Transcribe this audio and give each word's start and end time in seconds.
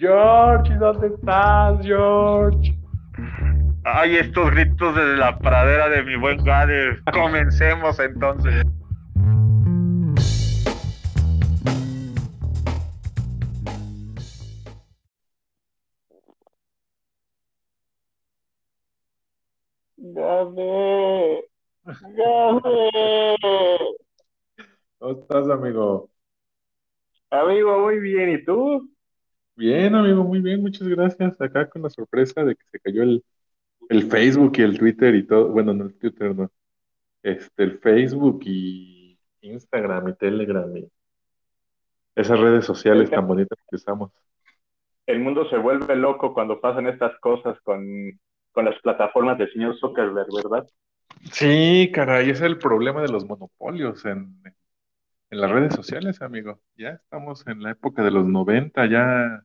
George, 0.00 0.74
¿dónde 0.76 1.08
estás, 1.08 1.78
George? 1.84 2.74
Ay, 3.84 4.16
estos 4.16 4.50
gritos 4.50 4.96
desde 4.96 5.18
la 5.18 5.38
pradera 5.38 5.90
de 5.90 6.02
mi 6.02 6.16
buen 6.16 6.42
Gade. 6.42 7.02
Comencemos 7.12 8.00
entonces. 8.00 8.64
Gabe, 19.98 21.44
Gabe. 21.84 22.96
¿Cómo 24.98 25.12
estás, 25.12 25.50
amigo? 25.50 26.08
Amigo, 27.28 27.80
muy 27.80 27.98
bien. 28.00 28.30
¿Y 28.30 28.44
tú? 28.46 28.90
Bien, 29.60 29.94
amigo, 29.94 30.24
muy 30.24 30.40
bien, 30.40 30.62
muchas 30.62 30.88
gracias. 30.88 31.38
Acá 31.38 31.68
con 31.68 31.82
la 31.82 31.90
sorpresa 31.90 32.42
de 32.42 32.56
que 32.56 32.64
se 32.72 32.80
cayó 32.80 33.02
el, 33.02 33.22
el 33.90 34.04
Facebook 34.04 34.54
y 34.56 34.62
el 34.62 34.78
Twitter 34.78 35.14
y 35.14 35.26
todo. 35.26 35.48
Bueno, 35.48 35.74
no 35.74 35.84
el 35.84 35.98
Twitter, 35.98 36.34
no. 36.34 36.50
Este, 37.22 37.64
el 37.64 37.78
Facebook 37.78 38.40
y 38.46 39.18
Instagram 39.42 40.08
y 40.08 40.14
Telegram 40.14 40.74
y 40.78 40.90
esas 42.14 42.40
redes 42.40 42.64
sociales 42.64 43.10
tan 43.10 43.26
bonitas 43.26 43.58
que 43.68 43.76
usamos. 43.76 44.10
El 45.04 45.20
mundo 45.20 45.46
se 45.50 45.58
vuelve 45.58 45.94
loco 45.94 46.32
cuando 46.32 46.58
pasan 46.58 46.86
estas 46.86 47.20
cosas 47.20 47.60
con, 47.60 48.18
con 48.52 48.64
las 48.64 48.80
plataformas 48.80 49.36
del 49.36 49.52
señor 49.52 49.78
Zuckerberg, 49.78 50.28
¿verdad? 50.42 50.66
Sí, 51.32 51.90
caray, 51.92 52.30
ese 52.30 52.46
es 52.46 52.50
el 52.50 52.56
problema 52.56 53.02
de 53.02 53.08
los 53.08 53.26
monopolios 53.26 54.06
en, 54.06 54.42
en 55.28 55.38
las 55.38 55.50
redes 55.50 55.74
sociales, 55.74 56.22
amigo. 56.22 56.62
Ya 56.78 56.92
estamos 56.92 57.46
en 57.46 57.62
la 57.62 57.72
época 57.72 58.02
de 58.02 58.10
los 58.10 58.24
90, 58.24 58.86
ya 58.86 59.44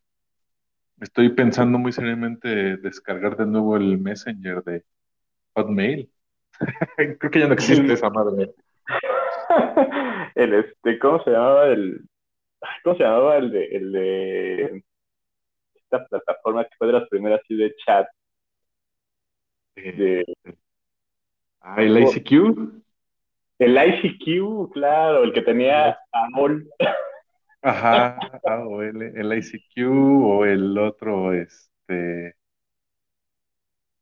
estoy 1.02 1.30
pensando 1.30 1.78
muy 1.78 1.92
seriamente 1.92 2.78
descargar 2.78 3.38
de 3.38 3.46
nuevo 3.46 3.78
el 3.78 3.98
Messenger 4.00 4.64
de 4.64 4.84
Hotmail. 5.54 6.10
Creo 7.20 7.32
que 7.32 7.40
ya 7.40 7.48
no 7.48 7.54
existe 7.54 7.94
esa 7.94 8.10
madre. 8.10 8.54
el 10.36 10.54
este, 10.54 11.00
¿cómo 11.00 11.24
se 11.24 11.32
llamaba 11.32 11.68
el 11.68 12.02
cómo 12.84 12.96
se 12.98 13.04
llamaba 13.04 13.38
el 13.38 13.52
de, 13.52 13.66
el 13.66 13.92
de 13.92 14.84
esta 15.76 16.06
plataforma 16.06 16.64
que 16.64 16.76
fue 16.78 16.88
de 16.88 16.94
las 16.94 17.08
primeras 17.10 17.42
así 17.44 17.56
de 17.56 17.76
chat? 17.86 18.08
De, 19.76 20.26
ah, 21.60 21.82
el 21.82 21.98
ICQ. 22.00 22.84
El 23.60 23.78
ICQ, 23.78 24.72
claro, 24.74 25.24
el 25.24 25.34
que 25.34 25.42
tenía 25.42 25.98
AOL. 26.12 26.68
Ajá, 27.66 28.40
AOL, 28.46 29.02
el 29.02 29.34
ICQ 29.38 29.84
o 29.92 30.46
el 30.46 30.78
otro, 30.78 31.34
este. 31.34 32.36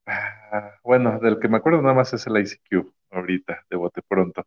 Ah, 0.06 0.74
bueno, 0.84 1.20
del 1.20 1.40
que 1.40 1.48
me 1.48 1.58
acuerdo 1.58 1.82
nada 1.82 1.94
más 1.94 2.14
es 2.14 2.28
el 2.28 2.38
ICQ, 2.38 2.94
ahorita, 3.12 3.66
de 3.70 3.78
bote 3.78 4.02
pronto. 4.08 4.46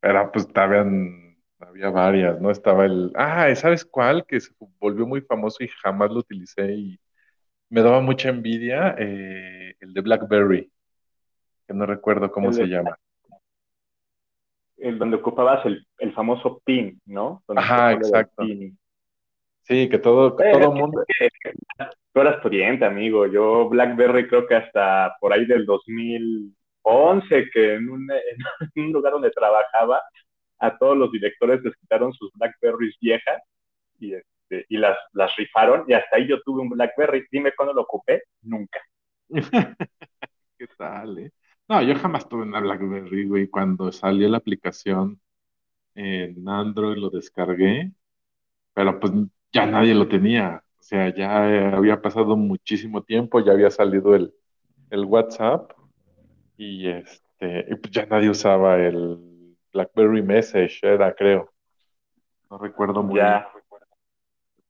Pero 0.00 0.32
pues 0.32 0.46
estaban, 0.46 1.38
había 1.60 1.90
varias, 1.90 2.40
¿no? 2.40 2.50
Estaba 2.50 2.86
el. 2.86 3.12
Ah, 3.16 3.54
¿sabes 3.56 3.84
cuál? 3.84 4.26
Que 4.26 4.40
se 4.40 4.52
volvió 4.80 5.06
muy 5.06 5.22
famoso 5.22 5.64
y 5.64 5.68
jamás 5.68 6.10
lo 6.12 6.20
utilicé 6.20 6.72
y 6.74 7.00
me 7.70 7.82
daba 7.82 8.00
mucha 8.02 8.30
envidia, 8.30 8.96
eh, 8.98 9.76
el 9.80 9.94
de 9.94 10.00
BlackBerry, 10.02 10.72
que 11.68 11.74
no 11.74 11.86
recuerdo 11.86 12.32
cómo 12.32 12.52
se 12.52 12.66
llama 12.66 12.98
el 14.78 14.98
donde 14.98 15.16
ocupabas 15.16 15.64
el, 15.66 15.86
el 15.98 16.12
famoso 16.12 16.60
pin, 16.64 17.00
¿no? 17.06 17.42
Ajá, 17.48 17.92
exacto. 17.92 18.44
Sí, 19.62 19.88
que 19.88 19.98
todo, 19.98 20.36
el 20.38 20.52
todo 20.52 20.72
mundo... 20.72 21.04
Tú 22.12 22.20
eras 22.20 22.36
estudiante, 22.36 22.84
amigo. 22.84 23.26
Yo 23.26 23.68
BlackBerry 23.68 24.28
creo 24.28 24.46
que 24.46 24.56
hasta 24.56 25.16
por 25.20 25.32
ahí 25.32 25.46
del 25.46 25.64
2011, 25.64 27.50
que 27.52 27.74
en 27.74 27.88
un, 27.88 28.10
en 28.74 28.84
un 28.84 28.92
lugar 28.92 29.12
donde 29.12 29.30
trabajaba, 29.30 30.02
a 30.58 30.78
todos 30.78 30.96
los 30.96 31.10
directores 31.10 31.60
les 31.62 31.74
quitaron 31.76 32.12
sus 32.12 32.30
Blackberries 32.34 32.96
viejas 33.00 33.42
y, 33.98 34.14
este, 34.14 34.64
y 34.68 34.76
las, 34.76 34.96
las 35.12 35.34
rifaron 35.36 35.84
y 35.88 35.92
hasta 35.92 36.16
ahí 36.16 36.28
yo 36.28 36.40
tuve 36.42 36.62
un 36.62 36.68
Blackberry. 36.68 37.26
Dime 37.30 37.52
cuándo 37.56 37.72
lo 37.72 37.82
ocupé, 37.82 38.24
nunca. 38.42 38.80
¿Qué 40.58 40.66
tal, 40.76 41.18
eh? 41.18 41.32
No, 41.72 41.80
yo 41.80 41.94
jamás 41.94 42.28
tuve 42.28 42.42
una 42.42 42.60
BlackBerry, 42.60 43.26
güey. 43.26 43.48
Cuando 43.48 43.90
salió 43.92 44.28
la 44.28 44.36
aplicación 44.36 45.18
en 45.94 46.46
Android 46.46 46.98
lo 46.98 47.08
descargué, 47.08 47.90
pero 48.74 49.00
pues 49.00 49.10
ya 49.50 49.64
nadie 49.64 49.94
lo 49.94 50.06
tenía. 50.06 50.62
O 50.78 50.82
sea, 50.82 51.14
ya 51.14 51.74
había 51.74 52.02
pasado 52.02 52.36
muchísimo 52.36 53.02
tiempo, 53.02 53.40
ya 53.40 53.52
había 53.52 53.70
salido 53.70 54.14
el, 54.14 54.34
el 54.90 55.06
WhatsApp 55.06 55.72
y 56.58 56.88
este, 56.88 57.64
y 57.70 57.74
pues 57.76 57.90
ya 57.90 58.04
nadie 58.04 58.28
usaba 58.28 58.76
el 58.76 59.56
BlackBerry 59.72 60.20
Message, 60.20 60.78
era 60.82 61.14
creo. 61.14 61.50
No 62.50 62.58
recuerdo 62.58 63.02
muy 63.02 63.14
bien. 63.14 63.44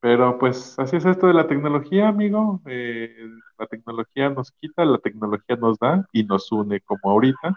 Pero 0.02 0.36
pues 0.36 0.76
así 0.80 0.96
es 0.96 1.04
esto 1.04 1.28
de 1.28 1.34
la 1.34 1.46
tecnología, 1.46 2.08
amigo. 2.08 2.60
Eh, 2.66 3.14
la 3.56 3.66
tecnología 3.66 4.30
nos 4.30 4.50
quita, 4.50 4.84
la 4.84 4.98
tecnología 4.98 5.54
nos 5.54 5.78
da 5.78 6.04
y 6.12 6.24
nos 6.24 6.50
une 6.50 6.80
como 6.80 7.08
ahorita. 7.12 7.56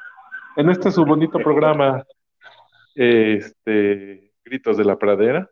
En 0.55 0.69
este 0.69 0.91
su 0.91 1.03
bonito 1.05 1.39
programa, 1.39 2.03
este, 2.93 4.31
Gritos 4.43 4.77
de 4.77 4.85
la 4.85 4.99
Pradera. 4.99 5.49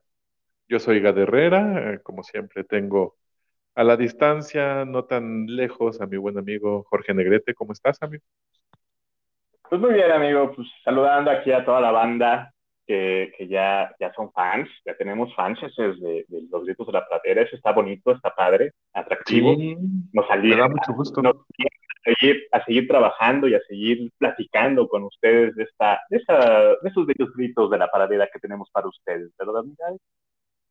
Yo 0.68 0.78
soy 0.78 1.02
Gad 1.02 1.18
Herrera, 1.18 1.94
eh, 1.94 2.00
como 2.04 2.22
siempre 2.22 2.64
tengo 2.64 3.16
a 3.74 3.84
la 3.84 3.98
distancia, 3.98 4.86
no 4.86 5.06
tan 5.06 5.48
lejos, 5.48 6.00
a 6.00 6.06
mi 6.06 6.18
buen 6.18 6.38
amigo 6.38 6.86
Jorge 6.92 7.16
Negrete. 7.16 7.56
¿Cómo 7.56 7.74
estás, 7.74 7.98
amigo? 8.04 8.24
Pues 9.68 9.82
muy 9.82 9.96
bien, 9.96 10.12
amigo. 10.12 10.52
Pues 10.56 10.68
saludando 10.84 11.32
aquí 11.32 11.52
a 11.52 11.66
toda 11.66 11.82
la 11.82 11.90
banda 11.90 12.54
que, 12.86 13.48
ya, 13.50 13.94
ya 14.00 14.14
son 14.14 14.32
fans, 14.32 14.70
ya 14.86 14.96
tenemos 14.96 15.34
fans 15.36 15.60
de, 15.78 16.26
de 16.28 16.42
los 16.50 16.64
gritos 16.64 16.88
de 16.88 16.94
la 16.94 17.08
pradera, 17.08 17.42
eso 17.42 17.56
está 17.56 17.72
bonito, 17.72 18.12
está 18.12 18.34
padre, 18.36 18.74
atractivo. 18.94 19.56
nos 20.12 20.30
alienta, 20.30 20.68
mucho 20.68 20.94
gusto. 20.94 21.22
a, 21.22 21.34
seguir, 22.04 22.44
a 22.52 22.64
seguir 22.66 22.88
trabajando 22.88 23.48
y 23.48 23.56
a 23.56 23.62
seguir 23.68 24.12
platicando 24.18 24.88
con 24.88 25.04
ustedes 25.04 25.56
de, 25.56 25.64
esta, 25.64 26.02
de, 26.10 26.18
esa, 26.18 26.60
de 26.82 26.90
esos 26.90 27.06
bellos 27.06 27.34
gritos 27.36 27.70
de 27.70 27.78
la 27.78 27.90
pradera 27.90 28.30
que 28.32 28.40
tenemos 28.40 28.70
para 28.72 28.88
ustedes, 28.88 29.32
¿verdad, 29.38 29.64
Miguel? 29.64 30.00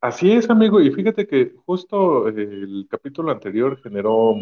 Así 0.01 0.33
es, 0.33 0.51
amigo, 0.51 0.81
y 0.81 0.91
fíjate 0.91 1.27
que 1.27 1.53
justo 1.65 2.29
eh, 2.29 2.33
el 2.37 2.87
capítulo 2.91 3.31
anterior 3.31 3.81
generó 3.83 4.35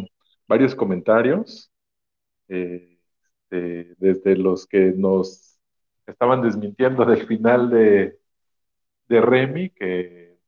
varios 0.48 0.74
comentarios, 0.74 1.70
eh, 2.48 2.90
este, 3.50 3.94
desde 3.98 4.36
los 4.36 4.66
que 4.66 4.92
nos 4.96 5.49
estaban 6.10 6.42
desmintiendo 6.42 7.04
del 7.04 7.26
final 7.26 7.70
de, 7.70 8.18
de 9.08 9.20
Remy, 9.20 9.70
que 9.70 10.38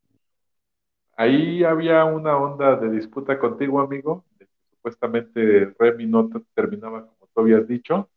ahí 1.17 1.65
había 1.65 2.05
una 2.05 2.37
onda 2.37 2.77
de 2.77 2.91
disputa 2.91 3.39
contigo, 3.39 3.81
amigo, 3.81 4.25
supuestamente 4.71 5.75
Remy 5.79 6.07
no 6.07 6.29
terminaba 6.55 7.07
como 7.07 7.29
tú 7.35 7.41
habías 7.41 7.67
dicho, 7.69 8.11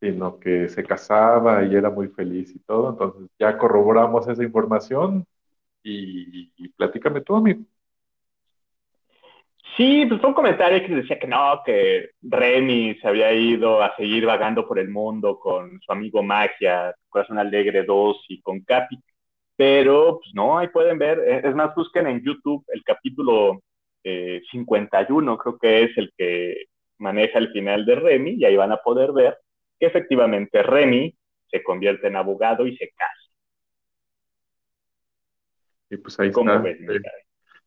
sino 0.00 0.38
que 0.40 0.68
se 0.68 0.84
casaba 0.84 1.64
y 1.64 1.74
era 1.76 1.90
muy 1.90 2.08
feliz 2.08 2.54
y 2.54 2.60
todo. 2.60 2.90
Entonces 2.90 3.30
ya 3.38 3.58
corroboramos 3.58 4.28
esa 4.28 4.44
información 4.44 5.26
y, 5.82 6.52
y 6.56 6.68
platícame 6.70 7.22
tú, 7.22 7.36
amigo. 7.36 7.64
Sí, 9.76 10.04
pues 10.06 10.20
fue 10.20 10.30
un 10.30 10.34
comentario 10.34 10.84
que 10.84 10.94
decía 10.94 11.18
que 11.18 11.26
no, 11.26 11.62
que 11.64 12.10
Remy 12.22 12.96
se 13.00 13.08
había 13.08 13.32
ido 13.32 13.82
a 13.82 13.94
seguir 13.96 14.26
vagando 14.26 14.66
por 14.66 14.78
el 14.78 14.88
mundo 14.88 15.38
con 15.38 15.80
su 15.80 15.92
amigo 15.92 16.22
Magia, 16.22 16.94
Corazón 17.08 17.38
Alegre 17.38 17.84
2 17.84 18.24
y 18.28 18.40
con 18.40 18.60
Capi. 18.60 18.98
Pero, 19.56 20.18
pues 20.20 20.34
no, 20.34 20.58
ahí 20.58 20.68
pueden 20.68 20.98
ver. 20.98 21.18
Eh, 21.20 21.42
es 21.44 21.54
más, 21.54 21.74
busquen 21.74 22.06
en 22.06 22.22
YouTube 22.24 22.64
el 22.68 22.82
capítulo 22.82 23.62
51, 24.02 25.34
eh, 25.34 25.38
creo 25.38 25.58
que 25.58 25.82
es 25.84 25.98
el 25.98 26.12
que 26.16 26.64
maneja 26.98 27.38
el 27.38 27.52
final 27.52 27.84
de 27.84 27.94
Remy, 27.94 28.30
y 28.32 28.44
ahí 28.44 28.56
van 28.56 28.72
a 28.72 28.78
poder 28.78 29.12
ver 29.12 29.38
que 29.78 29.86
efectivamente 29.86 30.62
Remy 30.62 31.14
se 31.50 31.62
convierte 31.62 32.08
en 32.08 32.16
abogado 32.16 32.66
y 32.66 32.76
se 32.76 32.90
casa. 32.90 33.14
Y 35.90 35.96
pues 35.96 36.18
ahí 36.20 36.28
está. 36.28 36.62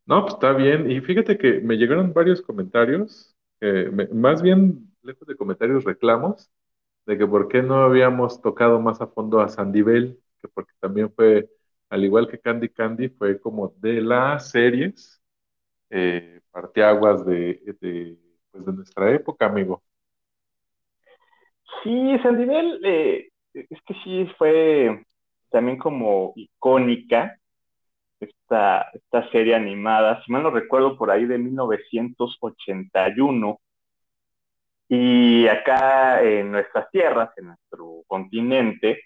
No, 0.06 0.22
pues 0.24 0.34
está 0.36 0.54
bien. 0.54 0.90
Y 0.92 1.00
fíjate 1.02 1.38
que 1.38 1.60
me 1.62 1.76
llegaron 1.78 2.14
varios 2.14 2.42
comentarios, 2.42 3.36
más 4.12 4.42
bien 4.42 4.92
lejos 5.02 5.28
de 5.28 5.36
comentarios, 5.38 5.84
reclamos, 5.86 6.52
de 7.06 7.18
que 7.18 7.28
por 7.28 7.48
qué 7.50 7.62
no 7.64 7.84
habíamos 7.84 8.42
tocado 8.42 8.80
más 8.82 9.02
a 9.02 9.08
fondo 9.08 9.42
a 9.42 9.50
Sandivel, 9.50 10.22
que 10.42 10.48
porque 10.50 10.74
también 10.80 11.12
fue, 11.14 11.50
al 11.90 12.04
igual 12.06 12.28
que 12.30 12.40
Candy 12.40 12.70
Candy, 12.70 13.10
fue 13.10 13.40
como 13.40 13.70
de 13.80 14.02
las 14.02 14.52
series 14.52 15.22
eh, 15.92 16.42
parteaguas 16.52 17.26
de, 17.26 17.62
de, 17.82 18.20
pues 18.52 18.66
de 18.66 18.74
nuestra 18.74 19.12
época, 19.16 19.48
amigo. 19.48 19.84
Sí, 21.84 22.18
Sandivel, 22.24 22.80
eh, 22.86 23.30
es 23.54 23.82
que 23.86 23.94
sí 24.04 24.26
fue 24.38 25.06
también 25.50 25.78
como 25.78 26.34
icónica 26.36 27.38
esta, 28.24 28.90
esta 28.94 29.30
serie 29.32 29.56
animada, 29.56 30.24
si 30.24 30.32
mal 30.32 30.44
no 30.44 30.52
recuerdo, 30.52 30.98
por 30.98 31.12
ahí 31.12 31.26
de 31.26 31.38
1981. 31.38 33.60
Y 34.90 35.48
acá 35.48 36.22
en 36.22 36.52
nuestras 36.52 36.90
tierras, 36.92 37.32
en 37.38 37.48
nuestro 37.48 38.04
continente, 38.08 39.02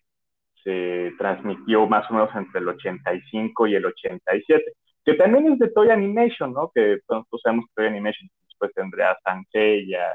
se 0.64 1.14
transmitió 1.18 1.88
más 1.88 2.10
o 2.12 2.14
menos 2.14 2.30
entre 2.36 2.60
el 2.60 2.68
85 2.68 3.68
y 3.68 3.75
el 3.75 3.86
87, 3.86 4.74
que 5.06 5.14
también 5.14 5.54
es 5.54 5.60
de 5.60 5.69
Toy 5.69 5.90
Animation, 5.90 6.54
¿no? 6.54 6.72
Que 6.74 7.00
todos 7.08 7.25
sabemos 7.42 7.66
que 7.66 7.72
Toy 7.75 7.88
Animation 7.88 8.30
después 8.48 8.74
tendría 8.74 9.12
a 9.12 9.19
Sansella, 9.24 10.14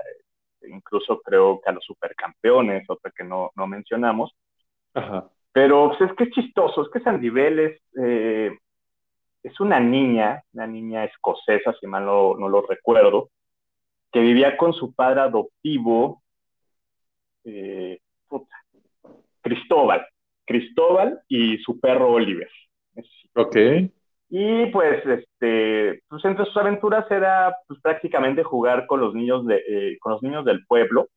incluso 0.68 1.20
creo 1.22 1.60
que 1.60 1.70
a 1.70 1.72
los 1.72 1.84
supercampeones, 1.84 2.84
otra 2.88 3.10
que 3.16 3.24
no, 3.24 3.50
no 3.56 3.66
mencionamos. 3.66 4.32
Ajá. 4.94 5.30
Pero 5.52 5.92
pues, 5.98 6.10
es 6.10 6.16
que 6.16 6.24
es 6.24 6.30
chistoso, 6.30 6.82
es 6.82 6.88
que 6.90 7.00
Sandivel 7.00 7.58
es, 7.58 7.80
eh, 8.02 8.58
es 9.42 9.58
una 9.60 9.80
niña, 9.80 10.42
una 10.52 10.66
niña 10.66 11.04
escocesa, 11.04 11.74
si 11.80 11.86
mal 11.86 12.04
no, 12.04 12.36
no, 12.36 12.48
lo 12.48 12.62
recuerdo, 12.62 13.30
que 14.12 14.20
vivía 14.20 14.56
con 14.56 14.72
su 14.72 14.94
padre 14.94 15.22
adoptivo, 15.22 16.22
eh, 17.44 17.98
Cristóbal, 19.40 20.06
Cristóbal 20.44 21.20
y 21.28 21.58
su 21.58 21.80
perro 21.80 22.12
Oliver. 22.12 22.48
Ok. 23.34 23.56
Y 24.34 24.66
pues, 24.66 25.04
este, 25.04 26.02
pues 26.08 26.24
entre 26.24 26.46
sus 26.46 26.56
aventuras 26.56 27.10
era 27.10 27.54
pues, 27.66 27.80
prácticamente 27.80 28.42
jugar 28.42 28.86
con 28.86 29.00
los 29.00 29.14
niños 29.14 29.44
de, 29.46 29.62
eh, 29.68 29.98
con 30.00 30.12
los 30.12 30.22
niños 30.22 30.44
del 30.44 30.64
pueblo. 30.66 31.08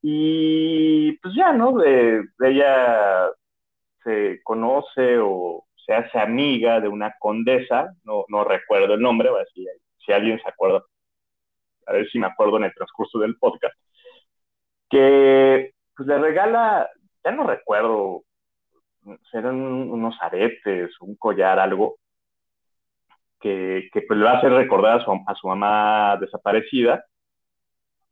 Y 0.00 1.12
pues 1.18 1.34
ya, 1.34 1.52
¿no? 1.52 1.72
De, 1.78 2.24
ella 2.40 3.28
se 4.04 4.40
conoce 4.42 5.18
o 5.18 5.64
se 5.84 5.94
hace 5.94 6.18
amiga 6.18 6.80
de 6.80 6.88
una 6.88 7.14
condesa, 7.18 7.92
no, 8.04 8.24
no 8.28 8.44
recuerdo 8.44 8.94
el 8.94 9.00
nombre, 9.00 9.28
a 9.28 9.32
ver 9.32 9.48
si, 9.54 10.12
alguien 10.12 10.40
se 10.40 10.48
acuerda, 10.48 10.82
a 11.86 11.92
ver 11.92 12.08
si 12.10 12.18
me 12.18 12.26
acuerdo 12.26 12.56
en 12.58 12.64
el 12.64 12.74
transcurso 12.74 13.18
del 13.18 13.36
podcast, 13.36 13.74
que 14.88 15.72
pues 15.96 16.08
le 16.08 16.18
regala, 16.18 16.88
ya 17.24 17.32
no 17.32 17.44
recuerdo, 17.44 18.22
eran 19.32 19.56
unos 19.56 20.16
aretes, 20.20 20.90
un 21.00 21.16
collar, 21.16 21.58
algo, 21.58 21.96
que, 23.40 23.88
que 23.92 24.02
pues, 24.02 24.18
le 24.18 24.24
va 24.24 24.32
a 24.32 24.38
hacer 24.38 24.52
recordar 24.52 25.00
a 25.00 25.04
su, 25.04 25.10
a 25.26 25.34
su 25.34 25.48
mamá 25.48 26.16
desaparecida. 26.18 27.04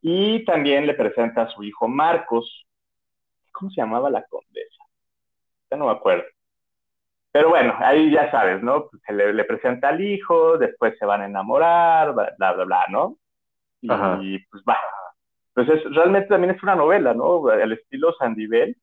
Y 0.02 0.44
también 0.44 0.86
le 0.86 0.94
presenta 0.94 1.42
a 1.42 1.50
su 1.50 1.62
hijo 1.62 1.86
Marcos. 1.86 2.66
¿Cómo 3.52 3.70
se 3.70 3.80
llamaba 3.80 4.10
la 4.10 4.24
condesa? 4.24 4.84
Ya 5.70 5.76
no 5.76 5.86
me 5.86 5.92
acuerdo. 5.92 6.24
Pero 7.32 7.50
bueno, 7.50 7.74
ahí 7.78 8.10
ya 8.10 8.30
sabes, 8.30 8.62
¿no? 8.62 8.88
Pues, 8.88 9.02
se 9.06 9.12
le, 9.12 9.32
le, 9.32 9.44
presenta 9.44 9.88
al 9.88 10.00
hijo, 10.00 10.58
después 10.58 10.98
se 10.98 11.06
van 11.06 11.22
a 11.22 11.26
enamorar, 11.26 12.12
bla, 12.12 12.34
bla, 12.36 12.52
bla, 12.52 12.64
bla 12.64 12.86
¿no? 12.90 13.16
Y, 13.82 14.38
pues 14.46 14.62
va. 14.68 14.76
Pues 15.54 15.68
es, 15.68 15.84
realmente 15.94 16.28
también 16.28 16.54
es 16.54 16.62
una 16.62 16.74
novela, 16.74 17.14
¿no? 17.14 17.50
El 17.52 17.72
estilo 17.72 18.12
Sandivel, 18.14 18.76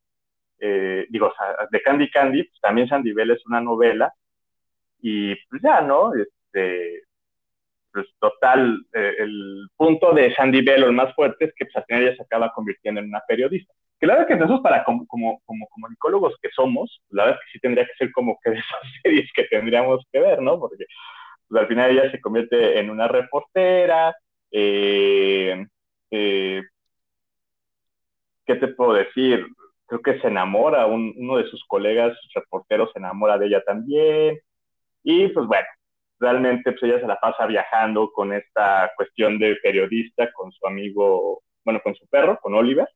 eh, 0.60 1.06
digo, 1.10 1.32
de 1.70 1.82
Candy 1.82 2.10
Candy, 2.10 2.44
pues 2.44 2.60
también 2.60 2.88
Sandivel 2.88 3.30
es 3.30 3.44
una 3.46 3.60
novela. 3.60 4.12
Y 5.00 5.34
pues 5.46 5.62
ya, 5.62 5.80
¿no? 5.80 6.12
Este, 6.14 7.02
pues 7.92 8.06
total, 8.18 8.86
eh, 8.92 9.14
el 9.18 9.68
punto 9.76 10.12
de 10.12 10.34
Sandy 10.34 10.62
Bell, 10.62 10.84
el 10.84 10.92
más 10.92 11.14
fuerte, 11.14 11.46
es 11.46 11.54
que 11.54 11.66
pues, 11.66 11.76
al 11.76 11.84
final 11.84 12.02
ella 12.02 12.16
se 12.16 12.22
acaba 12.22 12.52
convirtiendo 12.52 13.00
en 13.00 13.08
una 13.08 13.22
periodista. 13.26 13.72
Que 14.00 14.06
la 14.06 14.14
verdad 14.14 14.28
que 14.28 14.36
nosotros 14.36 14.60
para 14.62 14.84
como, 14.84 15.06
como, 15.06 15.40
como 15.44 15.66
comunicólogos 15.68 16.34
que 16.40 16.50
somos, 16.54 17.02
la 17.10 17.24
verdad 17.24 17.40
es 17.40 17.46
que 17.46 17.52
sí 17.58 17.60
tendría 17.60 17.84
que 17.86 17.94
ser 17.98 18.12
como 18.12 18.38
que 18.42 18.50
de 18.50 18.56
esas 18.58 18.80
series 19.02 19.30
que 19.34 19.44
tendríamos 19.44 20.04
que 20.12 20.20
ver, 20.20 20.40
¿no? 20.40 20.58
Porque 20.58 20.84
pues, 21.48 21.62
al 21.62 21.68
final 21.68 21.90
ella 21.90 22.10
se 22.10 22.20
convierte 22.20 22.78
en 22.78 22.90
una 22.90 23.08
reportera, 23.08 24.14
eh, 24.50 25.66
eh, 26.10 26.62
¿qué 28.46 28.54
te 28.54 28.68
puedo 28.68 28.94
decir? 28.94 29.46
Creo 29.86 30.02
que 30.02 30.20
se 30.20 30.28
enamora, 30.28 30.86
un, 30.86 31.14
uno 31.16 31.38
de 31.38 31.48
sus 31.48 31.64
colegas 31.66 32.16
reporteros 32.34 32.90
se 32.92 32.98
enamora 32.98 33.38
de 33.38 33.46
ella 33.46 33.62
también, 33.64 34.38
y 35.02 35.28
pues 35.28 35.46
bueno, 35.46 35.66
realmente 36.20 36.72
pues 36.72 36.82
ella 36.84 37.00
se 37.00 37.06
la 37.06 37.18
pasa 37.18 37.46
viajando 37.46 38.10
con 38.12 38.32
esta 38.32 38.92
cuestión 38.96 39.38
de 39.38 39.56
periodista, 39.62 40.30
con 40.32 40.52
su 40.52 40.66
amigo, 40.66 41.42
bueno, 41.64 41.80
con 41.82 41.94
su 41.94 42.06
perro, 42.08 42.38
con 42.40 42.54
Oliver, 42.54 42.88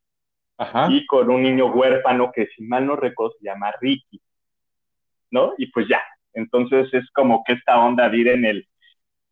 Ajá. 0.59 0.89
y 0.91 1.07
con 1.07 1.31
un 1.31 1.43
niño 1.43 1.67
huérfano 1.67 2.31
que 2.31 2.47
si 2.49 2.63
mal 2.63 2.87
no 2.87 2.95
recuerdo 2.95 3.35
se 3.39 3.47
llama 3.47 3.73
Ricky, 3.81 4.21
¿no? 5.31 5.55
Y 5.59 5.67
pues 5.67 5.89
ya, 5.89 6.03
entonces 6.35 6.93
es 6.93 7.11
como 7.13 7.43
que 7.45 7.55
esta 7.55 7.81
onda 7.81 8.09
de 8.09 8.17
ir 8.19 8.29
en 8.29 8.45
el, 8.45 8.69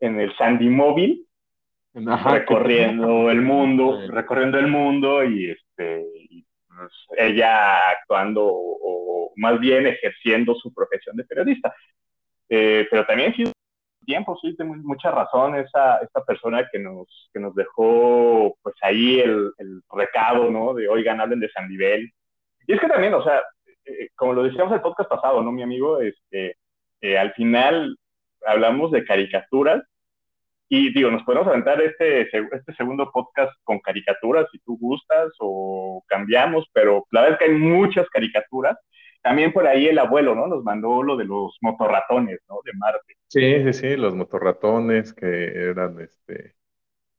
en 0.00 0.19
el 0.20 0.34
Sandy 0.37 0.69
Móvil, 0.69 1.26
Ajá, 2.06 2.38
recorriendo 2.38 3.26
que... 3.26 3.32
el 3.32 3.43
mundo, 3.43 4.00
recorriendo 4.08 4.58
el 4.58 4.69
mundo 4.69 5.25
y 5.25 5.50
este 5.50 6.06
y, 6.31 6.46
pues, 6.67 6.93
ella 7.17 7.76
actuando 7.90 8.46
o, 8.46 8.78
o, 8.82 9.32
más 9.37 9.58
bien 9.61 9.87
ejerciendo 9.87 10.55
su 10.55 10.73
profesión 10.73 11.16
de 11.16 11.25
periodista. 11.25 11.75
Eh, 12.49 12.87
pero 12.90 13.06
también 13.06 13.34
sí 13.34 13.44
tiempo, 14.10 14.36
sí, 14.42 14.56
tiene 14.56 14.76
mucha 14.82 15.12
razón 15.12 15.54
esa, 15.54 15.98
esta 15.98 16.24
persona 16.24 16.68
que 16.70 16.80
nos, 16.80 17.30
que 17.32 17.38
nos 17.38 17.54
dejó 17.54 18.56
pues 18.60 18.74
ahí 18.82 19.20
el, 19.20 19.52
el 19.58 19.80
recado, 19.88 20.50
¿no? 20.50 20.74
De 20.74 20.88
oigan, 20.88 21.20
hablen 21.20 21.38
de 21.38 21.48
San 21.50 21.68
Nivel. 21.68 22.10
Y 22.66 22.72
es 22.72 22.80
que 22.80 22.88
también, 22.88 23.14
o 23.14 23.22
sea, 23.22 23.40
eh, 23.84 24.08
como 24.16 24.32
lo 24.32 24.42
decíamos 24.42 24.72
el 24.72 24.80
podcast 24.80 25.08
pasado, 25.08 25.42
¿no, 25.42 25.52
mi 25.52 25.62
amigo? 25.62 26.00
Este, 26.00 26.56
eh, 27.00 27.16
al 27.16 27.32
final 27.34 27.96
hablamos 28.44 28.90
de 28.90 29.04
caricaturas 29.04 29.80
y 30.68 30.92
digo, 30.92 31.10
nos 31.10 31.22
podemos 31.22 31.46
aventar 31.46 31.80
este, 31.80 32.22
este 32.22 32.74
segundo 32.76 33.10
podcast 33.12 33.52
con 33.62 33.78
caricaturas 33.78 34.46
si 34.50 34.58
tú 34.60 34.76
gustas 34.80 35.30
o 35.38 36.02
cambiamos, 36.08 36.66
pero 36.72 37.06
la 37.12 37.22
verdad 37.22 37.38
es 37.40 37.46
que 37.46 37.52
hay 37.52 37.58
muchas 37.58 38.08
caricaturas. 38.08 38.76
También 39.22 39.52
por 39.52 39.67
ahí 39.67 39.87
el 39.88 39.99
abuelo, 39.99 40.34
¿no? 40.34 40.46
Nos 40.46 40.62
mandó 40.64 41.02
lo 41.02 41.17
de 41.17 41.25
los 41.25 41.56
motorratones, 41.62 42.40
¿no? 42.49 42.56
De 42.64 42.72
Marte. 42.75 43.17
Sí, 43.28 43.40
sí, 43.64 43.72
sí, 43.72 43.96
los 43.96 44.14
motorratones 44.14 45.12
que 45.14 45.26
eran, 45.26 46.00
este, 46.00 46.56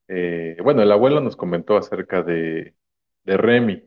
eh, 0.10 0.58
bueno, 0.64 0.82
el 0.84 0.92
abuelo 0.92 1.22
nos 1.22 1.36
comentó 1.38 1.78
acerca 1.78 2.24
de, 2.24 2.76
de 3.26 3.38
Remy, 3.38 3.84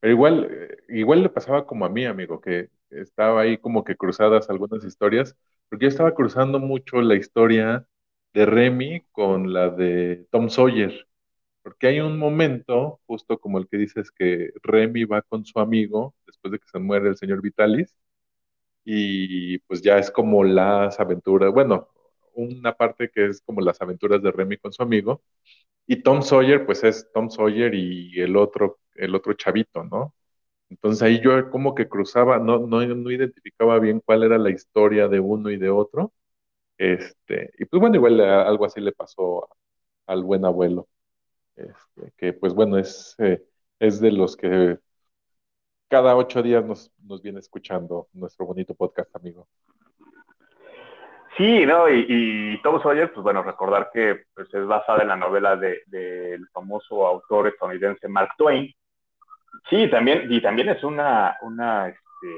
pero 0.00 0.12
igual, 0.14 0.48
eh, 0.50 0.76
igual 0.90 1.22
le 1.22 1.30
pasaba 1.30 1.66
como 1.66 1.86
a 1.86 1.90
mí, 1.90 2.06
amigo, 2.06 2.40
que 2.40 2.70
estaba 2.90 3.42
ahí 3.42 3.58
como 3.58 3.84
que 3.84 3.96
cruzadas 3.96 4.50
algunas 4.50 4.84
historias, 4.84 5.36
porque 5.70 5.84
yo 5.84 5.88
estaba 5.90 6.14
cruzando 6.14 6.58
mucho 6.60 7.02
la 7.02 7.16
historia 7.16 7.86
de 8.34 8.46
Remy 8.46 9.02
con 9.12 9.52
la 9.52 9.70
de 9.70 10.26
Tom 10.30 10.50
Sawyer, 10.50 11.08
porque 11.64 11.88
hay 11.88 12.00
un 12.00 12.18
momento, 12.18 13.00
justo 13.08 13.40
como 13.40 13.58
el 13.58 13.68
que 13.68 13.78
dices, 13.78 14.12
que 14.12 14.52
Remy 14.64 15.06
va 15.06 15.22
con 15.22 15.46
su 15.46 15.60
amigo 15.60 16.14
después 16.26 16.52
de 16.52 16.60
que 16.60 16.68
se 16.68 16.80
muere 16.80 17.10
el 17.10 17.18
señor 17.18 17.42
Vitalis, 17.42 17.96
y 18.84 19.58
pues 19.60 19.82
ya 19.82 19.98
es 19.98 20.10
como 20.10 20.44
las 20.44 21.00
aventuras, 21.00 21.52
bueno, 21.52 21.88
una 22.34 22.72
parte 22.74 23.10
que 23.10 23.26
es 23.26 23.40
como 23.42 23.60
las 23.60 23.80
aventuras 23.80 24.22
de 24.22 24.32
Remy 24.32 24.58
con 24.58 24.72
su 24.72 24.82
amigo, 24.82 25.22
y 25.86 26.02
Tom 26.02 26.22
Sawyer, 26.22 26.66
pues 26.66 26.84
es 26.84 27.10
Tom 27.14 27.30
Sawyer 27.30 27.74
y 27.74 28.20
el 28.20 28.36
otro, 28.36 28.80
el 28.96 29.14
otro 29.14 29.34
chavito, 29.34 29.84
¿no? 29.84 30.14
Entonces 30.70 31.02
ahí 31.02 31.20
yo 31.22 31.50
como 31.50 31.74
que 31.74 31.88
cruzaba, 31.88 32.38
no, 32.38 32.60
no, 32.66 32.84
no 32.86 33.10
identificaba 33.12 33.78
bien 33.80 34.00
cuál 34.04 34.24
era 34.24 34.38
la 34.38 34.50
historia 34.50 35.08
de 35.08 35.20
uno 35.20 35.50
y 35.50 35.58
de 35.58 35.70
otro, 35.70 36.12
este, 36.78 37.52
y 37.58 37.64
pues 37.66 37.80
bueno, 37.80 37.96
igual 37.96 38.20
algo 38.20 38.66
así 38.66 38.80
le 38.80 38.92
pasó 38.92 39.48
al 40.06 40.22
buen 40.24 40.44
abuelo, 40.44 40.88
este, 41.56 42.12
que 42.16 42.32
pues 42.32 42.54
bueno, 42.54 42.78
es, 42.78 43.14
eh, 43.18 43.42
es 43.78 44.00
de 44.00 44.12
los 44.12 44.36
que 44.36 44.78
cada 45.88 46.16
ocho 46.16 46.42
días 46.42 46.64
nos, 46.64 46.92
nos, 47.02 47.22
viene 47.22 47.38
escuchando 47.38 48.08
nuestro 48.12 48.46
bonito 48.46 48.74
podcast, 48.74 49.14
amigo. 49.14 49.48
Sí, 51.36 51.66
¿no? 51.66 51.88
Y, 51.88 52.60
Tom 52.62 52.80
Sawyer, 52.82 53.12
pues 53.12 53.22
bueno, 53.22 53.42
recordar 53.42 53.90
que 53.92 54.24
pues, 54.34 54.52
es 54.54 54.66
basada 54.66 55.02
en 55.02 55.08
la 55.08 55.16
novela 55.16 55.56
del 55.56 55.82
de, 55.86 56.38
de 56.38 56.46
famoso 56.52 57.06
autor 57.06 57.48
estadounidense 57.48 58.08
Mark 58.08 58.30
Twain. 58.38 58.72
Sí, 59.68 59.88
también, 59.90 60.30
y 60.30 60.40
también 60.40 60.68
es 60.68 60.82
una, 60.84 61.36
una, 61.42 61.88
este, 61.88 62.36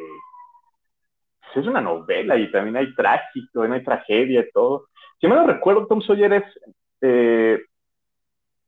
es 1.61 1.67
una 1.67 1.81
novela 1.81 2.37
y 2.37 2.51
también 2.51 2.77
hay 2.77 2.95
trágico, 2.95 3.49
también 3.53 3.75
hay 3.75 3.85
tragedia 3.85 4.41
y 4.41 4.51
todo. 4.51 4.89
Si 5.21 5.27
me 5.27 5.35
lo 5.35 5.47
recuerdo, 5.47 5.87
Tom 5.87 6.03
Sawyer 6.03 6.33
es, 6.35 6.45
eh, 7.01 7.61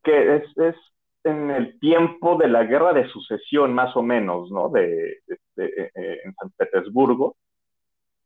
que 0.08 0.36
es, 0.36 0.56
es 0.56 0.76
en 1.24 1.50
el 1.50 1.78
tiempo 1.78 2.36
de 2.36 2.48
la 2.48 2.64
guerra 2.64 2.94
de 2.94 3.06
sucesión, 3.08 3.74
más 3.74 3.94
o 3.94 4.02
menos, 4.02 4.50
¿no? 4.50 4.70
De, 4.70 5.18
de, 5.26 5.38
de 5.56 5.90
eh, 5.94 6.20
en 6.24 6.34
San 6.34 6.50
Petersburgo, 6.56 7.36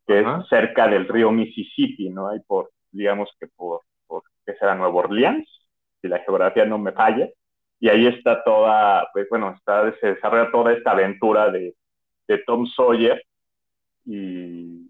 que 0.07 0.21
es 0.21 0.25
cerca 0.49 0.87
del 0.87 1.07
río 1.07 1.31
Mississippi, 1.31 2.09
¿no? 2.09 2.29
Hay 2.29 2.39
por, 2.47 2.71
digamos 2.91 3.29
que 3.37 3.47
por, 3.47 3.81
por 4.07 4.23
¿qué 4.45 4.53
será? 4.55 4.75
Nueva 4.75 4.93
Orleans, 4.93 5.47
si 6.01 6.07
la 6.07 6.19
geografía 6.19 6.65
no 6.65 6.77
me 6.77 6.93
falla. 6.93 7.27
Y 7.81 7.89
ahí 7.89 8.07
está 8.07 8.41
toda, 8.45 9.09
pues 9.11 9.27
bueno, 9.29 9.53
está, 9.57 9.93
se 9.99 10.13
desarrolla 10.13 10.51
toda 10.51 10.71
esta 10.71 10.91
aventura 10.91 11.51
de, 11.51 11.75
de 12.29 12.37
Tom 12.39 12.65
Sawyer 12.65 13.21
y, 14.05 14.89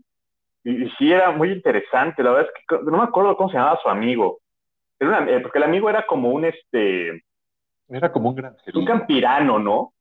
y, 0.63 0.89
sí 0.97 1.12
era 1.12 1.31
muy 1.31 1.51
interesante, 1.51 2.21
la 2.21 2.31
verdad 2.31 2.51
es 2.55 2.65
que 2.67 2.75
no 2.83 2.97
me 2.97 3.03
acuerdo 3.03 3.35
cómo 3.35 3.50
se 3.50 3.57
llamaba 3.57 3.79
su 3.81 3.89
amigo, 3.89 4.42
eh, 5.27 5.39
porque 5.41 5.57
el 5.57 5.63
amigo 5.63 5.89
era 5.89 6.05
como 6.05 6.29
un, 6.29 6.45
este... 6.45 7.24
Era 7.89 8.12
como 8.12 8.29
un 8.29 8.36
gran 8.36 8.55
Un 8.74 8.86
campirano, 8.86 9.60
¿no? 9.60 9.93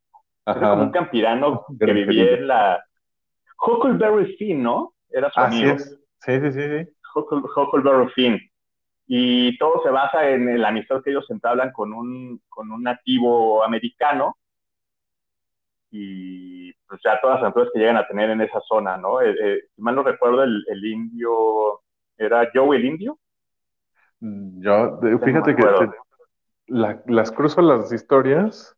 Era 0.46 0.70
como 0.70 0.82
un 0.84 0.90
campirano 0.90 1.64
que 1.78 1.92
vivía 1.92 2.32
en 2.32 2.46
la... 2.46 2.84
Huckleberry 3.64 4.36
Finn, 4.36 4.62
¿no? 4.62 4.94
Era 5.08 5.30
su 5.30 5.40
amigo. 5.40 5.78
Sí, 5.78 6.40
sí, 6.40 6.52
sí, 6.52 6.60
sí. 6.60 6.92
Huckleberry 7.14 8.08
Finn. 8.12 8.40
Y 9.06 9.56
todo 9.58 9.82
se 9.82 9.90
basa 9.90 10.28
en 10.28 10.48
el 10.48 10.64
amistad 10.64 11.02
que 11.02 11.10
ellos 11.10 11.30
entablan 11.30 11.72
con 11.72 11.92
un, 11.92 12.40
con 12.48 12.70
un 12.70 12.82
nativo 12.82 13.62
americano 13.62 14.36
y 15.92 16.72
pues 16.88 17.00
ya 17.04 17.20
todas 17.20 17.36
las 17.36 17.42
aventuras 17.42 17.68
que 17.72 17.78
llegan 17.78 17.98
a 17.98 18.06
tener 18.06 18.30
en 18.30 18.40
esa 18.40 18.60
zona, 18.60 18.96
¿no? 18.96 19.20
Eh, 19.20 19.36
eh, 19.38 19.60
si 19.76 19.82
mal 19.82 19.94
no 19.94 20.02
recuerdo, 20.02 20.42
el, 20.42 20.64
el, 20.68 20.84
indio, 20.84 21.82
¿era 22.16 22.50
Joe 22.52 22.76
el 22.76 22.86
indio? 22.86 23.18
Yo, 24.22 25.00
fíjate 25.24 25.54
que 25.56 25.64
las 26.66 27.32
cruzo 27.32 27.60
las 27.62 27.92
historias 27.92 28.76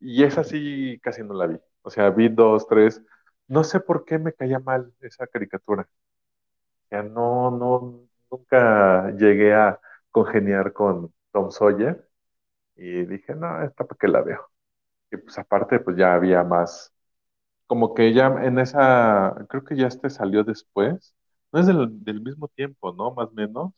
y 0.00 0.24
esa 0.24 0.44
sí 0.44 0.98
casi 1.02 1.22
no 1.22 1.34
la 1.34 1.46
vi. 1.46 1.58
O 1.82 1.90
sea, 1.90 2.10
vi 2.10 2.28
dos, 2.28 2.66
tres. 2.68 3.02
No 3.48 3.64
sé 3.64 3.80
por 3.80 4.04
qué 4.04 4.18
me 4.18 4.32
caía 4.34 4.58
mal 4.60 4.92
esa 5.00 5.26
caricatura. 5.26 5.88
O 6.86 6.88
sea, 6.88 7.02
no, 7.02 7.50
no, 7.50 8.08
nunca 8.30 9.10
llegué 9.12 9.54
a 9.54 9.80
congeniar 10.10 10.72
con 10.72 11.12
Tom 11.32 11.50
Sawyer 11.50 12.08
y 12.76 13.06
dije, 13.06 13.34
no, 13.34 13.62
esta 13.64 13.84
para 13.86 13.98
qué 13.98 14.08
la 14.08 14.22
veo. 14.22 14.50
Y 15.10 15.18
pues 15.18 15.38
aparte, 15.38 15.80
pues 15.80 15.96
ya 15.96 16.14
había 16.14 16.44
más, 16.44 16.94
como 17.66 17.94
que 17.94 18.12
ya 18.14 18.28
en 18.44 18.58
esa, 18.60 19.34
creo 19.48 19.64
que 19.64 19.76
ya 19.76 19.86
este 19.88 20.10
salió 20.10 20.44
después, 20.44 21.14
no 21.52 21.60
es 21.60 21.66
del, 21.66 22.04
del 22.04 22.20
mismo 22.22 22.48
tiempo, 22.48 22.92
¿no? 22.94 23.12
Más 23.14 23.28
o 23.30 23.32
menos, 23.32 23.72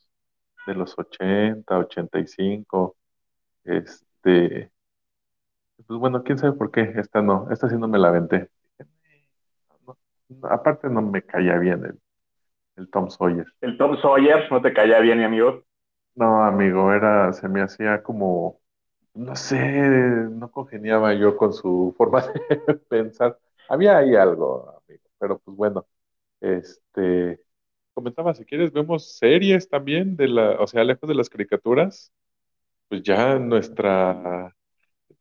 de 0.65 0.75
los 0.75 0.97
80, 0.97 1.77
85, 1.77 2.95
este, 3.63 4.71
pues 5.87 5.99
bueno, 5.99 6.23
quién 6.23 6.37
sabe 6.37 6.53
por 6.53 6.71
qué, 6.71 6.93
esta 6.95 7.21
no, 7.21 7.47
esta 7.51 7.69
sí 7.69 7.75
no 7.77 7.87
me 7.87 7.99
la 7.99 8.09
aventé. 8.09 8.49
aparte 10.43 10.89
no 10.89 11.01
me 11.01 11.23
caía 11.23 11.57
bien 11.57 11.83
el, 11.85 11.99
el 12.77 12.89
Tom 12.89 13.09
Sawyer. 13.09 13.45
¿El 13.61 13.77
Tom 13.77 13.97
Sawyer 14.01 14.51
no 14.51 14.61
te 14.61 14.73
caía 14.73 14.99
bien, 14.99 15.17
mi 15.17 15.23
amigo? 15.25 15.63
No, 16.15 16.43
amigo, 16.43 16.93
era, 16.93 17.33
se 17.33 17.47
me 17.47 17.61
hacía 17.61 18.03
como 18.03 18.61
no 19.13 19.35
sé, 19.35 19.57
no 19.59 20.51
congeniaba 20.51 21.13
yo 21.13 21.35
con 21.37 21.53
su 21.53 21.93
forma 21.97 22.21
de 22.27 22.75
pensar. 22.89 23.37
Había 23.69 23.97
ahí 23.97 24.15
algo, 24.15 24.81
amigo, 24.87 25.03
pero 25.19 25.39
pues 25.39 25.57
bueno, 25.57 25.85
este, 26.41 27.41
comentaba, 27.93 28.33
si 28.33 28.45
quieres, 28.45 28.71
vemos 28.71 29.17
series 29.17 29.69
también 29.69 30.15
de 30.15 30.27
la, 30.27 30.51
o 30.61 30.67
sea, 30.67 30.83
lejos 30.83 31.07
de 31.09 31.15
las 31.15 31.29
caricaturas, 31.29 32.11
pues 32.89 33.03
ya 33.03 33.39
nuestra, 33.39 34.55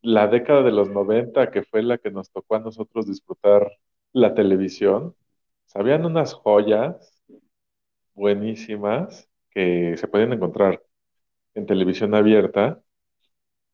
la 0.03 0.29
década 0.29 0.63
de 0.63 0.73
los 0.73 0.91
90, 0.91 1.51
que 1.51 1.63
fue 1.65 1.83
la 1.83 1.99
que 1.99 2.11
nos 2.11 2.31
tocó 2.33 2.57
a 2.57 2.61
nosotros 2.61 3.07
disfrutar 3.07 3.73
la 4.13 4.35
televisión, 4.35 5.17
sabían 5.67 6.07
unas 6.07 6.35
joyas 6.35 7.23
buenísimas 8.15 9.29
que 9.51 9.97
se 9.97 10.09
pueden 10.09 10.33
encontrar 10.33 10.83
en 11.55 11.67
televisión 11.67 12.15
abierta 12.15 12.83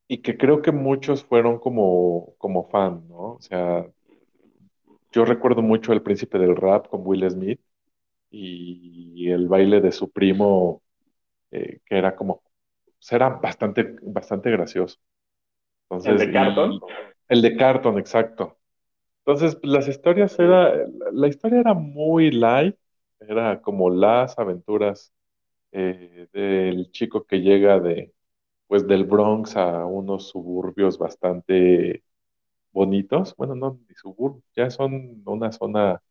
y 0.09 0.19
que 0.23 0.37
creo 0.39 0.63
que 0.63 0.73
muchos 0.73 1.25
fueron 1.25 1.59
como, 1.59 2.35
como 2.39 2.69
fan, 2.69 3.09
¿no? 3.09 3.35
O 3.35 3.41
sea, 3.41 3.87
yo 5.13 5.25
recuerdo 5.25 5.63
mucho 5.63 5.93
El 5.93 6.03
Príncipe 6.03 6.39
del 6.39 6.57
Rap 6.57 6.89
con 6.89 7.01
Will 7.05 7.29
Smith 7.31 7.61
y 8.31 9.31
el 9.31 9.49
baile 9.49 9.81
de 9.81 9.93
su 9.93 10.11
primo, 10.11 10.83
eh, 11.53 11.81
que 11.87 11.99
era 11.99 12.17
como, 12.17 12.43
pues, 12.85 13.13
era 13.13 13.31
bastante, 13.31 13.97
bastante 14.03 14.51
gracioso. 14.51 14.99
Entonces, 15.91 16.13
¿El 16.13 16.19
de 16.19 16.33
Carton? 16.33 16.81
el 17.29 17.43
de 17.43 17.57
Carton, 17.57 17.99
exacto. 17.99 18.59
Entonces, 19.25 19.57
pues, 19.57 19.73
las 19.73 19.89
historias 19.89 20.39
era, 20.39 20.75
la 21.13 21.29
historia 21.29 21.61
era 21.61 21.75
muy 21.75 22.31
light, 22.31 22.77
era 23.21 23.61
como 23.63 23.91
las 23.91 24.39
aventuras 24.39 25.13
eh, 25.73 26.29
del 26.33 26.91
chico 26.93 27.27
que 27.27 27.41
llega 27.41 27.81
de, 27.81 28.15
pues 28.69 28.87
del 28.89 29.05
Bronx 29.05 29.57
a 29.57 29.87
unos 29.87 30.29
suburbios 30.31 30.99
bastante 30.99 32.05
bonitos. 32.73 33.35
Bueno, 33.37 33.55
no, 33.57 33.81
ni 33.89 33.95
suburbios, 33.97 34.45
ya 34.57 34.71
son 34.71 35.23
una 35.27 35.53
zona, 35.53 36.03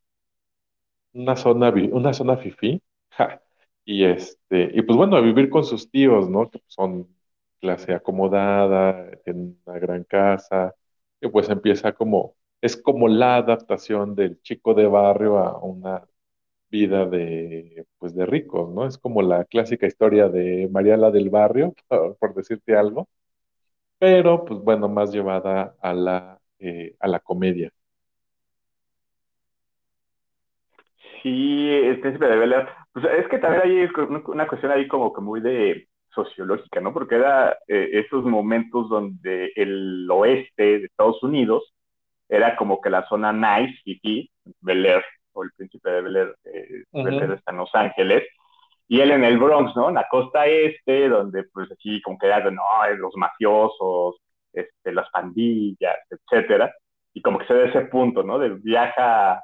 una 1.16 1.36
zona, 1.36 1.70
una 1.92 2.14
zona 2.14 2.38
fifí. 2.38 2.82
Y 3.88 4.04
este, 4.06 4.72
y 4.74 4.82
pues 4.82 4.98
bueno, 4.98 5.16
a 5.16 5.22
vivir 5.22 5.50
con 5.50 5.64
sus 5.64 5.92
tíos, 5.92 6.28
¿no? 6.30 6.50
Que 6.50 6.60
son 6.68 7.08
clase 7.60 7.94
acomodada, 7.94 9.12
en 9.26 9.60
una 9.66 9.80
gran 9.80 10.04
casa, 10.06 10.74
que 11.22 11.30
pues 11.30 11.50
empieza 11.50 11.94
como, 11.94 12.36
es 12.62 12.78
como 12.78 13.08
la 13.08 13.38
adaptación 13.38 14.16
del 14.16 14.42
chico 14.42 14.74
de 14.74 14.88
barrio 14.88 15.38
a 15.38 15.60
una 15.60 16.04
vida 16.70 17.06
de, 17.06 17.88
pues 18.00 18.16
de 18.16 18.26
ricos, 18.26 18.70
¿no? 18.74 18.88
Es 18.88 18.98
como 18.98 19.22
la 19.22 19.46
clásica 19.46 19.88
historia 19.88 20.30
de 20.30 20.70
Mariala 20.72 21.12
del 21.12 21.30
Barrio, 21.30 21.74
por, 22.20 22.36
decirte 22.36 22.76
algo, 22.76 23.08
pero 24.00 24.46
pues 24.46 24.60
bueno, 24.62 24.90
más 24.90 25.12
llevada 25.12 25.76
a 25.82 25.94
la, 25.94 26.42
eh, 26.60 26.96
a 27.00 27.08
la 27.08 27.20
comedia. 27.20 27.72
Sí, 31.26 31.72
el 31.72 32.00
príncipe 32.02 32.28
de 32.28 32.38
Bel 32.38 32.54
pues 32.94 33.04
es 33.18 33.28
que 33.30 33.40
también 33.40 33.64
hay 33.64 33.90
una 34.28 34.48
cuestión 34.48 34.72
ahí 34.72 34.88
como 34.88 35.12
que 35.12 35.22
muy 35.22 35.42
de 35.42 35.88
sociológica, 36.14 36.80
¿no? 36.80 36.94
Porque 36.94 37.16
era 37.16 37.58
eh, 37.68 37.90
esos 37.94 38.24
momentos 38.26 38.90
donde 38.90 39.52
el 39.56 40.08
oeste 40.12 40.78
de 40.82 40.86
Estados 40.86 41.24
Unidos 41.24 41.74
era 42.30 42.56
como 42.56 42.80
que 42.80 42.92
la 42.92 43.08
zona 43.08 43.34
nice, 43.34 43.76
y 43.86 44.30
Bel 44.62 44.86
Air, 44.86 45.04
o 45.34 45.44
el 45.44 45.50
príncipe 45.58 45.90
de 45.90 46.02
Bel 46.04 46.16
Air, 46.16 46.36
eh, 46.44 46.84
está 46.94 47.52
en 47.52 47.58
Los 47.58 47.74
Ángeles, 47.74 48.22
y 48.88 49.02
él 49.02 49.10
en 49.10 49.24
el 49.24 49.40
Bronx, 49.40 49.76
¿no? 49.76 49.90
En 49.90 49.96
la 49.96 50.08
costa 50.08 50.46
este, 50.46 51.10
donde 51.10 51.46
pues 51.46 51.72
así 51.72 52.04
como 52.04 52.20
que 52.20 52.28
era, 52.28 52.52
no, 52.52 52.62
los 53.00 53.16
mafiosos, 53.16 54.18
este, 54.54 54.94
las 54.94 55.10
pandillas, 55.10 55.98
etcétera, 56.08 56.72
y 57.16 57.24
como 57.24 57.40
que 57.40 57.48
se 57.48 57.56
ve 57.56 57.70
ese 57.70 57.82
punto, 57.82 58.22
¿no? 58.22 58.38
De 58.38 58.50
viaja, 58.50 59.44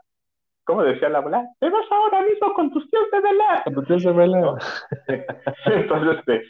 ¿cómo 0.71 0.83
decía 0.83 1.09
la 1.09 1.17
abuela? 1.17 1.45
Te 1.59 1.69
vas 1.69 1.85
ahora 1.91 2.21
mismo 2.21 2.53
con 2.53 2.71
tus 2.71 2.89
tíos 2.89 3.05
de 3.11 3.19
Bel 3.19 3.37
Con 3.65 3.73
tus 3.73 3.87
tíos 3.87 4.03
de 4.03 4.11
Bel 4.13 4.33
Entonces, 5.65 6.17
este, 6.19 6.43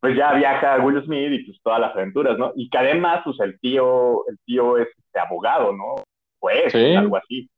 pues 0.00 0.16
ya 0.16 0.34
viaja 0.34 0.84
Will 0.84 1.02
Smith 1.02 1.32
y 1.32 1.44
pues 1.44 1.62
todas 1.62 1.80
las 1.80 1.94
aventuras, 1.94 2.36
¿no? 2.36 2.52
Y 2.56 2.68
que 2.68 2.76
además, 2.76 3.22
pues 3.24 3.40
el 3.40 3.58
tío, 3.60 4.28
el 4.28 4.38
tío 4.44 4.76
es 4.76 4.88
este, 4.88 5.18
abogado, 5.18 5.72
¿no? 5.72 5.94
Pues, 6.38 6.74
algo 6.74 7.16
así. 7.16 7.48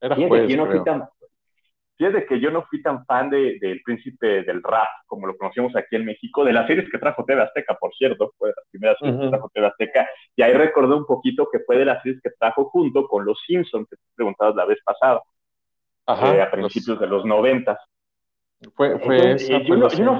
Era 0.00 0.14
que 0.14 0.48
yo 0.48 0.56
no 0.56 0.66
fui 0.66 0.84
tan, 0.84 1.02
fíjate 1.96 2.26
que 2.26 2.40
yo 2.40 2.50
no 2.50 2.62
fui 2.64 2.82
tan 2.82 3.04
fan 3.06 3.30
del 3.30 3.58
de, 3.58 3.80
príncipe 3.84 4.42
del 4.42 4.62
rap, 4.62 4.88
como 5.06 5.26
lo 5.26 5.36
conocíamos 5.36 5.74
aquí 5.76 5.96
en 5.96 6.04
México, 6.04 6.44
de 6.44 6.52
las 6.52 6.66
series 6.66 6.90
que 6.90 6.98
trajo 6.98 7.24
TV 7.24 7.42
Azteca, 7.42 7.74
por 7.74 7.94
cierto, 7.94 8.32
fue 8.38 8.48
de 8.48 8.54
las 8.56 8.68
primeras 8.70 8.98
series 8.98 9.20
que 9.20 9.28
trajo 9.28 9.50
TV 9.52 9.66
Azteca, 9.66 10.08
y 10.36 10.42
ahí 10.42 10.52
recordé 10.52 10.94
un 10.94 11.06
poquito 11.06 11.48
que 11.50 11.60
fue 11.60 11.78
de 11.78 11.84
las 11.84 12.02
series 12.02 12.20
que 12.22 12.30
trajo 12.38 12.66
junto 12.70 13.06
con 13.06 13.24
Los 13.24 13.40
Simpsons, 13.46 13.88
que 13.88 13.96
te 13.96 14.02
preguntabas 14.14 14.54
la 14.56 14.64
vez 14.64 14.78
pasada, 14.84 15.22
eh, 16.06 16.42
a 16.42 16.50
principios 16.50 16.98
de 17.00 17.06
los 17.06 17.24
noventas. 17.24 17.78
Fue, 18.74 18.98
fue 18.98 19.32
esa, 19.32 19.58
yo, 19.62 19.76
no, 19.76 19.88
yo 19.88 20.04
no, 20.04 20.18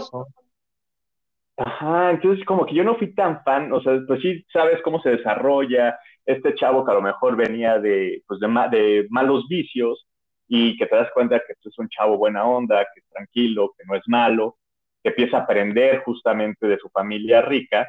Ajá, 1.57 2.11
entonces 2.11 2.45
como 2.45 2.67
que 2.67 2.75
yo 2.75 2.83
no 2.83 2.97
fui 2.97 3.15
tan 3.15 3.43
fan, 3.45 3.73
o 3.73 3.81
sea, 3.81 4.01
pues 4.09 4.21
sí 4.21 4.45
sabes 4.53 4.83
cómo 4.83 5.01
se 5.01 5.11
desarrolla, 5.11 5.97
este 6.27 6.55
chavo 6.55 6.85
que 6.85 6.91
a 6.91 6.95
lo 6.95 7.03
mejor 7.03 7.37
venía 7.37 7.79
de, 7.79 8.23
pues 8.27 8.41
de, 8.41 8.49
de 8.71 9.07
malos 9.11 9.47
vicios 9.49 10.05
y 10.49 10.77
que 10.77 10.87
te 10.87 10.97
das 10.97 11.11
cuenta 11.13 11.41
que 11.41 11.53
es 11.53 11.79
un 11.79 11.89
chavo 11.89 12.19
buena 12.19 12.45
onda, 12.45 12.85
que 12.93 13.01
es 13.01 13.07
tranquilo, 13.09 13.73
que 13.77 13.85
no 13.87 13.95
es 13.97 14.03
malo, 14.07 14.57
que 15.03 15.11
empieza 15.11 15.39
a 15.39 15.41
aprender 15.41 16.03
justamente 16.05 16.67
de 16.67 16.79
su 16.79 16.89
familia 16.91 17.43
rica 17.43 17.89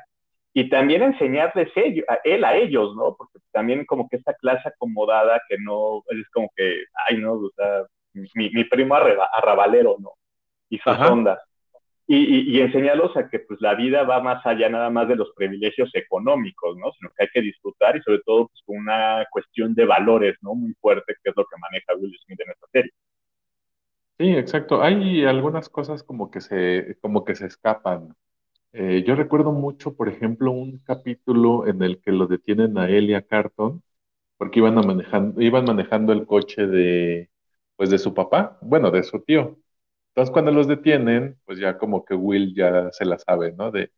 y 0.53 0.69
también 0.69 1.03
enseñarles 1.03 1.69
ellos, 1.75 2.05
a 2.07 2.19
él 2.23 2.45
a 2.45 2.55
ellos, 2.55 2.95
¿no? 2.95 3.15
Porque 3.17 3.39
también 3.51 3.85
como 3.85 4.07
que 4.07 4.17
esta 4.17 4.33
clase 4.35 4.69
acomodada 4.69 5.41
que 5.49 5.57
no, 5.59 6.01
es 6.07 6.29
como 6.31 6.49
que, 6.55 6.85
ay, 7.09 7.17
no, 7.17 7.33
o 7.33 7.51
sea, 7.55 7.83
mi, 8.13 8.49
mi 8.51 8.63
primo 8.63 8.95
arrabalero, 8.95 9.97
¿no? 9.99 10.11
Y 10.69 10.77
sus 10.79 10.97
ondas 10.97 11.39
y, 12.07 12.57
y, 12.57 12.61
enseñarlos 12.61 13.17
a 13.17 13.29
que 13.29 13.39
pues 13.39 13.59
la 13.61 13.73
vida 13.75 14.03
va 14.03 14.21
más 14.21 14.45
allá 14.45 14.69
nada 14.69 14.89
más 14.89 15.07
de 15.07 15.15
los 15.15 15.31
privilegios 15.35 15.89
económicos, 15.95 16.77
¿no? 16.77 16.91
Sino 16.93 17.09
que 17.09 17.23
hay 17.23 17.29
que 17.33 17.41
disfrutar 17.41 17.97
y 17.97 18.01
sobre 18.01 18.19
todo 18.19 18.47
pues, 18.47 18.63
una 18.67 19.25
cuestión 19.31 19.73
de 19.73 19.85
valores, 19.85 20.37
¿no? 20.41 20.53
Muy 20.53 20.73
fuerte, 20.79 21.15
que 21.23 21.31
es 21.31 21.35
lo 21.35 21.45
que 21.45 21.59
maneja 21.59 21.95
Will 21.95 22.15
Smith 22.25 22.39
en 22.41 22.51
esta 22.51 22.67
serie. 22.71 22.91
Sí, 24.17 24.29
exacto. 24.37 24.81
Hay 24.81 25.25
algunas 25.25 25.67
cosas 25.69 26.03
como 26.03 26.31
que 26.31 26.41
se, 26.41 26.97
como 27.01 27.25
que 27.25 27.35
se 27.35 27.47
escapan. 27.47 28.15
Eh, 28.73 29.03
yo 29.05 29.15
recuerdo 29.15 29.51
mucho, 29.51 29.95
por 29.95 30.09
ejemplo, 30.09 30.51
un 30.51 30.79
capítulo 30.79 31.67
en 31.67 31.81
el 31.83 31.99
que 32.01 32.11
lo 32.11 32.27
detienen 32.27 32.77
a 32.77 32.89
él 32.89 33.09
y 33.09 33.15
a 33.15 33.21
Carton 33.23 33.83
porque 34.37 34.59
iban, 34.59 34.75
manejando, 34.75 35.41
iban 35.41 35.65
manejando 35.65 36.13
el 36.13 36.25
coche 36.25 36.67
de, 36.67 37.29
pues 37.75 37.89
de 37.89 37.97
su 37.99 38.13
papá, 38.13 38.57
bueno, 38.61 38.91
de 38.91 39.03
su 39.03 39.21
tío. 39.21 39.57
Entonces 40.15 40.31
cuando 40.33 40.51
los 40.51 40.67
detienen, 40.67 41.39
pues 41.45 41.59
ya 41.59 41.77
como 41.77 42.05
que 42.05 42.15
Will 42.15 42.55
ya 42.55 42.91
se 42.91 43.05
la 43.05 43.17
sabe, 43.19 43.51
¿no? 43.53 43.71
De, 43.71 43.91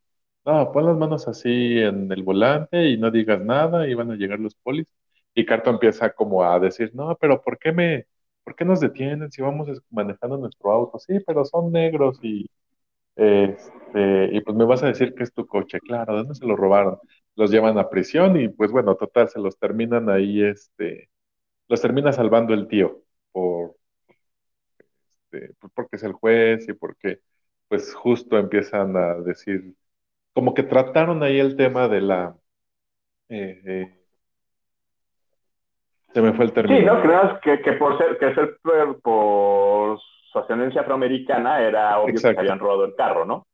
no, 0.45 0.71
pon 0.71 0.85
las 0.85 0.97
manos 0.97 1.27
así 1.27 1.79
en 1.79 2.11
el 2.11 2.23
volante 2.23 2.89
y 2.89 2.97
no 2.97 3.11
digas 3.11 3.41
nada 3.41 3.87
y 3.87 3.93
van 3.93 4.11
a 4.11 4.15
llegar 4.15 4.39
los 4.39 4.55
polis. 4.55 4.87
Y 5.35 5.45
Carto 5.45 5.69
empieza 5.69 6.11
como 6.13 6.43
a 6.43 6.59
decir, 6.59 6.91
no, 6.95 7.15
pero 7.19 7.41
¿por 7.43 7.59
qué 7.59 7.71
me, 7.71 8.07
por 8.43 8.55
qué 8.55 8.65
nos 8.65 8.79
detienen 8.79 9.31
si 9.31 9.41
vamos 9.43 9.67
manejando 9.91 10.37
nuestro 10.37 10.71
auto? 10.71 10.97
Sí, 10.99 11.19
pero 11.25 11.45
son 11.45 11.71
negros 11.71 12.19
y, 12.23 12.47
este, 13.15 14.29
y 14.33 14.41
pues 14.41 14.55
me 14.57 14.65
vas 14.65 14.83
a 14.83 14.87
decir 14.87 15.13
que 15.15 15.23
es 15.23 15.33
tu 15.33 15.47
coche, 15.47 15.79
claro, 15.79 16.13
¿de 16.13 16.19
dónde 16.19 16.35
se 16.35 16.45
lo 16.45 16.55
robaron? 16.55 16.99
Los 17.35 17.51
llevan 17.51 17.77
a 17.77 17.89
prisión 17.89 18.39
y 18.39 18.49
pues 18.49 18.71
bueno, 18.71 18.95
total, 18.95 19.29
se 19.29 19.39
los 19.39 19.57
terminan 19.59 20.09
ahí, 20.09 20.43
este, 20.43 21.09
los 21.69 21.81
termina 21.81 22.13
salvando 22.13 22.53
el 22.53 22.67
tío 22.67 23.03
por, 23.31 23.75
este, 25.31 25.53
pues, 25.59 25.73
porque 25.73 25.95
es 25.97 26.03
el 26.03 26.13
juez 26.13 26.67
y 26.67 26.73
porque 26.73 27.19
pues 27.67 27.93
justo 27.93 28.37
empiezan 28.37 28.95
a 28.95 29.15
decir, 29.15 29.73
como 30.33 30.53
que 30.53 30.63
trataron 30.63 31.21
ahí 31.23 31.39
el 31.39 31.55
tema 31.57 31.87
de 31.87 32.01
la... 32.01 32.35
Eh, 33.29 33.61
eh, 33.65 33.93
se 36.13 36.21
me 36.21 36.33
fue 36.33 36.45
el 36.45 36.53
término. 36.53 36.79
Sí, 36.79 36.85
no, 36.85 37.39
que, 37.41 37.61
que 37.61 37.73
por 37.73 37.97
ser, 37.97 38.17
que 38.17 38.33
ser 38.33 38.57
por, 39.03 39.99
su 40.31 40.39
ascendencia 40.39 40.81
afroamericana 40.81 41.61
era 41.61 41.99
obvio 41.99 42.15
que 42.15 42.39
habían 42.39 42.59
robado 42.59 42.85
el 42.85 42.95
carro, 42.95 43.25
¿no? 43.25 43.45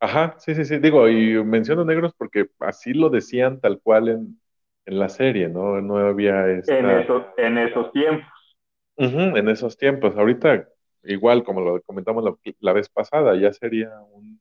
Ajá, 0.00 0.34
sí, 0.38 0.54
sí, 0.56 0.64
sí. 0.64 0.78
Digo, 0.78 1.08
y 1.08 1.42
menciono 1.44 1.84
negros 1.84 2.12
porque 2.18 2.46
así 2.58 2.92
lo 2.92 3.08
decían 3.08 3.60
tal 3.60 3.80
cual 3.80 4.08
en, 4.08 4.40
en 4.86 4.98
la 4.98 5.08
serie, 5.08 5.48
¿no? 5.48 5.80
No 5.80 5.98
había... 5.98 6.48
Esta... 6.48 6.76
En, 6.76 6.90
esos, 6.90 7.22
en 7.36 7.58
esos 7.58 7.92
tiempos. 7.92 8.56
en 8.96 9.48
esos 9.48 9.78
tiempos. 9.78 10.16
Ahorita, 10.16 10.66
igual 11.04 11.44
como 11.44 11.60
lo 11.60 11.82
comentamos 11.82 12.24
la, 12.60 12.72
vez 12.72 12.88
pasada, 12.88 13.36
ya 13.36 13.52
sería 13.52 13.90
un... 14.12 14.40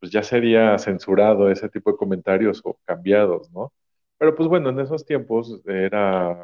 Pues 0.00 0.12
ya 0.12 0.22
sería 0.22 0.78
censurado 0.78 1.50
ese 1.50 1.68
tipo 1.68 1.90
de 1.90 1.96
comentarios 1.96 2.60
o 2.64 2.78
cambiados, 2.84 3.50
¿no? 3.50 3.72
Pero 4.18 4.34
pues 4.34 4.48
bueno, 4.48 4.70
en 4.70 4.80
esos 4.80 5.04
tiempos 5.04 5.60
era 5.66 6.36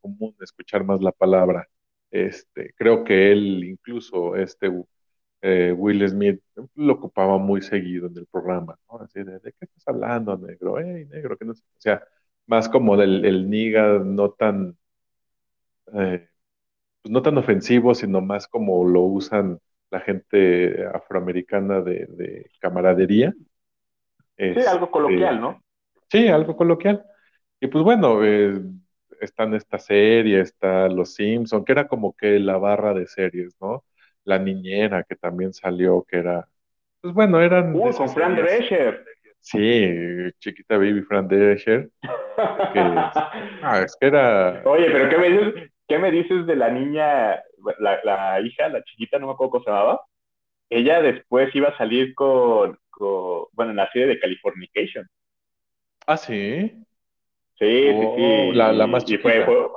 común 0.00 0.34
escuchar 0.40 0.84
más 0.84 1.00
la 1.00 1.12
palabra. 1.12 1.68
Este, 2.10 2.72
creo 2.76 3.04
que 3.04 3.32
él, 3.32 3.64
incluso 3.64 4.36
este 4.36 4.70
eh, 5.42 5.72
Will 5.76 6.08
Smith, 6.08 6.40
lo 6.74 6.94
ocupaba 6.94 7.38
muy 7.38 7.62
seguido 7.62 8.08
en 8.08 8.16
el 8.18 8.26
programa, 8.26 8.78
¿no? 8.90 9.00
Así 9.00 9.22
de, 9.22 9.38
¿de 9.40 9.52
qué 9.52 9.66
estás 9.66 9.86
hablando, 9.88 10.36
negro? 10.38 10.78
¡Ey, 10.80 11.06
negro! 11.06 11.36
Que 11.36 11.44
no 11.44 11.54
sé. 11.54 11.62
O 11.76 11.80
sea, 11.80 12.02
más 12.46 12.68
como 12.68 12.96
del 12.96 13.24
el 13.24 13.50
niga 13.50 13.98
no 13.98 14.30
tan, 14.30 14.76
eh, 15.94 16.28
pues 17.06 17.12
no 17.12 17.22
tan 17.22 17.38
ofensivo, 17.38 17.94
sino 17.94 18.20
más 18.20 18.48
como 18.48 18.84
lo 18.84 19.02
usan 19.02 19.60
la 19.90 20.00
gente 20.00 20.84
afroamericana 20.92 21.80
de, 21.80 22.50
camaradería. 22.58 23.32
Sí, 24.36 24.52
algo 24.68 24.90
coloquial, 24.90 25.34
este, 25.34 25.40
¿no? 25.40 25.62
Sí, 26.10 26.26
algo 26.26 26.56
coloquial. 26.56 27.04
Y 27.60 27.68
pues 27.68 27.84
bueno, 27.84 28.24
eh, 28.24 28.60
está 29.20 29.44
en 29.44 29.54
esta 29.54 29.78
serie, 29.78 30.40
está 30.40 30.88
Los 30.88 31.14
Simpson, 31.14 31.64
que 31.64 31.70
era 31.70 31.86
como 31.86 32.12
que 32.12 32.40
la 32.40 32.58
barra 32.58 32.92
de 32.92 33.06
series, 33.06 33.54
¿no? 33.60 33.84
La 34.24 34.40
niñera 34.40 35.04
que 35.04 35.14
también 35.14 35.52
salió, 35.52 36.04
que 36.08 36.16
era, 36.16 36.48
pues 37.00 37.14
bueno, 37.14 37.40
eran... 37.40 37.72
Uh, 37.72 37.92
con 37.92 38.08
Fran 38.08 38.34
Drescher. 38.34 39.04
Sí, 39.38 40.32
chiquita 40.40 40.76
baby 40.76 41.02
Fran 41.02 41.28
Drescher. 41.28 41.88
ah, 42.02 43.82
es 43.84 43.96
que 43.96 44.08
era... 44.08 44.60
Oye, 44.64 44.90
pero 44.90 45.08
¿qué 45.08 45.18
me 45.18 45.30
dices, 45.30 45.70
qué 45.88 45.98
me 45.98 46.10
dices 46.10 46.46
de 46.46 46.56
la 46.56 46.70
niña, 46.70 47.42
la, 47.78 48.40
hija, 48.40 48.68
la 48.68 48.82
chiquita, 48.82 49.18
no 49.18 49.26
me 49.26 49.32
acuerdo 49.32 49.52
cómo 49.52 49.64
se 49.64 49.70
llamaba? 49.70 50.00
Ella 50.68 51.00
después 51.00 51.54
iba 51.54 51.68
a 51.68 51.78
salir 51.78 52.14
con, 52.14 52.78
bueno, 53.52 53.70
en 53.70 53.76
la 53.76 53.90
serie 53.92 54.08
de 54.08 54.18
Californication. 54.18 55.06
Ah, 56.06 56.16
sí. 56.16 56.72
Sí, 57.58 57.88
sí, 57.92 58.06
sí. 58.16 58.48
Oh, 58.48 58.52
la, 58.52 58.72
la 58.72 58.86
más 58.86 59.04
chiquita. 59.04 59.44
fue, 59.44 59.68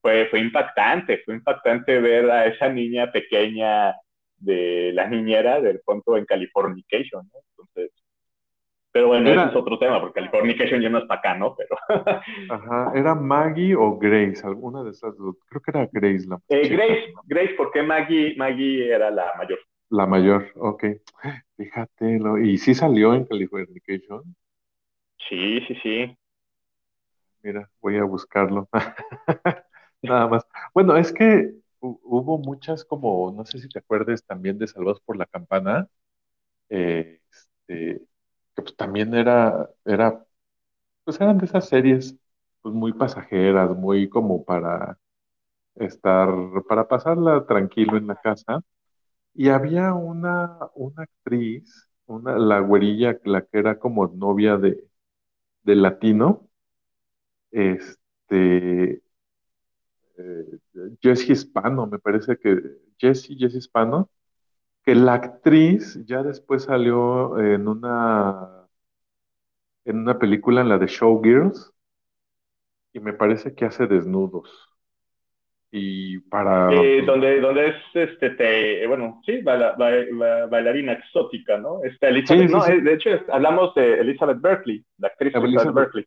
fue, 0.00 0.26
fue, 0.26 0.40
impactante, 0.40 1.18
fue 1.24 1.34
impactante 1.34 2.00
ver 2.00 2.30
a 2.30 2.46
esa 2.46 2.68
niña 2.68 3.12
pequeña 3.12 3.94
de 4.38 4.92
la 4.92 5.06
niñera 5.06 5.60
del 5.60 5.80
punto 5.80 6.16
en 6.16 6.24
Californication, 6.24 7.28
¿no? 7.32 7.38
Entonces, 7.50 8.01
pero 8.92 9.08
bueno, 9.08 9.30
ese 9.30 9.48
es 9.48 9.56
otro 9.56 9.78
tema, 9.78 10.00
porque 10.00 10.20
Californication 10.20 10.82
ya 10.82 10.90
no 10.90 10.98
es 10.98 11.04
para 11.06 11.20
acá, 11.20 11.34
¿no? 11.34 11.56
Pero... 11.56 11.76
Ajá, 12.50 12.92
¿era 12.94 13.14
Maggie 13.14 13.74
o 13.74 13.98
Grace? 13.98 14.46
Alguna 14.46 14.84
de 14.84 14.90
esas 14.90 15.16
dos. 15.16 15.36
Creo 15.48 15.62
que 15.62 15.70
era 15.70 15.88
Grace 15.90 16.26
la 16.28 16.38
eh, 16.48 16.68
Grace, 16.68 17.14
Grace, 17.24 17.54
porque 17.56 17.82
Maggie, 17.82 18.34
Maggie 18.36 18.92
era 18.92 19.10
la 19.10 19.32
mayor. 19.38 19.58
La 19.88 20.06
mayor, 20.06 20.52
ok. 20.56 20.84
Fíjate, 21.56 22.20
¿y 22.42 22.58
sí 22.58 22.74
salió 22.74 23.14
en 23.14 23.24
Californication? 23.24 24.36
Sí, 25.28 25.60
sí, 25.66 25.74
sí. 25.82 26.16
Mira, 27.42 27.70
voy 27.80 27.96
a 27.96 28.04
buscarlo. 28.04 28.68
Nada 30.02 30.28
más. 30.28 30.46
Bueno, 30.74 30.96
es 30.96 31.12
que 31.12 31.52
hubo 31.80 32.38
muchas 32.38 32.84
como, 32.84 33.32
no 33.32 33.44
sé 33.46 33.58
si 33.58 33.68
te 33.68 33.78
acuerdes 33.78 34.24
también 34.24 34.58
de 34.58 34.66
Salvados 34.66 35.00
por 35.00 35.16
la 35.16 35.26
Campana. 35.26 35.88
Eh, 36.68 37.20
este, 37.30 38.02
que 38.54 38.62
pues 38.62 38.76
también 38.76 39.14
era, 39.14 39.70
era, 39.84 40.24
pues 41.04 41.20
eran 41.20 41.38
de 41.38 41.46
esas 41.46 41.68
series 41.68 42.16
pues 42.62 42.74
muy 42.74 42.92
pasajeras, 42.94 43.70
muy 43.76 44.08
como 44.08 44.44
para 44.44 44.98
estar, 45.76 46.30
para 46.68 46.88
pasarla 46.88 47.46
tranquilo 47.46 47.96
en 47.98 48.08
la 48.08 48.16
casa. 48.16 48.62
Y 49.34 49.48
había 49.50 49.94
una, 49.94 50.58
una 50.74 51.04
actriz, 51.04 51.88
una, 52.06 52.38
la 52.38 52.60
güerilla, 52.60 53.18
la 53.24 53.42
que 53.46 53.58
era 53.58 53.78
como 53.78 54.08
novia 54.08 54.56
de, 54.58 54.84
de 55.64 55.76
latino, 55.76 56.48
este, 57.50 59.02
eh, 60.18 60.58
Hispano, 61.28 61.86
me 61.86 61.98
parece 61.98 62.36
que, 62.38 62.60
Jessie, 62.98 63.36
Jessie 63.36 63.58
Hispano, 63.58 64.10
que 64.82 64.94
la 64.94 65.14
actriz 65.14 66.04
ya 66.06 66.22
después 66.22 66.64
salió 66.64 67.38
en 67.38 67.68
una 67.68 68.66
en 69.84 69.98
una 69.98 70.18
película 70.18 70.60
en 70.60 70.68
la 70.68 70.78
de 70.78 70.86
Showgirls 70.86 71.72
y 72.92 73.00
me 73.00 73.12
parece 73.12 73.54
que 73.54 73.64
hace 73.64 73.86
desnudos. 73.86 74.68
Y 75.70 76.18
para 76.20 76.70
eh, 76.72 77.02
donde 77.02 77.40
donde 77.40 77.68
es 77.68 77.76
este 77.94 78.86
bueno 78.86 79.22
sí 79.24 79.40
bailarina 79.40 80.92
exótica 80.92 81.56
no 81.56 81.82
está 81.82 82.08
Elizabeth 82.08 82.50
no 82.50 82.66
eh, 82.66 82.82
de 82.82 82.92
hecho 82.92 83.08
hablamos 83.32 83.74
de 83.74 83.94
Elizabeth 84.00 84.38
Berkeley 84.38 84.84
la 84.98 85.08
actriz 85.08 85.34
Elizabeth, 85.34 85.74
Berkeley 85.74 86.06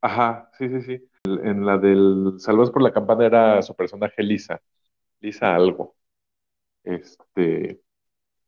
ajá 0.00 0.50
sí 0.58 0.68
sí 0.68 0.82
sí. 0.82 1.08
En 1.26 1.64
la 1.64 1.78
del 1.78 2.34
Salvados 2.38 2.72
por 2.72 2.82
la 2.82 2.92
Campana 2.92 3.24
era 3.24 3.62
su 3.62 3.76
personaje 3.76 4.20
Lisa 4.20 4.60
Lisa 5.20 5.54
algo. 5.54 5.94
Este 6.82 7.80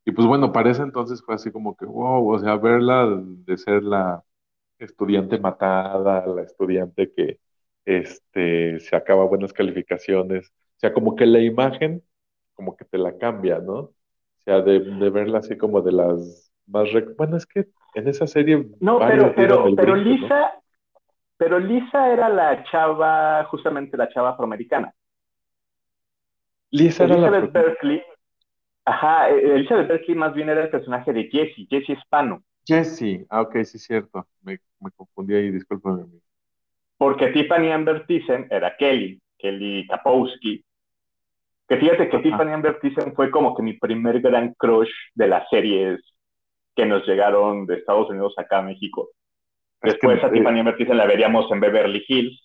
y 0.07 0.11
pues 0.13 0.25
bueno, 0.25 0.53
para 0.53 0.71
ese 0.71 0.83
entonces 0.83 1.21
fue 1.21 1.35
así 1.35 1.51
como 1.51 1.75
que, 1.75 1.85
wow, 1.85 2.29
o 2.33 2.39
sea, 2.39 2.55
verla 2.55 3.05
de 3.19 3.57
ser 3.57 3.83
la 3.83 4.23
estudiante 4.79 5.37
matada, 5.37 6.25
la 6.27 6.43
estudiante 6.43 7.11
que 7.11 7.41
este, 7.83 8.79
se 8.79 8.95
acaba 8.95 9.25
buenas 9.25 9.51
calificaciones, 9.51 10.47
o 10.47 10.79
sea, 10.79 10.93
como 10.93 11.17
que 11.17 11.25
la 11.25 11.41
imagen, 11.41 12.01
como 12.53 12.77
que 12.77 12.85
te 12.85 12.97
la 12.97 13.17
cambia, 13.17 13.59
¿no? 13.59 13.73
O 13.73 13.93
sea, 14.45 14.61
de, 14.61 14.79
verla 15.09 15.39
así 15.39 15.57
como 15.57 15.81
de 15.81 15.91
las 15.91 16.53
más... 16.67 16.87
Bueno, 17.17 17.35
es 17.35 17.45
que 17.45 17.67
en 17.93 18.07
esa 18.07 18.27
serie... 18.27 18.65
No, 18.79 18.99
pero, 18.99 19.35
pero, 19.35 19.75
pero 19.75 19.93
Lisa, 19.93 20.53
pero 21.35 21.59
Lisa 21.59 22.13
era 22.13 22.29
la 22.29 22.63
chava, 22.63 23.43
justamente 23.51 23.97
la 23.97 24.07
chava 24.07 24.29
afroamericana. 24.29 24.93
Lisa 26.71 27.03
era 27.03 27.17
la... 27.17 27.41
Berkeley 27.41 28.01
Ajá, 28.87 29.29
eh, 29.29 29.55
Elizabeth 29.55 29.89
Berkley 29.89 30.15
más 30.15 30.33
bien 30.33 30.47
era 30.47 30.63
el 30.63 30.69
personaje 30.69 31.11
de 31.11 31.25
Jesse, 31.25 31.67
Jesse 31.69 31.89
Hispano. 31.89 32.41
Jesse, 32.65 33.25
ah, 33.29 33.41
ok, 33.41 33.57
sí, 33.65 33.77
cierto. 33.79 34.25
Me, 34.41 34.59
confundí 34.95 35.35
ahí, 35.35 35.51
discúlpame. 35.51 36.05
Porque 36.97 37.27
Tiffany 37.27 37.69
Amber 37.69 38.05
Thyssen 38.07 38.47
era 38.49 38.77
Kelly, 38.77 39.21
Kelly 39.37 39.85
Kapowski. 39.87 40.63
Que 41.67 41.75
fíjate 41.75 42.07
que 42.07 42.19
Tiffany 42.19 42.53
Amber 42.53 42.79
Thyssen 42.79 43.13
fue 43.13 43.29
como 43.29 43.53
que 43.53 43.61
mi 43.61 43.73
primer 43.73 44.21
gran 44.21 44.53
crush 44.53 44.89
de 45.15 45.27
las 45.27 45.49
series 45.49 45.99
que 46.73 46.85
nos 46.85 47.05
llegaron 47.05 47.65
de 47.65 47.75
Estados 47.75 48.09
Unidos 48.09 48.35
acá 48.37 48.59
a 48.59 48.61
México. 48.61 49.09
Después 49.81 50.23
a 50.23 50.31
Tiffany 50.31 50.59
Amber 50.59 50.77
Thyssen 50.77 50.95
la 50.95 51.07
veríamos 51.07 51.51
en 51.51 51.59
Beverly 51.59 52.05
Hills. 52.07 52.41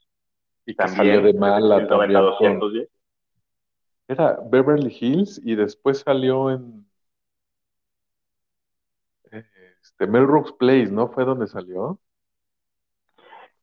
Y 0.67 0.75
también 0.75 1.23
de 1.23 1.35
mala. 1.35 1.87
También, 1.87 2.21
210 2.21 2.89
era 4.09 4.39
Beverly 4.51 4.97
Hills 5.01 5.41
y 5.45 5.57
después 5.57 6.01
salió 6.01 6.51
en 6.51 6.87
este, 9.81 10.07
Melrose 10.07 10.55
Place, 10.59 10.91
¿no? 10.91 11.09
¿Fue 11.09 11.25
donde 11.25 11.47
salió? 11.47 11.99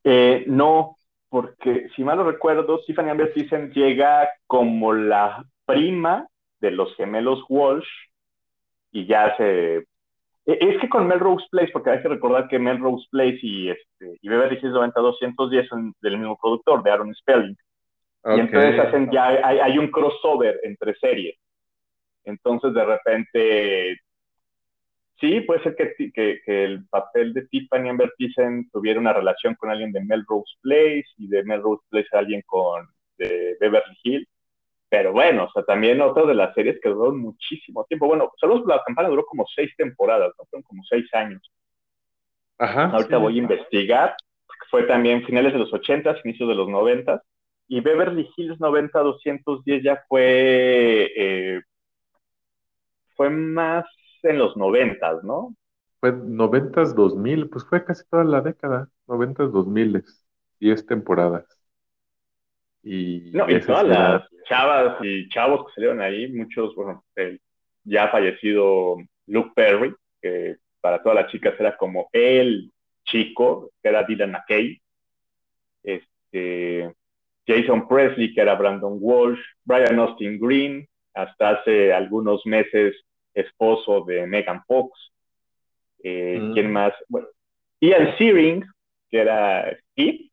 Eh, 0.03 0.45
no, 0.47 0.97
porque 1.29 1.89
si 1.95 2.03
mal 2.03 2.17
no 2.17 2.23
recuerdo, 2.23 2.79
Tiffany 2.85 3.09
Amber 3.09 3.33
Thyssen 3.33 3.71
llega 3.71 4.29
como 4.47 4.93
la 4.93 5.43
prima 5.65 6.27
de 6.59 6.71
los 6.71 6.95
gemelos 6.95 7.43
Walsh 7.49 7.87
y 8.91 9.05
ya 9.07 9.35
se... 9.37 9.77
e- 9.77 9.85
Es 10.45 10.81
que 10.81 10.89
con 10.89 11.07
Melrose 11.07 11.47
Place, 11.51 11.71
porque 11.73 11.91
hay 11.91 12.01
que 12.01 12.09
recordar 12.09 12.47
que 12.49 12.59
Melrose 12.59 13.07
Place 13.11 13.39
y, 13.41 13.69
este, 13.69 14.17
y 14.21 14.29
Beverly 14.29 14.57
Hills 14.61 14.73
90210 14.73 15.67
son 15.69 15.93
del 16.01 16.17
mismo 16.19 16.37
productor, 16.41 16.83
de 16.83 16.91
Aaron 16.91 17.15
Spelling. 17.15 17.57
Y 18.25 18.39
entonces 18.39 18.79
hacen 18.79 19.09
ya, 19.11 19.27
hay, 19.27 19.59
hay 19.59 19.77
un 19.77 19.89
crossover 19.89 20.59
entre 20.63 20.93
series. 20.95 21.37
Entonces 22.25 22.73
de 22.73 22.85
repente, 22.85 23.97
sí, 25.19 25.41
puede 25.41 25.63
ser 25.63 25.75
que, 25.75 25.93
que, 26.13 26.41
que 26.45 26.63
el 26.63 26.85
papel 26.89 27.33
de 27.33 27.47
Tiffany 27.47 27.89
Amber 27.89 28.13
Thiessen 28.17 28.69
tuviera 28.71 28.99
una 28.99 29.13
relación 29.13 29.55
con 29.55 29.69
alguien 29.69 29.91
de 29.91 30.03
Melrose 30.03 30.53
Place 30.61 31.07
y 31.17 31.27
de 31.27 31.43
Melrose 31.43 31.83
Place 31.89 32.07
alguien 32.11 32.41
con 32.45 32.87
de 33.17 33.57
Beverly 33.59 33.97
Hills. 34.03 34.27
Pero 34.89 35.11
bueno, 35.11 35.43
o 35.43 35.51
sea, 35.51 35.63
también 35.63 36.01
otra 36.01 36.25
de 36.25 36.33
las 36.33 36.53
series 36.55 36.79
que 36.81 36.89
duró 36.89 37.13
muchísimo 37.13 37.85
tiempo. 37.85 38.07
Bueno, 38.07 38.31
solo 38.37 38.65
la 38.65 38.81
campana 38.83 39.09
duró 39.09 39.23
como 39.23 39.45
seis 39.55 39.71
temporadas, 39.77 40.33
¿no? 40.37 40.45
Fueron 40.45 40.63
como 40.63 40.83
seis 40.83 41.05
años. 41.13 41.41
Ajá. 42.57 42.85
Ahorita 42.85 43.17
sí. 43.17 43.21
voy 43.21 43.35
a 43.35 43.41
investigar. 43.41 44.15
Fue 44.71 44.83
también 44.83 45.23
finales 45.25 45.53
de 45.53 45.59
los 45.59 45.71
80, 45.71 46.17
inicios 46.23 46.49
de 46.49 46.55
los 46.55 46.67
90. 46.67 47.21
Y 47.69 47.79
Beverly 47.81 48.29
Hills 48.35 48.59
90-210 48.59 49.83
ya 49.83 50.03
fue, 50.09 51.11
eh, 51.15 51.61
fue 53.15 53.29
más 53.29 53.85
en 54.23 54.37
los 54.39 54.57
90, 54.57 55.19
¿no? 55.23 55.55
Fue 55.99 56.11
90s, 56.13 56.95
2000, 56.95 57.49
pues 57.49 57.65
fue 57.65 57.83
casi 57.85 58.03
toda 58.09 58.23
la 58.23 58.41
década. 58.41 58.89
90s, 59.07 59.51
2000, 59.51 60.03
10 60.59 60.85
temporadas. 60.85 61.45
Y 62.83 63.31
No, 63.31 63.49
y 63.49 63.59
todas 63.61 63.85
era- 63.85 64.09
las 64.13 64.29
chavas 64.47 64.97
y 65.03 65.27
chavos 65.29 65.67
que 65.67 65.73
salieron 65.75 66.01
ahí, 66.01 66.31
muchos, 66.31 66.73
bueno, 66.75 67.03
el 67.15 67.39
ya 67.83 68.07
fallecido 68.09 68.97
Luke 69.27 69.51
Perry, 69.55 69.93
que 70.21 70.57
para 70.81 71.01
todas 71.03 71.17
las 71.23 71.31
chicas 71.31 71.53
era 71.59 71.75
como 71.77 72.09
el 72.13 72.71
chico, 73.05 73.71
que 73.81 73.89
era 73.89 74.03
Dylan 74.03 74.31
McKay. 74.31 74.81
Este, 75.83 76.93
Jason 77.49 77.87
Presley, 77.87 78.31
que 78.33 78.41
era 78.41 78.53
Brandon 78.53 78.97
Walsh, 79.01 79.39
Brian 79.63 79.97
Austin 79.97 80.39
Green, 80.39 80.87
hasta 81.15 81.49
hace 81.49 81.91
algunos 81.91 82.45
meses 82.45 82.95
esposo 83.33 84.05
de 84.05 84.27
Megan 84.27 84.63
Fox. 84.67 85.11
Eh, 86.03 86.37
Mm. 86.39 86.53
¿Quién 86.53 86.71
más? 86.71 86.93
Bueno, 87.07 87.27
Ian 87.81 88.15
Searing, 88.17 88.63
que 89.09 89.19
era 89.19 89.75
Steve. 89.91 90.29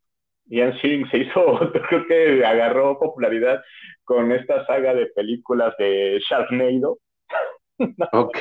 Ian 0.48 0.78
Searing 0.78 1.08
se 1.10 1.18
hizo, 1.18 1.40
creo 1.88 2.06
que 2.06 2.44
agarró 2.44 2.98
popularidad 2.98 3.62
con 4.04 4.30
esta 4.30 4.66
saga 4.66 4.94
de 4.94 5.06
películas 5.06 5.74
de 5.78 6.20
Sharknado, 6.28 6.98
Ok. 8.12 8.38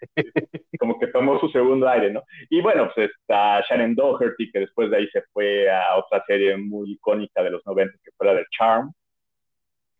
como 0.78 0.98
que 0.98 1.06
tomó 1.08 1.38
su 1.40 1.48
segundo 1.48 1.88
aire, 1.88 2.10
¿no? 2.12 2.22
Y 2.50 2.60
bueno, 2.60 2.90
pues 2.94 3.10
está 3.10 3.60
Shannon 3.68 3.94
Doherty, 3.94 4.50
que 4.50 4.60
después 4.60 4.90
de 4.90 4.96
ahí 4.98 5.08
se 5.08 5.22
fue 5.32 5.70
a 5.70 5.96
otra 5.96 6.22
serie 6.26 6.56
muy 6.56 6.92
icónica 6.92 7.42
de 7.42 7.50
los 7.50 7.64
90, 7.66 7.96
que 8.04 8.10
fue 8.16 8.26
la 8.26 8.34
de 8.34 8.44
Charm, 8.50 8.92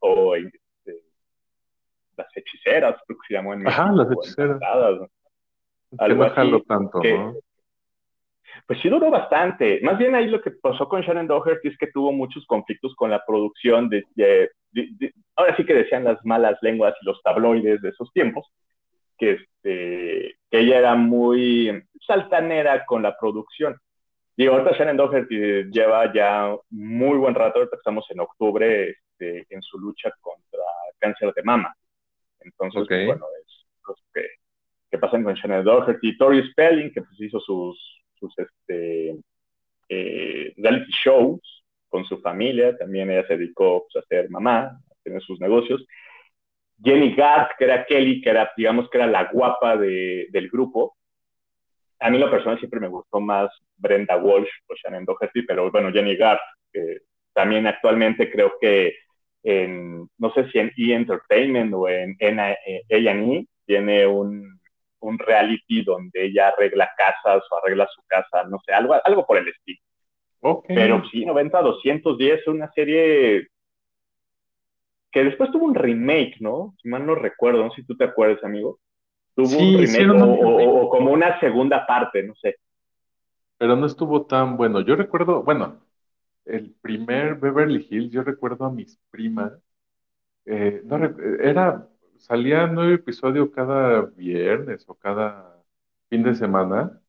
o 0.00 0.34
este, 0.36 1.00
Las 2.16 2.28
Hechiceras, 2.36 2.96
creo 3.06 3.18
que 3.18 3.26
se 3.28 3.34
llamó 3.34 3.54
en 3.54 3.66
Ajá, 3.66 3.86
México, 3.92 4.04
Las 4.20 4.26
Hechiceras. 4.26 4.62
Algo 5.98 6.24
así, 6.24 6.62
tanto, 6.66 7.00
que- 7.00 7.14
¿no? 7.16 7.34
Pues 8.66 8.80
sí 8.80 8.88
duró 8.88 9.10
bastante. 9.10 9.80
Más 9.82 9.96
bien 9.98 10.14
ahí 10.14 10.26
lo 10.28 10.40
que 10.40 10.50
pasó 10.50 10.88
con 10.88 11.00
Shannon 11.02 11.26
Doherty 11.28 11.68
es 11.68 11.78
que 11.78 11.86
tuvo 11.88 12.10
muchos 12.12 12.44
conflictos 12.46 12.94
con 12.96 13.10
la 13.10 13.22
producción 13.24 13.88
de, 13.88 14.04
de- 14.14 14.50
de- 14.72 14.88
de- 14.98 15.12
ahora 15.36 15.54
sí 15.56 15.64
que 15.64 15.74
decían 15.74 16.04
las 16.04 16.18
malas 16.24 16.56
lenguas 16.62 16.94
y 17.00 17.06
los 17.06 17.22
tabloides 17.22 17.80
de 17.82 17.90
esos 17.90 18.10
tiempos, 18.12 18.46
que, 19.18 19.38
este, 19.66 20.38
que 20.50 20.60
ella 20.60 20.78
era 20.78 20.94
muy 20.94 21.82
saltanera 22.06 22.84
con 22.86 23.02
la 23.02 23.16
producción. 23.18 23.76
Y 24.36 24.46
ahorita 24.46 24.72
Shannon 24.72 24.96
Doherty 24.96 25.70
lleva 25.70 26.12
ya 26.12 26.54
muy 26.70 27.18
buen 27.18 27.34
rato, 27.34 27.58
ahorita 27.58 27.76
estamos 27.76 28.04
en 28.10 28.20
octubre, 28.20 28.90
este, 28.90 29.46
en 29.50 29.62
su 29.62 29.78
lucha 29.78 30.12
contra 30.20 30.60
cáncer 30.98 31.32
de 31.34 31.42
mama. 31.42 31.74
Entonces, 32.40 32.84
pues, 32.86 33.06
bueno, 33.06 33.24
es 33.42 33.66
cosas 33.82 34.04
que, 34.14 34.22
que 34.90 34.98
pasan 34.98 35.24
con 35.24 35.34
Shannon 35.34 35.64
Doherty. 35.64 36.16
Tori 36.16 36.48
Spelling, 36.50 36.92
que 36.92 37.02
pues 37.02 37.20
hizo 37.20 37.40
sus, 37.40 37.78
sus 38.14 38.38
este, 38.38 39.16
eh, 39.88 40.54
reality 40.56 40.92
shows 40.92 41.64
con 41.88 42.04
su 42.04 42.18
familia, 42.18 42.76
también 42.76 43.10
ella 43.10 43.26
se 43.26 43.36
dedicó 43.36 43.86
pues, 43.90 44.04
a 44.04 44.06
ser 44.06 44.28
mamá, 44.30 44.64
a 44.64 44.94
tener 45.02 45.22
sus 45.22 45.40
negocios. 45.40 45.84
Jenny 46.82 47.14
Garth, 47.14 47.52
que 47.58 47.64
era 47.64 47.84
Kelly, 47.86 48.20
que 48.20 48.30
era, 48.30 48.52
digamos, 48.56 48.88
que 48.90 48.98
era 48.98 49.06
la 49.06 49.24
guapa 49.24 49.76
de, 49.76 50.26
del 50.30 50.48
grupo. 50.48 50.96
A 52.00 52.10
mí, 52.10 52.18
lo 52.18 52.30
personal, 52.30 52.58
siempre 52.58 52.80
me 52.80 52.88
gustó 52.88 53.20
más 53.20 53.50
Brenda 53.76 54.16
Walsh 54.16 54.50
o 54.68 54.74
Shannon 54.74 55.04
Doherty, 55.04 55.42
pero 55.42 55.70
bueno, 55.70 55.90
Jenny 55.90 56.16
Garth, 56.16 56.40
que 56.72 56.98
también 57.32 57.66
actualmente 57.66 58.30
creo 58.30 58.54
que 58.60 58.94
en, 59.42 60.08
no 60.18 60.32
sé 60.34 60.50
si 60.50 60.58
en 60.58 60.72
E! 60.76 60.92
Entertainment 60.92 61.72
o 61.74 61.88
en 61.88 62.16
A&E, 62.18 63.46
tiene 63.64 64.06
un, 64.06 64.60
un 65.00 65.18
reality 65.18 65.82
donde 65.82 66.26
ella 66.26 66.48
arregla 66.48 66.90
casas 66.96 67.42
o 67.50 67.56
arregla 67.56 67.88
su 67.94 68.02
casa, 68.06 68.44
no 68.48 68.58
sé, 68.64 68.72
algo, 68.72 68.94
algo 69.02 69.26
por 69.26 69.38
el 69.38 69.48
estilo. 69.48 69.80
Ok. 70.40 70.66
Pero 70.68 71.02
sí, 71.10 71.24
90-210 71.24 72.32
es 72.40 72.46
una 72.46 72.70
serie 72.72 73.48
que 75.16 75.24
después 75.24 75.50
tuvo 75.50 75.64
un 75.66 75.74
remake, 75.74 76.36
¿no? 76.40 76.74
Si 76.82 76.90
mal 76.90 77.06
no 77.06 77.14
recuerdo, 77.14 77.64
no 77.64 77.70
sé 77.70 77.80
si 77.82 77.86
tú 77.86 77.96
te 77.96 78.04
acuerdas, 78.04 78.44
amigo. 78.44 78.80
Tuvo 79.34 79.58
Sí, 79.58 79.64
un 79.64 79.74
remake 79.74 80.10
o, 80.12 80.88
como 80.90 81.12
una 81.12 81.40
segunda 81.40 81.86
parte, 81.86 82.22
no 82.24 82.34
sé. 82.36 82.56
Pero 83.58 83.76
no 83.76 83.86
estuvo 83.86 84.26
tan 84.26 84.56
bueno. 84.56 84.80
Yo 84.82 84.96
recuerdo, 84.96 85.42
bueno, 85.42 85.80
el 86.46 86.72
primer 86.82 87.36
Beverly 87.36 87.86
Hills, 87.90 88.12
yo 88.12 88.22
recuerdo 88.24 88.66
a 88.66 88.72
mis 88.72 88.98
primas. 89.10 89.52
eh, 90.46 90.82
no 90.84 90.96
era, 91.42 91.88
salía 92.18 92.66
nueve 92.68 92.94
episodios 92.96 93.50
cada 93.52 94.02
viernes 94.02 94.84
o 94.88 94.94
cada 94.96 95.62
fin 96.10 96.22
de 96.24 96.34
semana. 96.34 97.00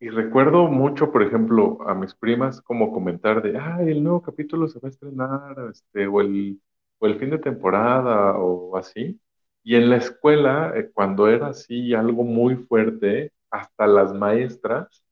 Y 0.00 0.08
recuerdo 0.10 0.66
mucho, 0.68 1.12
por 1.12 1.22
ejemplo, 1.22 1.78
a 1.88 1.94
mis 1.94 2.14
primas 2.14 2.60
como 2.62 2.92
comentar 2.92 3.40
de, 3.42 3.56
ay, 3.58 3.90
el 3.90 4.02
nuevo 4.02 4.20
capítulo 4.22 4.66
se 4.68 4.80
va 4.80 4.88
a 4.88 4.90
estrenar, 4.90 5.56
este, 5.70 6.06
o 6.08 6.20
el, 6.20 6.60
o 7.02 7.06
el 7.08 7.18
fin 7.18 7.30
de 7.30 7.38
temporada, 7.38 8.38
o 8.38 8.76
así. 8.76 9.20
Y 9.64 9.76
en 9.76 9.90
la 9.90 9.96
escuela, 9.96 10.72
eh, 10.76 10.90
cuando 10.94 11.28
era 11.28 11.48
así 11.48 11.94
algo 11.94 12.22
muy 12.24 12.56
fuerte, 12.56 13.32
hasta 13.50 13.86
las 13.88 14.14
maestras 14.14 15.04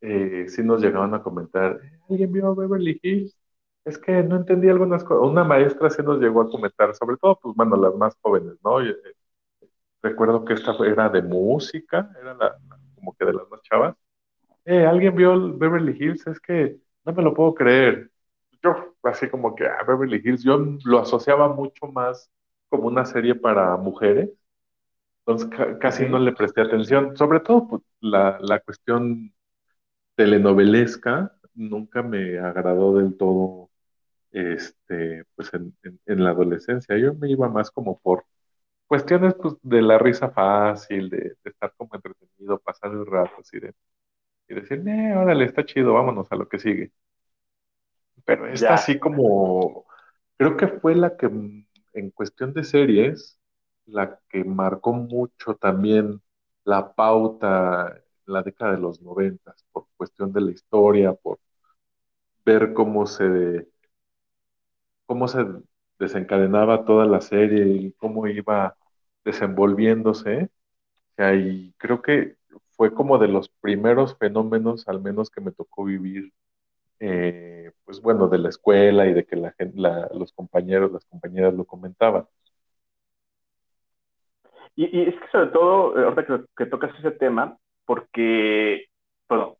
eh, 0.00 0.46
sí 0.48 0.62
nos 0.62 0.80
llegaban 0.82 1.14
a 1.14 1.22
comentar, 1.22 1.80
¿alguien 2.08 2.32
vio 2.32 2.54
Beverly 2.54 2.98
Hills? 3.02 3.36
Es 3.84 3.98
que 3.98 4.22
no 4.22 4.36
entendí 4.36 4.68
algunas 4.68 5.04
cosas. 5.04 5.30
Una 5.30 5.44
maestra 5.44 5.90
sí 5.90 6.02
nos 6.02 6.20
llegó 6.20 6.42
a 6.42 6.50
comentar, 6.50 6.94
sobre 6.94 7.16
todo, 7.18 7.38
pues, 7.42 7.54
bueno, 7.56 7.76
las 7.76 7.94
más 7.96 8.16
jóvenes, 8.22 8.54
¿no? 8.64 8.82
Y, 8.82 8.90
eh, 8.90 8.94
recuerdo 10.02 10.44
que 10.44 10.54
esta 10.54 10.74
era 10.86 11.08
de 11.08 11.22
música, 11.22 12.10
era 12.20 12.34
la, 12.34 12.56
como 12.94 13.14
que 13.14 13.24
de 13.24 13.32
las 13.34 13.48
más 13.50 13.62
chavas. 13.62 13.96
Eh, 14.64 14.86
¿alguien 14.86 15.14
vio 15.16 15.56
Beverly 15.56 15.96
Hills? 15.98 16.26
Es 16.26 16.40
que 16.40 16.78
no 17.04 17.12
me 17.12 17.22
lo 17.22 17.34
puedo 17.34 17.54
creer. 17.54 18.10
Yo, 18.62 18.93
así 19.08 19.28
como 19.30 19.54
que, 19.54 19.66
ah, 19.66 19.84
Beverly 19.86 20.20
Hills, 20.24 20.42
yo 20.44 20.58
lo 20.84 21.00
asociaba 21.00 21.48
mucho 21.54 21.86
más 21.88 22.30
como 22.68 22.84
una 22.88 23.04
serie 23.04 23.34
para 23.34 23.76
mujeres. 23.76 24.30
Entonces 25.26 25.48
ca- 25.56 25.78
casi 25.78 26.04
Ujú. 26.04 26.12
no 26.12 26.18
le 26.20 26.32
presté 26.32 26.60
atención. 26.62 27.16
Sobre 27.16 27.40
todo 27.40 27.68
pues, 27.68 27.82
la, 28.00 28.38
la 28.40 28.60
cuestión 28.60 29.32
telenovelesca 30.16 31.32
nunca 31.54 32.02
me 32.02 32.38
agradó 32.38 32.96
del 32.98 33.16
todo 33.16 33.70
este, 34.32 35.24
pues 35.36 35.52
en, 35.54 35.76
en- 35.84 36.00
en 36.06 36.24
la 36.24 36.30
adolescencia. 36.30 36.98
Yo 36.98 37.14
me 37.14 37.30
iba 37.30 37.48
más 37.48 37.70
como 37.70 37.98
por 38.00 38.26
cuestiones 38.86 39.34
pues, 39.36 39.54
de 39.62 39.82
la 39.82 39.98
risa 39.98 40.30
fácil, 40.30 41.10
de, 41.10 41.18
de 41.18 41.50
estar 41.50 41.74
como 41.76 41.94
entretenido, 41.94 42.58
pasar 42.60 42.92
el 42.92 43.06
rato 43.06 43.34
así 43.40 43.60
de, 43.60 43.74
y 44.48 44.54
decir, 44.54 44.82
eh, 44.88 45.16
órale, 45.16 45.44
está 45.46 45.64
chido, 45.66 45.94
vámonos 45.94 46.30
a 46.32 46.36
lo 46.36 46.48
que 46.48 46.58
sigue. 46.58 46.92
Pero 48.24 48.46
esta 48.48 48.68
Ya. 48.68 48.74
así 48.74 48.98
como, 48.98 49.86
creo 50.38 50.56
que 50.56 50.68
fue 50.68 50.94
la 50.94 51.16
que 51.16 51.28
mm, 51.28 51.66
en 51.94 52.10
cuestión 52.10 52.52
de 52.54 52.64
series, 52.64 53.38
la 53.86 54.20
que 54.28 54.44
marcó 54.44 54.92
mucho 54.92 55.54
también 55.56 56.22
la 56.64 56.94
pauta 56.94 57.88
en 58.26 58.32
la 58.34 58.42
década 58.42 58.72
de 58.72 58.78
los 58.80 59.02
noventas, 59.02 59.64
por 59.72 59.86
cuestión 59.96 60.32
de 60.32 60.40
la 60.40 60.50
historia, 60.52 61.12
por 61.14 61.38
ver 62.44 62.72
cómo 62.74 63.06
se, 63.06 63.66
cómo 65.06 65.28
se 65.28 65.44
desencadenaba 65.98 66.84
toda 66.84 67.06
la 67.06 67.20
serie 67.20 67.66
y 67.68 67.92
cómo 67.92 68.26
iba 68.26 68.76
desenvolviéndose. 69.24 70.50
Y 71.18 71.72
creo 71.74 72.02
que 72.02 72.36
fue 72.72 72.94
como 72.94 73.18
de 73.18 73.28
los 73.28 73.48
primeros 73.60 74.16
fenómenos, 74.18 74.88
al 74.88 75.00
menos 75.02 75.30
que 75.30 75.40
me 75.40 75.52
tocó 75.52 75.84
vivir 75.84 76.32
eh, 77.00 77.72
pues 77.84 78.00
bueno, 78.00 78.28
de 78.28 78.38
la 78.38 78.48
escuela 78.48 79.06
y 79.06 79.14
de 79.14 79.24
que 79.24 79.36
la, 79.36 80.08
los 80.14 80.32
compañeros, 80.32 80.92
las 80.92 81.04
compañeras 81.06 81.54
lo 81.54 81.64
comentaban. 81.64 82.26
Y, 84.76 85.02
es 85.02 85.14
que 85.14 85.28
sobre 85.30 85.48
todo, 85.48 85.98
eh, 85.98 86.04
ahorita 86.04 86.26
que, 86.26 86.44
que, 86.56 86.66
tocas 86.66 86.98
ese 86.98 87.12
tema, 87.12 87.56
porque, 87.86 88.86
bueno, 89.28 89.58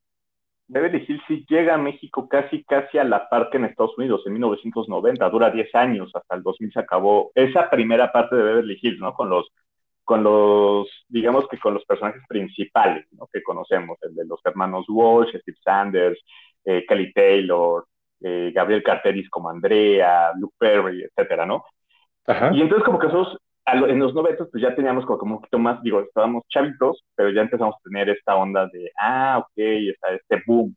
Beverly 0.67 1.05
Hills 1.07 1.47
llega 1.49 1.75
a 1.75 1.79
México 1.79 2.29
casi, 2.29 2.65
casi 2.65 2.99
a 2.99 3.05
la 3.05 3.29
parte 3.29 3.59
en 3.59 3.67
Estados 3.67 3.97
Unidos, 3.99 4.23
en 4.27 4.33
1990, 4.33 5.31
dura 5.31 5.51
10 5.51 5.75
años, 5.75 6.11
hasta 6.15 6.35
el 6.37 6.43
2000 6.43 6.73
se 6.73 6.81
acabó 6.81 7.31
esa 7.35 7.69
primera 7.71 8.11
parte 8.11 8.35
de 8.37 8.43
Beverly 8.43 8.79
Hills, 8.81 8.99
¿no? 8.99 9.15
Con 9.15 9.29
los, 9.29 9.53
con 10.05 10.23
los, 10.23 10.89
digamos 11.09 11.47
que 11.49 11.59
con 11.59 11.75
los 11.75 11.85
personajes 11.85 12.23
principales, 12.29 13.07
¿no? 13.13 13.27
Que 13.33 13.43
conocemos, 13.43 13.99
el 14.03 14.15
de 14.15 14.27
los 14.27 14.41
hermanos 14.45 14.87
Walsh, 14.89 15.37
Steve 15.39 15.59
Sanders, 15.63 16.21
eh, 16.65 16.85
Kelly 16.89 17.13
Taylor, 17.13 17.87
eh, 18.21 18.53
Gabriel 18.55 18.83
Carteris 18.83 19.29
como 19.29 19.51
Andrea, 19.51 20.33
Luke 20.39 20.55
Perry, 20.59 21.03
etcétera, 21.03 21.45
¿no? 21.45 21.65
Y 22.53 22.63
entonces 22.63 22.85
como 22.85 22.99
que 22.99 23.09
esos, 23.09 23.37
en 23.67 23.99
los 23.99 24.15
90 24.15 24.47
pues 24.47 24.63
ya 24.63 24.75
teníamos 24.75 25.05
como, 25.05 25.19
como, 25.19 25.35
un 25.35 25.41
poquito 25.41 25.59
más, 25.59 25.83
digo, 25.83 26.01
estábamos 26.01 26.43
chavitos, 26.49 27.05
pero 27.15 27.31
ya 27.31 27.43
empezamos 27.43 27.75
a 27.75 27.83
tener 27.83 28.09
esta 28.09 28.37
onda 28.37 28.67
de, 28.69 28.91
ah, 28.99 29.39
ok, 29.41 29.53
está 29.57 30.15
este 30.15 30.43
boom, 30.47 30.75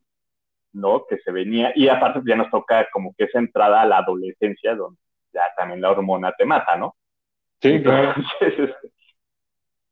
¿no? 0.73 1.05
Que 1.07 1.17
se 1.19 1.31
venía, 1.31 1.71
y 1.75 1.87
aparte 1.87 2.19
pues, 2.19 2.29
ya 2.29 2.35
nos 2.35 2.51
toca 2.51 2.87
como 2.91 3.13
que 3.17 3.25
esa 3.25 3.39
entrada 3.39 3.81
a 3.81 3.85
la 3.85 3.99
adolescencia, 3.99 4.75
donde 4.75 4.99
ya 5.33 5.43
también 5.55 5.79
la 5.81 5.91
hormona 5.91 6.33
te 6.37 6.45
mata, 6.45 6.75
¿no? 6.75 6.95
Sí, 7.61 7.81
claro. 7.81 8.13
Entonces, 8.17 8.59
este, 8.69 8.91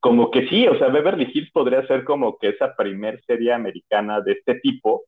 como 0.01 0.29
que 0.29 0.47
sí, 0.49 0.67
o 0.67 0.77
sea, 0.77 0.89
Beverly 0.89 1.31
Hills 1.33 1.51
podría 1.51 1.87
ser 1.87 2.03
como 2.03 2.37
que 2.37 2.49
esa 2.49 2.75
primer 2.75 3.23
serie 3.25 3.53
americana 3.53 4.21
de 4.21 4.33
este 4.33 4.55
tipo 4.59 5.05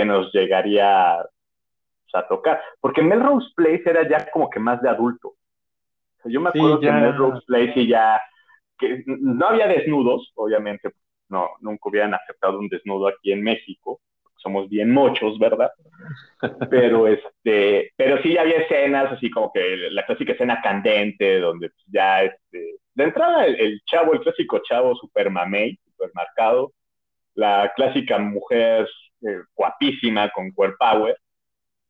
que 0.00 0.06
nos 0.06 0.32
llegaría 0.32 1.20
a 1.20 2.26
tocar. 2.26 2.62
Porque 2.80 3.02
Melrose 3.02 3.48
Place 3.54 3.82
era 3.84 4.08
ya 4.08 4.30
como 4.30 4.48
que 4.48 4.58
más 4.58 4.80
de 4.80 4.88
adulto. 4.88 5.34
yo 6.24 6.40
me 6.40 6.48
acuerdo 6.48 6.80
que 6.80 6.90
Melrose 6.90 7.42
Place 7.46 7.74
y 7.76 7.88
ya, 7.88 8.18
que 8.78 9.04
no 9.06 9.46
había 9.46 9.68
desnudos, 9.68 10.32
obviamente, 10.36 10.90
no, 11.28 11.50
nunca 11.60 11.90
hubieran 11.90 12.14
aceptado 12.14 12.58
un 12.58 12.68
desnudo 12.68 13.08
aquí 13.08 13.30
en 13.30 13.42
México, 13.42 14.00
somos 14.36 14.70
bien 14.70 14.90
mochos, 14.90 15.38
¿verdad? 15.38 15.70
Pero 16.70 17.06
este, 17.06 17.92
pero 17.94 18.22
sí 18.22 18.38
había 18.38 18.56
escenas 18.56 19.12
así 19.12 19.30
como 19.30 19.52
que 19.52 19.90
la 19.90 20.06
clásica 20.06 20.32
escena 20.32 20.62
candente, 20.62 21.40
donde 21.40 21.72
ya 21.88 22.22
este, 22.22 22.76
de 22.94 23.04
entrada 23.04 23.44
el, 23.44 23.82
chavo, 23.84 24.14
el 24.14 24.20
clásico 24.20 24.60
chavo 24.60 24.94
super 24.96 25.28
mamey, 25.28 25.78
super 25.84 26.10
marcado, 26.14 26.72
la 27.34 27.70
clásica 27.76 28.18
mujer 28.18 28.88
eh, 29.22 29.42
guapísima 29.54 30.30
con 30.30 30.50
core 30.52 30.74
power, 30.78 31.16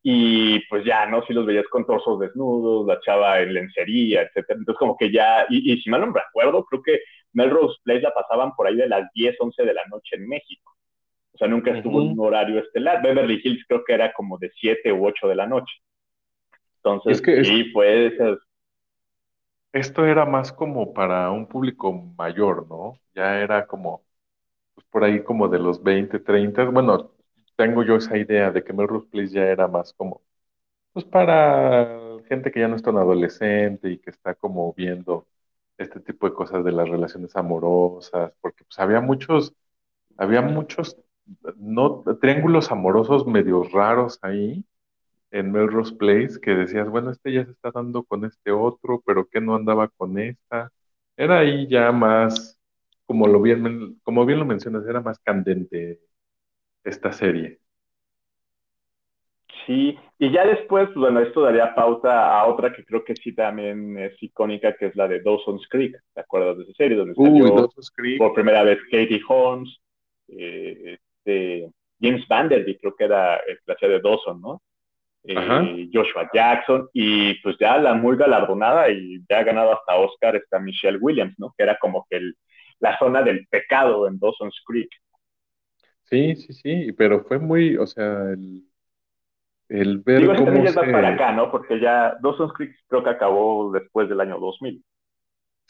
y 0.03 0.61
pues 0.69 0.85
ya, 0.85 1.07
¿no? 1.07 1.23
Si 1.27 1.35
los 1.35 1.45
veías 1.45 1.66
con 1.69 1.85
torsos 1.85 2.19
desnudos, 2.19 2.87
la 2.87 3.01
chava 3.01 3.40
en 3.40 3.53
lencería, 3.53 4.23
etcétera. 4.23 4.59
Entonces, 4.59 4.79
como 4.79 4.97
que 4.97 5.12
ya, 5.12 5.45
y, 5.51 5.77
si 5.81 5.90
mal 5.90 6.01
no 6.01 6.07
me 6.09 6.21
acuerdo, 6.21 6.64
creo 6.64 6.83
que 6.83 7.01
Melrose 7.33 7.79
Place 7.85 8.01
la 8.01 8.14
pasaban 8.14 8.53
por 8.55 8.66
ahí 8.66 8.77
de 8.77 8.88
las 8.88 9.11
10, 9.12 9.37
11 9.38 9.62
de 9.62 9.75
la 9.75 9.85
noche 9.90 10.16
en 10.16 10.27
México. 10.27 10.75
O 11.35 11.38
sea, 11.38 11.49
nunca 11.49 11.73
estuvo 11.73 12.01
en 12.01 12.12
un 12.12 12.21
horario 12.21 12.61
estelar. 12.61 13.03
Beverly 13.03 13.40
Hills 13.45 13.64
creo 13.69 13.85
que 13.85 13.93
era 13.93 14.12
como 14.12 14.38
de 14.38 14.51
7 14.59 14.93
u 14.93 15.07
8 15.07 15.29
de 15.29 15.35
la 15.35 15.47
noche. 15.47 15.75
Entonces, 16.77 17.19
es 17.19 17.23
que 17.23 17.45
sí, 17.45 17.64
pues. 17.64 18.14
Esto 19.73 20.05
era 20.05 20.25
más 20.25 20.53
como 20.53 20.93
para 20.93 21.31
un 21.31 21.47
público 21.47 21.93
mayor, 22.16 22.66
¿no? 22.69 22.99
Ya 23.14 23.38
era 23.38 23.66
como, 23.66 24.03
pues 24.75 24.85
por 24.90 25.05
ahí 25.05 25.23
como 25.23 25.47
de 25.47 25.61
los 25.61 25.83
20, 25.83 26.19
30. 26.19 26.64
Bueno, 26.64 27.12
tengo 27.61 27.85
yo 27.85 27.96
esa 27.96 28.16
idea 28.18 28.51
de 28.51 28.64
que 28.64 28.73
Melrose 28.73 29.09
Place 29.11 29.35
ya 29.35 29.44
era 29.46 29.68
más 29.68 29.92
como, 29.94 30.23
pues 30.92 31.05
para 31.07 31.99
gente 32.29 32.53
que 32.53 32.61
ya 32.61 32.68
no 32.68 32.77
es 32.77 32.83
tan 32.83 32.96
adolescente 32.99 33.90
y 33.90 33.99
que 33.99 34.11
está 34.11 34.35
como 34.35 34.73
viendo 34.75 35.29
este 35.79 36.01
tipo 36.01 36.29
de 36.29 36.35
cosas 36.35 36.64
de 36.64 36.73
las 36.73 36.88
relaciones 36.88 37.37
amorosas, 37.37 38.33
porque 38.40 38.64
pues 38.64 38.79
había 38.81 39.01
muchos, 39.01 39.55
había 40.18 40.42
muchos, 40.42 40.96
no, 41.57 42.03
triángulos 42.20 42.70
amorosos 42.73 43.27
medio 43.27 43.64
raros 43.64 44.18
ahí 44.23 44.64
en 45.31 45.53
Melrose 45.53 45.94
Place 45.96 46.40
que 46.40 46.53
decías, 46.53 46.88
bueno, 46.90 47.11
este 47.11 47.33
ya 47.33 47.44
se 47.44 47.53
está 47.53 47.70
dando 47.73 48.05
con 48.05 48.25
este 48.25 48.51
otro, 48.53 49.03
pero 49.07 49.29
que 49.29 49.40
no 49.40 49.55
andaba 49.57 49.88
con 49.88 50.18
esta. 50.18 50.73
Era 51.16 51.40
ahí 51.40 51.68
ya 51.68 51.92
más, 51.92 52.59
como 53.07 53.27
lo 53.29 53.40
bien, 53.42 54.01
como 54.05 54.27
bien 54.27 54.38
lo 54.40 54.46
mencionas, 54.46 54.87
era 54.87 55.01
más 55.01 55.18
candente 55.20 56.01
esta 56.85 57.12
serie. 57.12 57.59
Sí, 59.66 59.99
y 60.19 60.31
ya 60.33 60.47
después, 60.47 60.93
bueno, 60.95 61.21
esto 61.21 61.43
daría 61.43 61.75
pauta 61.75 62.38
a 62.38 62.47
otra 62.47 62.73
que 62.73 62.85
creo 62.85 63.05
que 63.05 63.14
sí 63.14 63.35
también 63.35 63.99
es 63.99 64.21
icónica, 64.23 64.75
que 64.77 64.87
es 64.87 64.97
la 64.97 65.07
de 65.07 65.21
Dawson's 65.21 65.66
Creek. 65.69 65.97
¿Te 66.14 66.21
acuerdas 66.21 66.59
de 66.59 66.64
esa 66.64 66.73
serie? 66.75 66.97
Donde 66.97 67.14
salió 67.14 67.69
por 68.19 68.35
primera 68.35 68.62
vez 68.64 68.79
Katie 68.90 69.21
Holmes, 69.29 69.81
eh, 70.29 70.99
este, 71.25 71.71
James 72.01 72.27
Vanderbilt, 72.27 72.81
creo 72.81 72.97
que 72.97 73.05
era 73.05 73.37
el 73.37 73.61
clase 73.61 73.88
de 73.88 74.01
Dawson, 74.01 74.40
¿no? 74.40 74.62
Eh, 75.23 75.90
Joshua 75.93 76.31
Jackson, 76.33 76.88
y 76.95 77.35
pues 77.43 77.57
ya 77.61 77.77
la 77.77 77.93
muy 77.93 78.16
galardonada 78.16 78.90
y 78.90 79.23
ya 79.29 79.40
ha 79.40 79.45
ganado 79.45 79.75
hasta 79.75 79.97
Oscar 79.97 80.37
está 80.37 80.59
Michelle 80.59 80.99
Williams, 80.99 81.35
¿no? 81.38 81.53
Que 81.57 81.64
era 81.64 81.77
como 81.79 82.07
que 82.09 82.33
la 82.79 82.99
zona 82.99 83.23
del 83.23 83.47
pecado 83.49 84.09
en 84.09 84.19
Dawson's 84.19 84.62
Creek. 84.64 84.90
Sí, 86.11 86.35
sí, 86.37 86.53
sí, 86.53 86.92
pero 86.92 87.25
fue 87.25 87.38
muy, 87.38 87.77
o 87.77 87.87
sea, 87.87 88.31
el, 88.33 88.66
el 89.68 89.99
ver 90.01 90.23
Digo, 90.23 90.35
cómo 90.37 90.66
se... 90.66 90.81
para 90.92 91.09
acá, 91.09 91.33
¿no? 91.33 91.51
Porque 91.51 91.81
ya 91.81 92.16
Dawson's 92.23 92.53
Creek 92.53 92.77
creo 92.88 93.03
que 93.03 93.11
acabó 93.11 93.73
después 93.73 94.09
del 94.09 94.20
año 94.20 94.38
2000. 94.38 94.85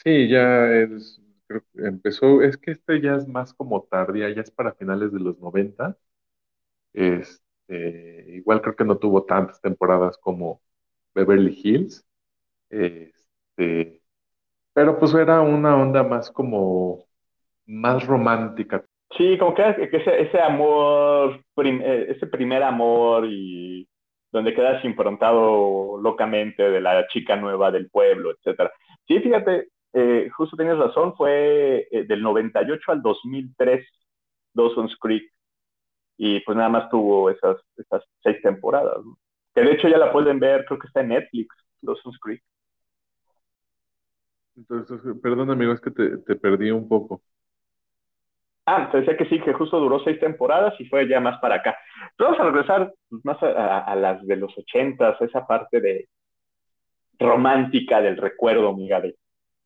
Sí, 0.03 0.27
ya 0.29 0.67
es, 0.73 1.21
creo 1.47 1.61
que 1.73 1.85
empezó, 1.87 2.41
es 2.41 2.57
que 2.57 2.71
este 2.71 3.01
ya 3.01 3.15
es 3.15 3.27
más 3.27 3.53
como 3.53 3.83
tardía, 3.83 4.29
ya 4.33 4.41
es 4.41 4.49
para 4.51 4.73
finales 4.73 5.11
de 5.11 5.19
los 5.19 5.37
90. 5.39 5.95
Este, 6.93 8.25
igual 8.37 8.61
creo 8.61 8.75
que 8.75 8.85
no 8.85 8.97
tuvo 8.99 9.25
tantas 9.25 9.61
temporadas 9.61 10.17
como 10.19 10.61
Beverly 11.15 11.59
Hills. 11.63 12.05
Este, 12.69 14.03
pero 14.73 14.99
pues 14.99 15.13
era 15.15 15.41
una 15.41 15.77
onda 15.77 16.03
más 16.03 16.31
como 16.31 17.07
más 17.67 18.05
romántica 18.07 18.85
Sí, 19.17 19.37
como 19.37 19.53
que, 19.53 19.63
ese, 19.91 20.21
ese 20.21 20.39
amor, 20.41 21.43
eh, 21.57 22.05
ese 22.09 22.27
primer 22.27 22.63
amor 22.63 23.25
y 23.29 23.87
donde 24.31 24.53
quedas 24.53 24.83
improntado 24.85 25.99
locamente 26.01 26.69
de 26.69 26.79
la 26.81 27.07
chica 27.07 27.35
nueva 27.35 27.71
del 27.71 27.89
pueblo, 27.89 28.31
etcétera. 28.31 28.71
Sí, 29.07 29.19
fíjate, 29.19 29.67
eh, 29.93 30.29
justo 30.35 30.55
tienes 30.55 30.77
razón, 30.77 31.15
fue 31.15 31.87
eh, 31.91 32.05
del 32.05 32.21
98 32.21 32.91
al 32.91 33.01
2003 33.01 33.85
Dawson's 34.53 34.95
Creek 34.97 35.23
y 36.17 36.39
pues 36.41 36.57
nada 36.57 36.69
más 36.69 36.89
tuvo 36.89 37.29
esas, 37.29 37.57
esas 37.77 38.03
seis 38.23 38.41
temporadas. 38.41 38.97
Que 39.53 39.61
de 39.63 39.73
hecho 39.73 39.89
ya 39.89 39.97
la 39.97 40.11
pueden 40.13 40.39
ver, 40.39 40.65
creo 40.65 40.79
que 40.79 40.87
está 40.87 41.01
en 41.01 41.09
Netflix, 41.09 41.55
Dawson's 41.81 42.17
Creek. 42.19 42.41
Entonces, 44.55 44.99
perdón 45.21 45.49
amigo, 45.49 45.73
es 45.73 45.81
que 45.81 45.91
te, 45.91 46.17
te 46.19 46.35
perdí 46.35 46.71
un 46.71 46.87
poco. 46.87 47.21
Ah, 48.65 48.89
te 48.91 48.99
decía 48.99 49.17
que 49.17 49.25
sí, 49.25 49.39
que 49.41 49.53
justo 49.53 49.79
duró 49.79 49.99
seis 50.03 50.19
temporadas 50.19 50.73
y 50.79 50.85
fue 50.85 51.07
ya 51.07 51.19
más 51.19 51.39
para 51.39 51.55
acá. 51.55 51.77
vamos 52.17 52.39
a 52.39 52.43
regresar 52.43 52.93
pues, 53.09 53.25
más 53.25 53.41
a, 53.41 53.95
las 53.95 54.25
de 54.25 54.35
los 54.35 54.55
ochentas, 54.57 55.19
esa 55.21 55.47
parte 55.47 55.81
de 55.81 56.07
romántica 57.17 58.01
del 58.01 58.17
recuerdo, 58.17 58.75
Miguel. 58.75 59.15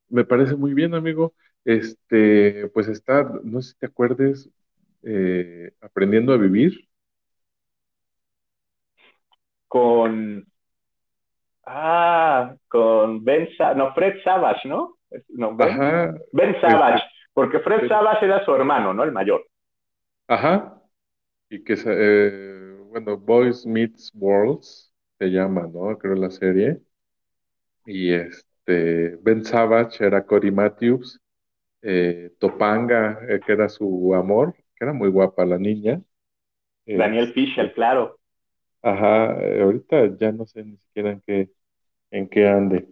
Me 0.09 0.23
parece 0.23 0.55
muy 0.55 0.73
bien, 0.73 0.93
amigo. 0.93 1.33
Este, 1.65 2.67
pues 2.69 2.87
está, 2.87 3.23
no 3.43 3.61
sé 3.61 3.73
si 3.73 3.79
te 3.79 3.87
acuerdes, 3.87 4.49
eh, 5.03 5.71
aprendiendo 5.81 6.31
a 6.33 6.37
vivir. 6.37 6.87
Con, 9.67 10.45
ah, 11.65 12.55
con 12.69 13.25
Ben, 13.25 13.49
no, 13.75 13.93
Fred 13.93 14.23
Savage, 14.23 14.69
¿no? 14.69 14.95
no 15.29 15.55
ben, 15.55 15.69
Ajá. 15.69 16.15
ben 16.31 16.61
Savage. 16.61 17.03
Porque 17.35 17.59
Fred 17.59 17.87
Savage 17.89 18.25
era 18.25 18.43
su 18.45 18.55
hermano, 18.55 18.93
¿no? 18.93 19.03
El 19.03 19.11
mayor. 19.11 19.45
Ajá. 20.27 20.81
Y 21.49 21.63
que, 21.63 21.75
eh, 21.85 22.77
bueno, 22.89 23.17
Boys 23.17 23.65
Meets 23.65 24.11
Worlds 24.15 24.93
se 25.19 25.27
llama, 25.27 25.67
¿no? 25.67 25.97
Creo 25.97 26.15
la 26.15 26.31
serie. 26.31 26.81
Y 27.85 28.11
este, 28.13 29.17
Ben 29.21 29.43
Savage 29.43 30.05
era 30.05 30.25
Cory 30.25 30.51
Matthews. 30.51 31.19
Eh, 31.81 32.31
Topanga, 32.39 33.19
eh, 33.29 33.39
que 33.45 33.51
era 33.51 33.69
su 33.69 34.15
amor, 34.15 34.55
que 34.75 34.85
era 34.85 34.93
muy 34.93 35.09
guapa 35.09 35.45
la 35.45 35.57
niña. 35.59 36.01
Daniel 36.87 37.33
Fisher, 37.33 37.73
claro. 37.73 38.17
Ajá, 38.81 39.33
ahorita 39.61 40.17
ya 40.17 40.31
no 40.31 40.45
sé 40.45 40.63
ni 40.63 40.77
siquiera 40.77 41.11
en 41.11 41.21
qué, 41.21 41.51
en 42.11 42.29
qué 42.29 42.47
ande. 42.47 42.87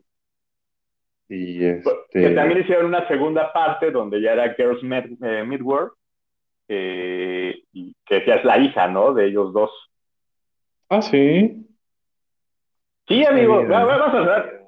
Y 1.30 1.66
este... 1.66 1.90
Que 2.12 2.30
también 2.32 2.62
hicieron 2.62 2.86
una 2.88 3.08
segunda 3.08 3.52
parte 3.54 3.92
donde 3.92 4.22
ya 4.22 4.34
era 4.34 4.54
Girls 4.54 4.82
eh, 4.84 5.44
Midworld, 5.46 5.92
eh, 6.68 7.64
y 7.74 7.96
que 8.06 8.24
ya 8.26 8.36
es 8.36 8.46
la 8.46 8.58
hija, 8.58 8.88
¿no? 8.88 9.14
De 9.14 9.26
ellos 9.26 9.54
dos. 9.54 9.72
Ah, 10.90 11.02
sí. 11.02 11.66
Sí, 13.08 13.26
amigo, 13.26 13.62
sabía. 13.62 13.70
va- 13.70 13.86
va- 13.86 13.98
vamos 13.98 14.28
a 14.28 14.42
ver. 14.42 14.60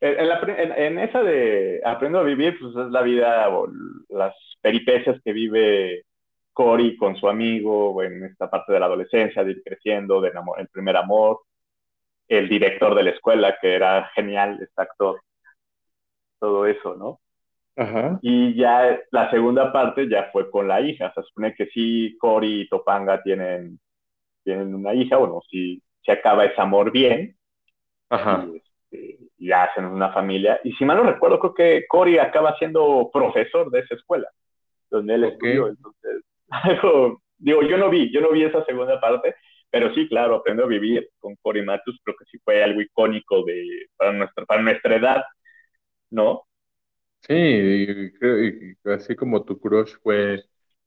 En, 0.00 0.20
en 0.20 0.28
la 0.28 0.40
pri- 0.40 0.54
en- 0.58 0.72
en 0.72 0.98
esa 0.98 1.22
de 1.22 1.80
Aprendo 1.84 2.18
a 2.18 2.22
vivir, 2.22 2.58
pues 2.60 2.74
es 2.76 2.90
la 2.92 3.02
vida 3.02 3.48
o 3.48 3.68
las 4.10 4.34
peripecias 4.60 5.20
que 5.24 5.32
vive 5.32 6.04
Cory 6.52 6.96
con 6.96 7.16
su 7.16 7.28
amigo 7.28 8.02
en 8.02 8.24
esta 8.24 8.50
parte 8.50 8.72
de 8.72 8.80
la 8.80 8.86
adolescencia, 8.86 9.42
de 9.44 9.52
ir 9.52 9.62
creciendo, 9.64 10.20
de 10.20 10.32
el 10.58 10.68
primer 10.68 10.96
amor, 10.96 11.40
el 12.28 12.48
director 12.48 12.94
de 12.94 13.04
la 13.04 13.10
escuela, 13.10 13.56
que 13.60 13.74
era 13.74 14.10
genial, 14.14 14.58
este 14.60 14.82
actor, 14.82 15.20
todo 16.38 16.66
eso, 16.66 16.94
¿no? 16.94 17.20
Ajá. 17.76 18.18
Y 18.22 18.54
ya 18.54 19.00
la 19.12 19.30
segunda 19.30 19.72
parte 19.72 20.08
ya 20.08 20.30
fue 20.32 20.50
con 20.50 20.66
la 20.66 20.80
hija. 20.80 21.12
Se 21.14 21.22
supone 21.22 21.54
que 21.54 21.66
sí, 21.66 22.16
Cory 22.18 22.62
y 22.62 22.68
Topanga 22.68 23.22
tienen, 23.22 23.78
tienen 24.42 24.74
una 24.74 24.94
hija, 24.94 25.16
bueno, 25.16 25.40
sí, 25.48 25.80
se 26.04 26.12
acaba 26.12 26.44
ese 26.44 26.60
amor 26.60 26.90
bien 26.90 27.36
Ajá. 28.10 28.46
y, 28.50 28.56
este, 28.56 29.18
y 29.38 29.52
hacen 29.52 29.84
una 29.84 30.12
familia. 30.12 30.60
Y 30.64 30.72
si 30.72 30.84
mal 30.84 30.96
no 30.96 31.04
recuerdo, 31.04 31.38
creo 31.38 31.54
que 31.54 31.86
Cory 31.86 32.18
acaba 32.18 32.56
siendo 32.58 33.10
profesor 33.12 33.70
de 33.70 33.80
esa 33.80 33.94
escuela, 33.94 34.28
donde 34.90 35.14
él 35.14 35.24
estudió. 35.24 35.68
Entonces, 35.68 36.24
algo, 36.50 37.22
digo, 37.36 37.62
yo 37.62 37.78
no 37.78 37.90
vi, 37.90 38.12
yo 38.12 38.20
no 38.20 38.32
vi 38.32 38.42
esa 38.42 38.64
segunda 38.64 39.00
parte, 39.00 39.36
pero 39.70 39.92
sí, 39.94 40.08
claro, 40.08 40.36
aprendo 40.36 40.64
a 40.64 40.68
vivir 40.68 41.08
con 41.18 41.36
Cory 41.36 41.62
Matthews, 41.62 42.00
creo 42.02 42.16
que 42.16 42.24
sí 42.24 42.38
fue 42.44 42.62
algo 42.62 42.80
icónico 42.80 43.44
de, 43.44 43.86
para, 43.96 44.12
nuestra, 44.12 44.44
para 44.46 44.62
nuestra 44.62 44.96
edad, 44.96 45.24
¿no? 46.10 46.46
Sí, 47.22 47.34
y 47.34 48.12
creo- 48.12 48.44
y 48.44 48.78
así 48.94 49.14
como 49.16 49.44
tu 49.44 49.58
crush 49.60 49.94
fue 50.02 50.44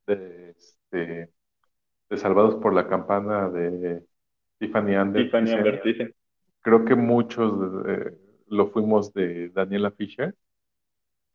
de, 0.08 0.52
este, 0.52 1.32
de 2.10 2.18
Salvados 2.18 2.56
por 2.58 2.74
la 2.74 2.88
Campana 2.90 3.50
de 3.50 4.06
Tiffany 4.60 4.96
Tiffany 5.14 5.82
Thiessen. 5.82 6.14
creo 6.62 6.86
que 6.86 6.96
muchos 6.96 7.54
eh, 7.88 8.18
lo 8.48 8.70
fuimos 8.72 9.14
de 9.14 9.50
Daniela 9.50 9.92
Fisher. 9.92 10.36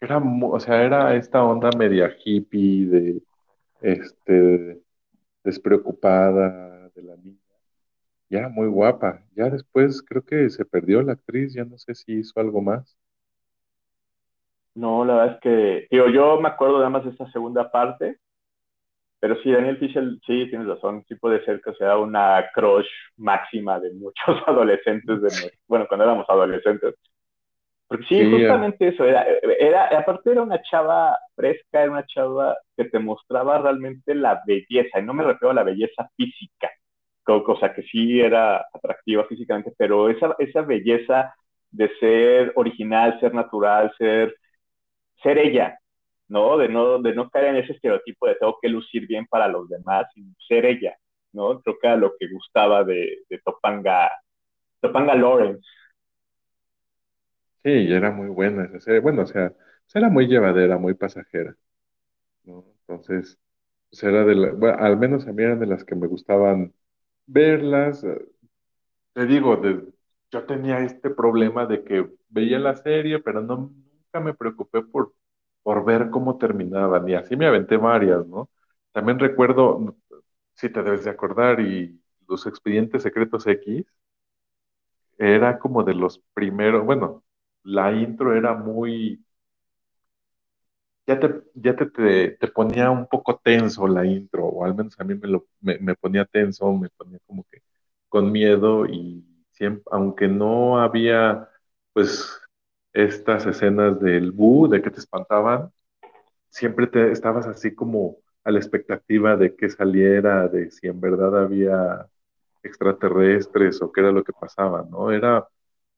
Era, 0.00 0.18
mu- 0.20 0.52
o 0.54 0.60
sea, 0.60 0.82
era 0.84 1.16
esta 1.16 1.42
onda 1.44 1.70
media 1.72 2.10
hippie 2.24 2.86
de 2.86 3.22
este 3.80 4.82
despreocupada 5.44 6.90
de 6.90 7.02
la 7.02 7.16
niña. 7.18 7.40
Ya 8.30 8.48
muy 8.48 8.68
guapa. 8.68 9.24
Ya 9.36 9.50
después 9.50 10.02
creo 10.02 10.24
que 10.24 10.50
se 10.50 10.64
perdió 10.64 11.02
la 11.02 11.14
actriz, 11.14 11.54
ya 11.54 11.64
no 11.64 11.78
sé 11.78 11.94
si 11.94 12.14
hizo 12.20 12.40
algo 12.40 12.62
más. 12.62 12.96
No, 14.76 15.04
la 15.04 15.14
verdad 15.16 15.34
es 15.34 15.40
que, 15.40 15.88
digo, 15.90 16.08
yo 16.08 16.40
me 16.40 16.48
acuerdo 16.48 16.78
nada 16.78 16.90
más 16.90 17.04
de 17.04 17.10
esta 17.10 17.28
segunda 17.32 17.70
parte, 17.72 18.18
pero 19.20 19.36
sí, 19.42 19.50
Daniel 19.50 19.78
Fisher, 19.78 20.04
sí, 20.26 20.48
tienes 20.50 20.68
razón, 20.68 21.04
sí 21.08 21.14
puede 21.16 21.44
ser 21.44 21.60
que 21.62 21.72
sea 21.74 21.96
una 21.98 22.44
crush 22.54 22.86
máxima 23.16 23.80
de 23.80 23.92
muchos 23.94 24.14
adolescentes, 24.46 25.20
de, 25.22 25.52
bueno, 25.66 25.86
cuando 25.88 26.04
éramos 26.04 26.26
adolescentes. 26.28 26.94
Porque 27.88 28.06
sí, 28.06 28.24
Sí, 28.24 28.26
justamente 28.26 28.88
eso, 28.88 29.04
era, 29.04 29.26
era, 29.60 29.86
aparte 29.98 30.32
era 30.32 30.42
una 30.42 30.62
chava 30.62 31.18
fresca, 31.36 31.82
era 31.82 31.92
una 31.92 32.06
chava 32.06 32.56
que 32.76 32.86
te 32.86 32.98
mostraba 32.98 33.58
realmente 33.58 34.14
la 34.14 34.42
belleza, 34.46 35.00
y 35.00 35.04
no 35.04 35.14
me 35.14 35.24
refiero 35.24 35.50
a 35.52 35.54
la 35.54 35.64
belleza 35.64 36.08
física, 36.16 36.70
co- 37.24 37.44
cosa 37.44 37.72
que 37.74 37.82
sí 37.84 38.20
era 38.20 38.66
atractiva 38.72 39.24
físicamente, 39.26 39.72
pero 39.78 40.08
esa, 40.10 40.34
esa 40.38 40.62
belleza 40.62 41.34
de 41.70 41.90
ser 42.00 42.52
original, 42.56 43.18
ser 43.20 43.34
natural, 43.34 43.92
ser 43.98 44.34
ser 45.22 45.38
ella, 45.38 45.78
¿no? 46.28 46.58
De 46.58 46.68
no, 46.68 47.00
de 47.00 47.14
no 47.14 47.30
caer 47.30 47.46
en 47.46 47.56
ese 47.56 47.72
estereotipo 47.74 48.26
de 48.26 48.36
tengo 48.36 48.58
que 48.60 48.68
lucir 48.68 49.06
bien 49.06 49.26
para 49.26 49.48
los 49.48 49.68
demás, 49.68 50.06
sino 50.14 50.34
ser 50.48 50.66
ella, 50.66 50.96
¿no? 51.32 51.60
Creo 51.62 51.78
que 51.78 51.86
era 51.86 51.96
lo 51.96 52.14
que 52.18 52.28
gustaba 52.28 52.84
de, 52.84 53.24
Topanga, 53.44 54.10
Topanga 54.80 55.14
Lawrence. 55.14 55.66
sí, 57.62 57.70
era 57.92 58.10
muy 58.10 58.28
buena 58.28 58.64
esa 58.64 58.80
serie. 58.80 59.00
Bueno, 59.00 59.22
o 59.22 59.26
sea, 59.26 59.52
era 59.94 60.08
muy 60.10 60.26
llevadera, 60.26 60.78
muy 60.78 60.94
pasajera, 60.94 61.56
¿no? 62.44 62.66
Entonces, 62.82 63.38
pues 63.90 64.02
era 64.04 64.24
de 64.24 64.34
la, 64.34 64.52
bueno, 64.52 64.78
al 64.78 64.98
menos 64.98 65.26
a 65.28 65.32
mí 65.32 65.42
eran 65.42 65.60
de 65.60 65.66
las 65.66 65.84
que 65.84 65.96
me 65.96 66.06
gustaban 66.08 66.74
verlas. 67.26 68.06
Te 69.14 69.26
digo, 69.26 69.60
yo 70.30 70.44
tenía 70.46 70.80
este 70.80 71.10
problema 71.10 71.66
de 71.66 71.82
que 71.84 72.08
veía 72.28 72.58
la 72.58 72.76
serie, 72.76 73.20
pero 73.20 73.40
no, 73.42 73.72
me 74.20 74.34
preocupé 74.34 74.82
por, 74.82 75.14
por 75.62 75.84
ver 75.84 76.10
cómo 76.10 76.38
terminaban, 76.38 77.08
y 77.08 77.14
así 77.14 77.36
me 77.36 77.46
aventé 77.46 77.76
varias, 77.76 78.26
¿no? 78.26 78.50
También 78.92 79.18
recuerdo, 79.18 79.96
si 80.54 80.70
te 80.70 80.82
debes 80.82 81.04
de 81.04 81.10
acordar, 81.10 81.60
y 81.60 82.00
los 82.28 82.46
Expedientes 82.46 83.02
Secretos 83.02 83.46
X, 83.46 83.86
era 85.18 85.58
como 85.58 85.82
de 85.84 85.94
los 85.94 86.20
primeros, 86.34 86.84
bueno, 86.84 87.24
la 87.64 87.92
intro 87.92 88.34
era 88.36 88.54
muy, 88.54 89.22
ya 91.06 91.18
te, 91.20 91.28
ya 91.54 91.76
te, 91.76 91.86
te, 91.86 92.30
te 92.32 92.48
ponía 92.48 92.90
un 92.90 93.06
poco 93.06 93.38
tenso 93.42 93.86
la 93.86 94.04
intro, 94.06 94.46
o 94.46 94.64
al 94.64 94.74
menos 94.74 94.98
a 94.98 95.04
mí 95.04 95.14
me, 95.14 95.28
lo, 95.28 95.46
me, 95.60 95.78
me 95.78 95.94
ponía 95.94 96.24
tenso, 96.24 96.72
me 96.72 96.88
ponía 96.90 97.18
como 97.26 97.44
que 97.44 97.62
con 98.08 98.32
miedo 98.32 98.86
y 98.86 99.24
siempre, 99.52 99.82
aunque 99.92 100.28
no 100.28 100.78
había 100.80 101.48
pues 101.92 102.40
estas 102.96 103.46
escenas 103.46 104.00
del 104.00 104.32
bu, 104.32 104.68
de 104.68 104.82
que 104.82 104.90
te 104.90 105.00
espantaban, 105.00 105.70
siempre 106.50 106.86
te 106.88 107.12
estabas 107.12 107.46
así 107.46 107.74
como 107.74 108.18
a 108.44 108.50
la 108.52 108.58
expectativa 108.60 109.36
de 109.36 109.56
que 109.56 109.70
saliera, 109.70 110.48
de 110.48 110.70
si 110.70 110.88
en 110.88 111.00
verdad 111.00 111.38
había 111.42 112.08
extraterrestres 112.62 113.82
o 113.82 113.92
qué 113.92 114.00
era 114.02 114.12
lo 114.12 114.24
que 114.24 114.32
pasaba, 114.34 114.86
¿no? 114.90 115.12
Era, 115.12 115.48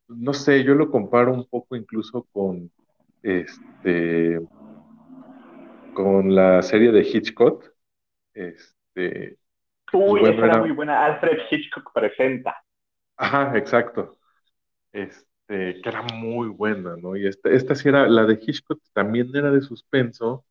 no 0.08 0.34
sé, 0.34 0.64
yo 0.64 0.74
lo 0.74 0.90
comparo 0.90 1.32
un 1.34 1.46
poco 1.48 1.76
incluso 1.76 2.24
con 2.32 2.72
este 3.22 4.40
con 5.92 6.34
la 6.34 6.62
serie 6.62 6.92
de 6.92 7.02
Hitchcock, 7.02 7.64
este, 8.34 9.38
pues 10.04 10.16
Uy, 10.16 10.20
bueno, 10.20 10.30
esa 10.30 10.46
era 10.46 10.56
era, 10.56 10.56
muy 10.56 10.70
buena. 10.70 11.04
Alfred 11.04 11.40
Hitchcock 11.50 11.92
presenta. 11.92 12.56
ajá, 13.16 13.56
exacto, 13.58 14.18
este, 14.92 15.27
que 15.48 15.88
era 15.88 16.02
muy 16.02 16.48
buena, 16.48 16.96
¿no? 16.96 17.16
Y 17.16 17.26
esta, 17.26 17.50
esta 17.50 17.74
sí 17.74 17.88
era, 17.88 18.08
la 18.08 18.26
de 18.26 18.34
Hitchcock 18.42 18.80
también 18.92 19.34
era 19.34 19.50
de 19.50 19.62
suspenso, 19.62 20.44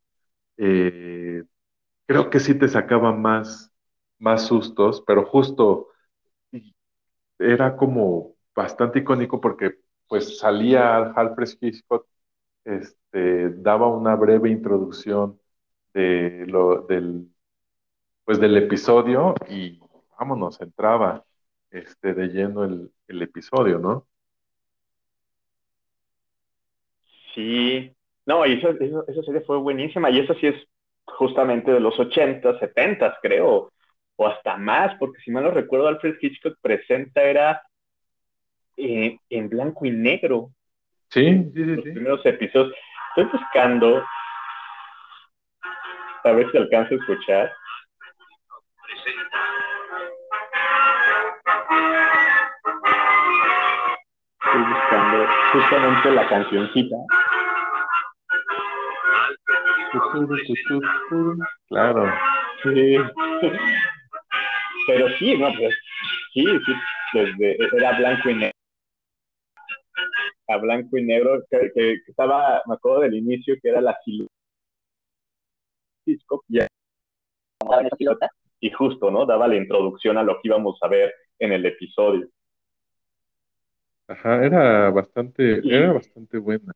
eh, 0.57 1.43
creo 2.07 2.29
que 2.29 2.39
sí 2.41 2.55
te 2.57 2.67
sacaba 2.69 3.13
más, 3.13 3.71
más 4.19 4.47
sustos, 4.47 5.03
pero 5.07 5.25
justo 5.25 5.89
era 7.39 7.75
como 7.77 8.36
bastante 8.55 8.99
icónico 8.99 9.39
porque 9.41 9.75
pues 10.07 10.39
salía 10.39 10.97
Alfred 10.97 11.49
Hitchcock, 11.62 12.07
este, 12.65 13.49
daba 13.51 13.88
una 13.89 14.15
breve 14.15 14.49
introducción 14.49 15.39
de 15.93 16.45
lo, 16.47 16.83
del 16.83 17.29
pues 18.25 18.39
del 18.39 18.57
episodio 18.57 19.36
y 19.49 19.79
vámonos, 20.19 20.62
entraba 20.62 21.25
este, 21.71 22.13
de 22.13 22.27
lleno 22.27 22.63
el 22.65 23.21
episodio, 23.21 23.79
¿no? 23.79 24.07
Sí. 27.38 27.93
No, 28.26 28.43
y 28.47 28.54
esa, 28.54 28.69
esa, 28.69 29.04
esa 29.08 29.21
serie 29.21 29.41
fue 29.41 29.58
buenísima. 29.58 30.10
Y 30.10 30.19
esa 30.19 30.34
sí 30.34 30.47
es 30.47 30.56
justamente 31.06 31.71
de 31.71 31.80
los 31.80 31.97
80, 32.00 32.58
70, 32.60 33.19
creo. 33.21 33.71
O 34.15 34.28
hasta 34.28 34.58
más, 34.58 34.95
porque 34.95 35.21
si 35.21 35.30
mal 35.30 35.43
no 35.43 35.52
recuerdo, 35.52 35.88
Alfred 35.88 36.15
Hitchcock 36.19 36.58
presenta 36.60 37.21
era 37.21 37.62
eh, 38.76 39.19
en 39.30 39.50
blanco 39.50 39.86
y 39.86 39.91
negro. 39.91 40.50
Sí, 41.10 41.23
sí, 41.26 41.52
sí, 41.54 41.63
Los 41.63 41.84
sí. 41.86 41.91
primeros 41.91 42.26
episodios. 42.26 42.76
Estoy 43.15 43.39
buscando 43.39 44.04
a 46.23 46.32
ver 46.32 46.52
si 46.52 46.58
alcanzo 46.58 46.95
a 46.95 46.97
escuchar. 46.97 47.54
Estoy 54.43 54.62
buscando 54.63 55.28
justamente 55.54 56.12
la 56.12 56.27
cancioncita. 56.27 56.96
Claro. 61.67 62.06
Sí. 62.63 62.98
Pero 64.88 65.10
sí, 65.19 65.38
no, 65.38 65.52
pues 65.58 65.75
sí, 66.33 66.46
sí, 66.46 66.73
desde 67.13 67.58
era 67.75 67.98
blanco 67.98 68.29
y 68.29 68.35
negro. 68.35 68.52
A 70.50 70.58
blanco 70.58 70.98
y 70.98 71.04
negro, 71.04 71.44
que, 71.50 71.71
que, 71.73 72.02
que 72.06 72.12
estaba, 72.12 72.62
me 72.65 72.75
acuerdo 72.75 73.02
del 73.02 73.15
inicio, 73.15 73.56
que 73.62 73.69
era 73.69 73.81
la 73.81 73.98
silueta. 74.06 74.31
Y 78.60 78.71
justo, 78.71 79.12
¿no? 79.12 79.25
Daba 79.25 79.48
la 79.48 79.58
introducción 79.58 80.17
a 80.17 80.23
lo 80.23 80.35
que 80.35 80.48
íbamos 80.48 80.79
a 80.81 80.88
ver 80.88 81.13
en 81.40 81.52
el 81.52 81.65
episodio. 81.65 82.29
Ajá, 84.08 84.46
era 84.46 84.90
bastante, 84.90 85.60
era 85.67 85.92
bastante 85.92 86.38
buena. 86.38 86.73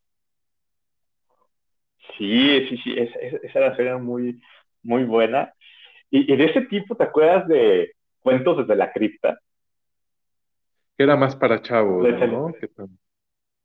Sí, 2.18 2.68
sí, 2.70 2.78
sí, 2.84 2.93
esa, 2.97 3.20
esa 3.20 3.59
era 3.59 3.76
serie 3.76 3.95
muy, 3.97 4.41
muy 4.84 5.03
buena. 5.05 5.53
Y, 6.12 6.32
y, 6.34 6.38
de 6.38 6.45
ese 6.45 6.62
tipo, 6.64 6.95
¿te 6.95 7.05
acuerdas 7.05 7.47
de 7.47 7.93
Cuentos 8.22 8.57
desde 8.59 8.76
la 8.78 8.91
cripta? 8.91 9.39
Que 10.97 11.03
era 11.03 11.18
más 11.18 11.36
para 11.36 11.62
chavos, 11.62 12.09
Donde 12.09 12.18
¿no? 12.18 12.20
salió- 12.20 12.57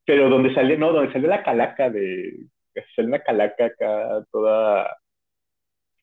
Pero 0.04 0.28
donde 0.30 0.54
salió, 0.54 0.78
no, 0.78 0.92
donde 0.92 1.12
salió 1.12 1.28
la 1.28 1.42
calaca 1.42 1.90
de, 1.90 2.46
salió 2.94 3.08
una 3.08 3.22
calaca 3.22 3.66
acá 3.66 4.24
toda, 4.30 4.96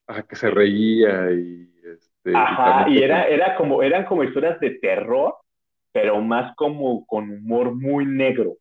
ah, 0.08 0.24
que 0.24 0.36
se 0.36 0.50
reía 0.50 1.32
y 1.32 1.70
este, 1.86 2.48
ajá, 2.48 2.90
y 2.90 3.02
era, 3.02 3.28
era 3.28 3.56
como, 3.56 3.82
eran 3.84 4.06
como 4.06 4.24
historias 4.24 4.60
de 4.60 4.72
terror, 4.80 5.36
pero 5.92 6.22
más 6.22 6.56
como 6.56 7.06
con 7.06 7.30
humor 7.30 7.74
muy 7.76 8.06
negro, 8.06 8.56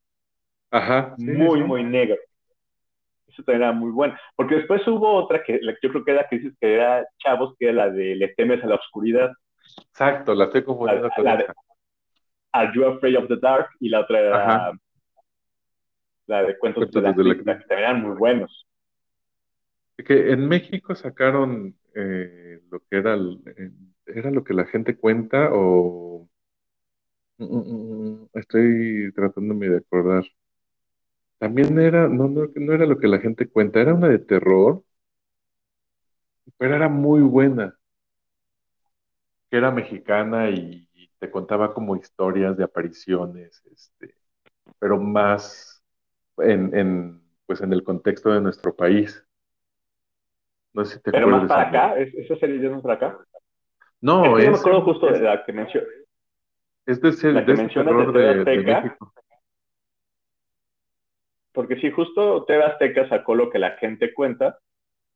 Ajá, 0.71 1.17
sí, 1.25 1.33
muy, 1.37 1.63
sí. 1.63 1.65
muy 1.65 1.85
negro. 1.85 2.17
Eso 3.33 3.43
también 3.45 3.63
era 3.63 3.73
muy 3.73 3.91
bueno. 3.91 4.15
Porque 4.37 4.57
después 4.57 4.87
hubo 4.87 5.13
otra 5.15 5.43
que 5.43 5.61
yo 5.83 5.91
creo 5.91 6.05
que 6.05 6.13
era 6.13 6.27
dices 6.31 6.53
que 6.61 6.75
era 6.75 7.07
Chavos, 7.19 7.55
que 7.59 7.67
era 7.67 7.75
la 7.87 7.91
de 7.91 8.15
Le 8.17 8.29
temes 8.35 8.63
a 8.63 8.67
la 8.67 8.77
oscuridad, 8.77 9.33
Exacto, 9.91 10.35
la 10.35 10.45
estoy 10.45 10.65
confundiendo 10.65 11.09
La- 11.09 11.15
con 11.15 11.25
la 11.25 11.37
de-. 11.37 11.47
Are 12.53 12.71
You 12.75 12.85
Afraid 12.87 13.17
of 13.19 13.29
the 13.29 13.37
Dark? 13.41 13.69
Y 13.81 13.89
la 13.89 14.01
otra 14.01 14.21
era 14.21 14.57
Ajá. 14.57 14.73
la 16.27 16.43
de 16.43 16.59
Cuentos 16.59 16.91
Cuentos 16.91 17.03
de 17.03 17.09
la 17.09 17.13
de 17.13 17.25
la 17.25 17.35
que 17.37 17.43
también 17.45 17.79
eran 17.79 18.03
muy 18.03 18.17
buenos. 18.17 18.67
Que 19.97 20.33
en 20.33 20.49
México 20.49 20.95
sacaron 20.95 21.77
eh, 21.95 22.61
lo 22.71 22.81
que 22.81 22.97
era, 22.97 23.15
eh, 23.15 23.71
era 24.07 24.31
lo 24.31 24.43
que 24.43 24.55
la 24.55 24.65
gente 24.67 24.97
cuenta 24.97 25.51
o 25.53 26.29
Mm, 27.39 27.45
mm, 27.45 28.23
mm, 28.23 28.29
estoy 28.35 29.13
tratándome 29.15 29.69
de 29.69 29.79
acordar. 29.79 30.25
También 31.43 31.79
era, 31.79 32.09
no, 32.09 32.27
no, 32.27 32.49
no 32.55 32.73
era 32.73 32.87
lo 32.87 32.99
que 32.99 33.07
la 33.07 33.19
gente 33.19 33.47
cuenta, 33.51 33.81
era 33.83 33.93
una 33.95 34.09
de 34.09 34.19
terror, 34.19 34.83
pero 36.57 36.75
era 36.77 36.89
muy 36.89 37.21
buena, 37.23 37.77
que 39.51 39.57
era 39.59 39.71
mexicana 39.71 40.51
y, 40.51 40.89
y 40.95 41.09
te 41.19 41.31
contaba 41.31 41.75
como 41.75 41.97
historias 41.97 42.57
de 42.57 42.65
apariciones, 42.65 43.63
este, 43.73 44.15
pero 44.79 44.99
más 45.01 45.83
en, 46.39 46.77
en, 46.77 47.23
pues 47.47 47.61
en 47.63 47.73
el 47.73 47.85
contexto 47.85 48.31
de 48.33 48.41
nuestro 48.41 48.77
país. 48.77 49.25
No 50.75 50.85
sé 50.85 50.97
si 50.97 51.01
te 51.03 51.11
Pero 51.11 51.29
más 51.29 51.45
acuerdas. 51.45 51.47
para 51.47 51.63
amigo. 51.63 51.69
acá, 51.69 51.97
¿es- 51.99 52.13
¿esa 52.15 52.37
serie 52.37 52.61
ya 52.61 52.69
no 52.69 52.77
es 52.79 52.83
para 52.83 52.95
acá? 52.95 53.19
No, 54.03 54.39
es 54.39 54.45
yo 54.45 54.51
me 54.53 54.57
es, 54.57 54.59
acuerdo 54.59 54.83
justo 54.83 55.07
es, 55.07 55.13
de 55.13 55.21
la 55.21 55.45
que 55.45 55.53
mencioné. 55.53 55.87
es 56.87 57.01
de 57.01 57.13
que 57.45 57.55
ese 57.55 57.55
mencionas 57.55 57.73
terror 57.73 58.13
de 58.45 58.63
de. 58.63 58.63
México. 58.63 59.13
Porque 61.53 61.77
sí, 61.77 61.91
justo 61.91 62.45
TV 62.45 62.65
Azteca 62.65 63.09
sacó 63.09 63.35
lo 63.35 63.51
que 63.51 63.59
la 63.59 63.73
gente 63.77 64.13
cuenta, 64.15 64.59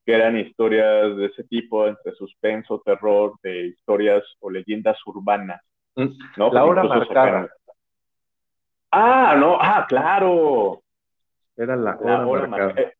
que 0.05 0.13
eran 0.15 0.39
historias 0.39 1.17
de 1.17 1.27
ese 1.27 1.45
tipo, 1.45 1.87
entre 1.87 2.13
suspenso, 2.15 2.81
terror, 2.85 3.35
de 3.43 3.67
historias 3.69 4.23
o 4.41 4.51
leyendas 4.51 4.99
urbanas, 5.07 5.61
Mm, 5.97 6.09
¿no? 6.37 6.53
La 6.53 6.65
hora 6.65 6.85
marcada. 6.85 7.07
sacaron- 7.07 7.49
Ah, 8.93 9.35
no, 9.39 9.59
ah, 9.61 9.87
claro. 9.89 10.83
Era 11.57 11.75
la 11.77 11.93
La 11.93 11.97
hora 11.97 12.27
hora 12.27 12.47
marcada. 12.47 12.75
marcada. 12.75 12.93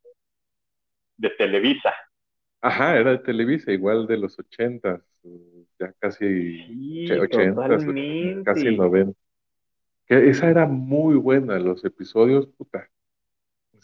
De 1.17 1.29
Televisa. 1.31 1.93
Ajá, 2.61 2.97
era 2.97 3.11
de 3.11 3.19
Televisa, 3.19 3.71
igual 3.71 4.07
de 4.07 4.17
los 4.17 4.37
ochentas, 4.39 5.01
eh, 5.23 5.63
ya 5.79 5.93
casi 5.99 6.63
Sí, 6.65 7.11
ochentas, 7.11 7.83
casi 8.43 8.75
noventa. 8.75 9.17
Que 10.07 10.29
esa 10.29 10.49
era 10.49 10.65
muy 10.65 11.15
buena, 11.15 11.59
los 11.59 11.83
episodios, 11.85 12.47
puta. 12.57 12.87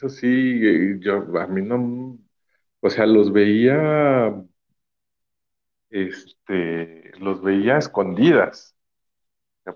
Eso 0.03 0.09
sí, 0.09 0.27
eh, 0.27 0.97
yo 0.99 1.15
a 1.39 1.47
mí 1.47 1.61
no, 1.61 2.19
o 2.81 2.89
sea, 2.89 3.05
los 3.05 3.31
veía, 3.31 4.33
este, 5.89 7.11
los 7.19 7.41
veía 7.41 7.77
escondidas, 7.77 8.75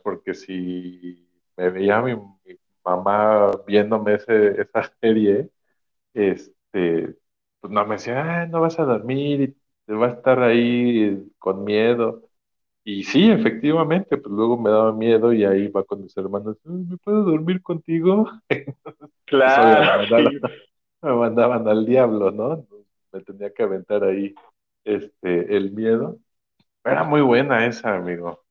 porque 0.03 0.33
si 0.33 1.27
me 1.57 1.69
veía 1.69 2.01
mi, 2.01 2.15
mi 2.15 2.59
mamá 2.85 3.51
viéndome 3.67 4.15
ese, 4.15 4.61
esa 4.61 4.83
serie, 5.01 5.49
este, 6.13 7.17
pues 7.61 7.73
no 7.73 7.85
me 7.87 7.95
decía, 7.95 8.43
"Ah, 8.43 8.47
no 8.47 8.61
vas 8.61 8.79
a 8.79 8.85
dormir 8.85 9.57
te 9.85 9.93
vas 9.93 10.13
a 10.13 10.17
estar 10.17 10.39
ahí 10.43 11.31
con 11.39 11.63
miedo. 11.65 12.26
Y 12.87 13.03
sí, 13.03 13.29
efectivamente, 13.29 14.17
pues 14.17 14.33
luego 14.33 14.57
me 14.57 14.69
daba 14.69 14.93
miedo 14.93 15.33
y 15.33 15.43
ahí 15.43 15.67
va 15.67 15.83
con 15.83 16.03
mis 16.03 16.15
hermanos, 16.17 16.57
"Ay, 16.65 16.71
¿me 16.89 16.97
puedo 16.97 17.23
dormir 17.23 17.61
contigo? 17.61 18.29
Claro, 19.25 19.85
Pues, 19.99 20.09
sí. 20.15 20.41
me 21.01 21.13
mandaban 21.15 21.67
al 21.67 21.85
diablo, 21.85 22.31
¿no? 22.31 22.67
Me 23.11 23.21
tenía 23.21 23.53
que 23.53 23.63
aventar 23.63 24.03
ahí 24.03 24.35
este, 24.85 25.55
el 25.57 25.71
miedo. 25.71 26.19
Era 26.85 27.03
muy 27.05 27.21
buena 27.21 27.65
esa, 27.67 27.95
amigo. 27.97 28.45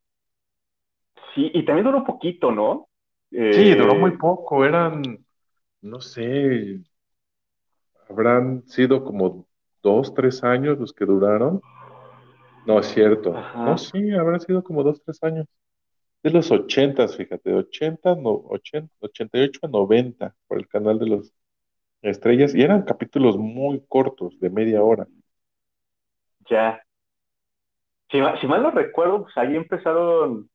Sí, 1.35 1.51
y 1.55 1.65
también 1.65 1.85
duró 1.87 2.05
poquito, 2.05 2.51
¿no? 2.51 2.89
Sí, 3.51 3.75
duró 3.75 3.95
Eh, 3.95 3.97
muy 3.97 4.13
poco, 4.19 4.65
eran, 4.65 5.25
no 5.83 6.01
sé, 6.01 6.83
habrán 8.09 8.65
sido 8.67 9.05
como 9.05 9.47
dos, 9.83 10.13
tres 10.15 10.43
años 10.45 10.79
los 10.79 10.93
que 10.93 11.05
duraron. 11.05 11.61
No, 12.67 12.81
es 12.81 12.87
cierto. 12.87 13.33
No, 13.33 13.79
sí, 13.79 14.11
habrán 14.13 14.41
sido 14.41 14.63
como 14.63 14.83
dos, 14.83 15.03
tres 15.03 15.23
años. 15.23 15.47
De 16.23 16.31
los 16.31 16.51
ochentas, 16.51 17.17
fíjate, 17.17 17.51
de 17.51 17.57
80, 17.57 18.17
no, 18.17 18.31
80, 18.49 18.93
88 19.01 19.61
a 19.63 19.69
90 19.69 20.35
por 20.49 20.59
el 20.59 20.67
canal 20.67 20.99
de 20.99 21.07
los 21.07 21.33
estrellas 22.03 22.55
y 22.55 22.63
eran 22.63 22.83
capítulos 22.83 23.37
muy 23.37 23.85
cortos, 23.89 24.39
de 24.41 24.51
media 24.51 24.83
hora. 24.83 25.07
Ya. 26.51 26.83
Si, 28.11 28.19
si 28.41 28.47
mal 28.47 28.63
no 28.63 28.71
recuerdo, 28.71 29.23
pues 29.23 29.37
ahí 29.37 29.57
empezaron 29.57 30.49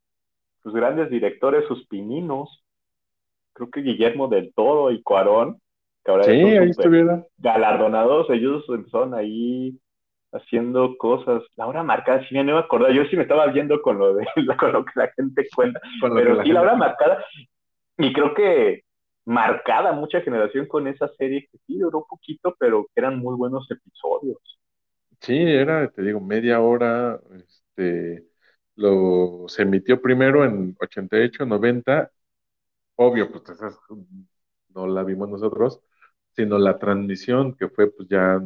los 0.63 0.73
grandes 0.73 1.09
directores, 1.09 1.65
sus 1.67 1.85
pininos. 1.87 2.63
Creo 3.53 3.69
que 3.69 3.81
Guillermo 3.81 4.27
del 4.27 4.53
Toro 4.53 4.91
y 4.91 5.01
Cuarón, 5.01 5.61
que 6.03 6.11
ahora 6.11 6.23
Sí, 6.25 6.31
ahí 6.31 6.69
estuvieron. 6.69 7.25
galardonados, 7.37 8.29
ellos 8.29 8.63
empezaron 8.69 9.13
ahí 9.13 9.77
haciendo 10.33 10.97
cosas. 10.97 11.43
La 11.55 11.67
hora 11.67 11.83
marcada, 11.83 12.21
sí, 12.27 12.35
ya 12.35 12.43
no 12.43 12.53
me 12.55 12.59
acordaba. 12.59 12.93
Yo 12.93 13.05
sí 13.05 13.15
me 13.15 13.23
estaba 13.23 13.47
viendo 13.47 13.81
con 13.81 13.97
lo 13.99 14.13
de 14.15 14.25
con 14.59 14.71
lo 14.73 14.85
que 14.85 14.91
la 14.95 15.11
gente 15.15 15.47
cuenta. 15.55 15.79
Con 15.99 16.13
Pero 16.13 16.35
la 16.35 16.43
sí, 16.43 16.51
la 16.51 16.61
gente- 16.61 16.67
hora 16.73 16.75
marcada, 16.75 17.23
y 17.97 18.13
creo 18.13 18.33
que 18.33 18.83
marcada 19.25 19.93
mucha 19.93 20.21
generación 20.21 20.67
con 20.67 20.87
esa 20.87 21.09
serie 21.17 21.47
que 21.51 21.57
sí 21.67 21.77
duró 21.79 22.05
poquito, 22.09 22.55
pero 22.59 22.85
que 22.85 23.01
eran 23.01 23.19
muy 23.19 23.35
buenos 23.37 23.69
episodios. 23.71 24.39
Sí, 25.21 25.33
era, 25.37 25.89
te 25.91 26.01
digo, 26.01 26.19
media 26.19 26.59
hora. 26.61 27.19
Este, 27.37 28.25
lo, 28.75 29.45
se 29.47 29.61
emitió 29.63 30.01
primero 30.01 30.43
en 30.45 30.75
88, 30.79 31.45
90. 31.45 32.11
Obvio, 32.95 33.31
pues 33.31 33.43
no 34.69 34.87
la 34.87 35.03
vimos 35.03 35.29
nosotros, 35.29 35.81
sino 36.35 36.57
la 36.57 36.77
transmisión 36.79 37.55
que 37.55 37.69
fue 37.69 37.91
pues 37.91 38.07
ya 38.09 38.39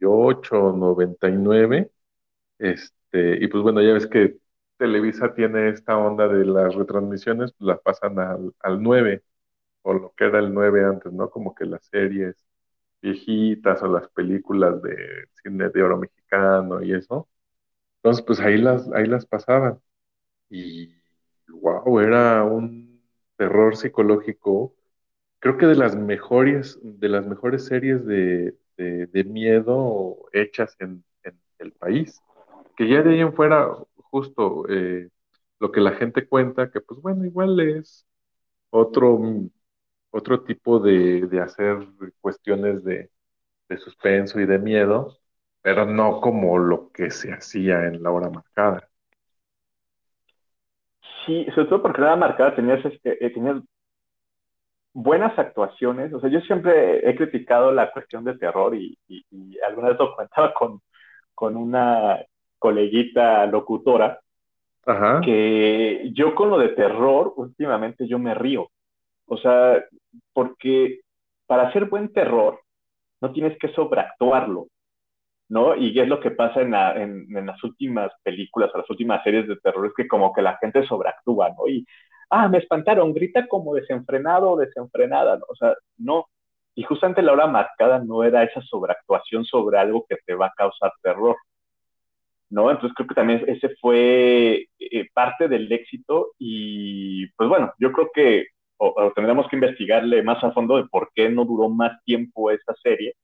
98, 0.00 0.72
99. 0.76 1.90
Este, 2.58 3.44
y 3.44 3.48
pues 3.48 3.62
bueno, 3.62 3.82
ya 3.82 3.94
ves 3.94 4.06
que 4.06 4.38
Televisa 4.78 5.34
tiene 5.34 5.70
esta 5.70 5.96
onda 5.98 6.28
de 6.28 6.44
las 6.46 6.74
retransmisiones, 6.74 7.52
pues 7.52 7.66
las 7.68 7.80
pasan 7.80 8.18
al, 8.18 8.54
al 8.60 8.82
9, 8.82 9.24
o 9.82 9.94
lo 9.94 10.14
que 10.16 10.26
era 10.26 10.38
el 10.40 10.54
9 10.54 10.84
antes, 10.84 11.12
¿no? 11.12 11.30
Como 11.30 11.54
que 11.54 11.66
las 11.66 11.84
series 11.86 12.36
viejitas 13.02 13.82
o 13.82 13.88
las 13.88 14.08
películas 14.10 14.82
de 14.82 15.26
cine 15.42 15.70
de 15.70 15.82
oro 15.82 15.98
mexicano 15.98 16.82
y 16.82 16.94
eso. 16.94 17.28
Entonces, 17.98 18.24
pues 18.26 18.40
ahí 18.40 18.58
las, 18.58 18.90
ahí 18.92 19.06
las 19.06 19.26
pasaban. 19.26 19.80
Y 20.50 20.94
wow, 21.48 22.00
era 22.00 22.44
un 22.44 23.02
terror 23.36 23.76
psicológico. 23.76 24.76
Creo 25.40 25.58
que 25.58 25.66
de 25.66 25.76
las 25.76 25.96
mejores, 25.96 26.78
de 26.82 27.08
las 27.10 27.26
mejores 27.26 27.66
series 27.66 28.06
de, 28.06 28.56
de, 28.80 29.24
miedo 29.24 30.16
hechas 30.32 30.76
en, 30.80 31.04
el 31.58 31.72
país. 31.72 32.22
Que 32.76 32.88
ya 32.88 33.02
de 33.02 33.10
ahí 33.10 33.20
en 33.20 33.34
fuera, 33.34 33.68
justo 33.96 34.66
eh, 34.68 35.10
lo 35.58 35.70
que 35.70 35.80
la 35.80 35.92
gente 35.92 36.26
cuenta, 36.26 36.70
que 36.70 36.80
pues 36.80 37.00
bueno, 37.00 37.24
igual 37.26 37.60
es 37.60 38.06
otro, 38.70 39.20
otro 40.10 40.42
tipo 40.44 40.78
de, 40.78 41.26
de 41.26 41.40
hacer 41.40 41.86
cuestiones 42.20 42.82
de, 42.84 43.10
de 43.68 43.78
suspenso 43.78 44.40
y 44.40 44.46
de 44.46 44.58
miedo, 44.58 45.18
pero 45.62 45.86
no 45.86 46.20
como 46.20 46.58
lo 46.58 46.90
que 46.90 47.10
se 47.10 47.32
hacía 47.32 47.86
en 47.86 48.02
la 48.02 48.10
hora 48.10 48.30
marcada. 48.30 48.88
Sí, 51.24 51.46
sobre 51.54 51.68
todo 51.68 51.82
porque 51.82 52.00
la 52.00 52.08
hora 52.08 52.16
marcada 52.16 52.56
tenías, 52.56 52.84
este, 52.84 53.16
tenías 53.30 53.62
buenas 54.92 55.38
actuaciones. 55.38 56.12
O 56.12 56.20
sea, 56.20 56.30
yo 56.30 56.40
siempre 56.40 57.08
he 57.08 57.16
criticado 57.16 57.72
la 57.72 57.90
cuestión 57.92 58.24
de 58.24 58.36
terror 58.36 58.74
y, 58.74 58.98
y, 59.08 59.24
y 59.30 59.58
alguna 59.60 59.88
vez 59.88 59.98
lo 59.98 60.14
comentaba 60.14 60.52
con, 60.54 60.80
con 61.34 61.56
una 61.56 62.18
coleguita 62.58 63.46
locutora, 63.46 64.20
Ajá. 64.84 65.20
que 65.24 66.10
yo 66.12 66.34
con 66.34 66.50
lo 66.50 66.58
de 66.58 66.68
terror, 66.68 67.32
últimamente 67.36 68.06
yo 68.06 68.18
me 68.18 68.34
río. 68.34 68.70
O 69.26 69.36
sea, 69.36 69.82
porque 70.32 71.00
para 71.46 71.68
hacer 71.68 71.86
buen 71.86 72.12
terror 72.12 72.60
no 73.20 73.32
tienes 73.32 73.56
que 73.58 73.68
sobreactuarlo, 73.68 74.68
¿no? 75.48 75.76
Y 75.76 75.98
es 75.98 76.08
lo 76.08 76.20
que 76.20 76.30
pasa 76.30 76.60
en, 76.60 76.72
la, 76.72 76.94
en, 76.94 77.26
en, 77.36 77.46
las 77.46 77.62
últimas 77.64 78.10
películas 78.22 78.70
o 78.74 78.78
las 78.78 78.90
últimas 78.90 79.22
series 79.22 79.48
de 79.48 79.56
terror, 79.56 79.86
es 79.86 79.92
que 79.96 80.08
como 80.08 80.32
que 80.32 80.42
la 80.42 80.58
gente 80.58 80.86
sobreactúa, 80.86 81.50
¿no? 81.50 81.66
Y 81.68 81.86
ah, 82.30 82.48
me 82.48 82.58
espantaron, 82.58 83.12
grita 83.12 83.46
como 83.48 83.74
desenfrenado 83.74 84.52
o 84.52 84.56
desenfrenada, 84.56 85.36
¿no? 85.36 85.44
o 85.48 85.56
sea, 85.56 85.74
no. 85.98 86.26
Y 86.74 86.84
justamente 86.84 87.22
la 87.22 87.32
hora 87.32 87.46
marcada 87.46 87.98
no 87.98 88.24
era 88.24 88.44
esa 88.44 88.62
sobreactuación 88.62 89.44
sobre 89.44 89.78
algo 89.78 90.06
que 90.08 90.16
te 90.24 90.34
va 90.34 90.46
a 90.46 90.54
causar 90.56 90.92
terror, 91.02 91.36
¿no? 92.50 92.70
Entonces 92.70 92.94
creo 92.96 93.08
que 93.08 93.14
también 93.14 93.44
ese 93.48 93.76
fue 93.80 94.68
eh, 94.78 95.08
parte 95.12 95.48
del 95.48 95.70
éxito 95.72 96.32
y 96.38 97.28
pues 97.32 97.48
bueno, 97.48 97.72
yo 97.78 97.92
creo 97.92 98.10
que 98.14 98.46
o, 98.78 99.12
tendremos 99.14 99.46
que 99.48 99.56
investigarle 99.56 100.22
más 100.22 100.42
a 100.42 100.52
fondo 100.52 100.76
de 100.76 100.86
por 100.88 101.10
qué 101.14 101.28
no 101.28 101.44
duró 101.44 101.68
más 101.68 102.02
tiempo 102.04 102.50
esta 102.50 102.74
serie, 102.82 103.14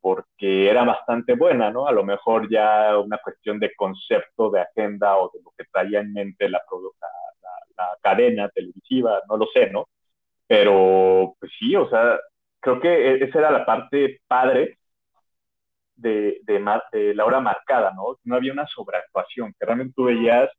porque 0.00 0.68
era 0.70 0.84
bastante 0.84 1.34
buena, 1.34 1.70
¿no? 1.70 1.86
A 1.86 1.92
lo 1.92 2.04
mejor 2.04 2.50
ya 2.50 2.98
una 2.98 3.18
cuestión 3.18 3.58
de 3.58 3.74
concepto, 3.74 4.50
de 4.50 4.60
agenda 4.60 5.16
o 5.16 5.30
de 5.32 5.40
lo 5.42 5.52
que 5.56 5.64
traía 5.72 6.00
en 6.00 6.12
mente 6.12 6.48
la, 6.48 6.58
la, 6.58 7.08
la 7.76 7.96
cadena 8.02 8.48
televisiva, 8.50 9.20
no 9.28 9.36
lo 9.36 9.46
sé, 9.52 9.70
¿no? 9.70 9.88
Pero 10.46 11.36
pues 11.38 11.52
sí, 11.58 11.74
o 11.76 11.88
sea, 11.88 12.18
creo 12.60 12.80
que 12.80 12.88
e, 12.88 13.24
esa 13.24 13.38
era 13.40 13.50
la 13.50 13.66
parte 13.66 14.20
padre 14.26 14.78
de, 15.96 16.40
de, 16.44 17.14
la 17.14 17.24
hora 17.24 17.40
marcada, 17.40 17.92
¿no? 17.94 18.18
No 18.24 18.36
había 18.36 18.52
una 18.52 18.66
sobreactuación, 18.66 19.54
que 19.58 19.66
realmente 19.66 19.94
tú 19.96 20.04
veías 20.04 20.50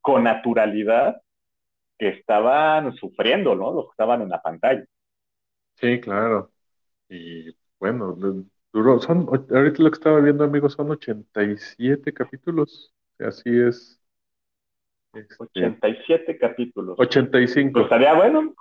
con 0.00 0.24
naturalidad 0.24 1.20
que 1.98 2.08
estaban 2.08 2.94
sufriendo, 2.96 3.54
¿no? 3.54 3.72
Los 3.72 3.84
que 3.86 3.90
estaban 3.92 4.22
en 4.22 4.28
la 4.30 4.42
pantalla. 4.42 4.84
Sí, 5.76 6.00
claro. 6.00 6.52
Y 7.08 7.56
bueno, 7.78 8.16
duró, 8.72 9.00
son, 9.00 9.28
ahorita 9.28 9.82
lo 9.82 9.90
que 9.90 9.96
estaba 9.96 10.20
viendo, 10.20 10.44
amigos, 10.44 10.74
son 10.74 10.90
87 10.90 12.12
capítulos. 12.12 12.92
Así 13.18 13.50
es. 13.50 14.01
87 15.38 16.14
este, 16.14 16.38
capítulos. 16.38 16.98
85. 16.98 17.72
Pues 17.72 17.84
estaría 17.84 18.14
bueno. 18.14 18.54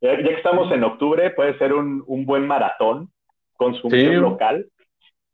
Ya, 0.00 0.16
que 0.16 0.34
estamos 0.34 0.70
en 0.72 0.84
octubre, 0.84 1.30
puede 1.30 1.56
ser 1.58 1.72
un, 1.72 2.04
un 2.06 2.26
buen 2.26 2.46
maratón 2.46 3.10
consumir 3.56 4.18
local 4.18 4.68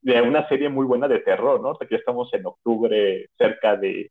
de 0.00 0.20
una 0.22 0.48
serie 0.48 0.68
muy 0.68 0.86
buena 0.86 1.08
de 1.08 1.20
terror, 1.20 1.60
¿no? 1.60 1.70
Aquí 1.70 1.94
estamos 1.94 2.32
en 2.34 2.46
octubre, 2.46 3.28
cerca 3.36 3.76
de, 3.76 4.10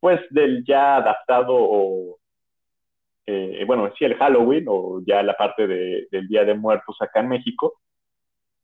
pues, 0.00 0.20
del 0.30 0.64
ya 0.64 0.96
adaptado 0.96 1.54
o, 1.54 2.18
eh, 3.26 3.64
bueno, 3.66 3.92
sí, 3.98 4.04
el 4.04 4.16
Halloween 4.16 4.64
o 4.68 5.02
ya 5.06 5.22
la 5.22 5.36
parte 5.36 5.66
de, 5.66 6.08
del 6.10 6.28
Día 6.28 6.44
de 6.44 6.54
Muertos 6.54 6.96
acá 7.00 7.20
en 7.20 7.28
México. 7.28 7.80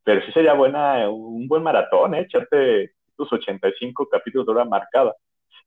Pero 0.02 0.20
sí 0.24 0.32
sería 0.32 0.52
buena, 0.52 1.08
un 1.08 1.48
buen 1.48 1.62
maratón, 1.62 2.14
¿eh? 2.14 2.20
Echarte 2.20 2.92
tus 3.16 3.32
85 3.32 4.08
capítulos 4.10 4.46
de 4.46 4.52
hora 4.52 4.64
marcada. 4.64 5.14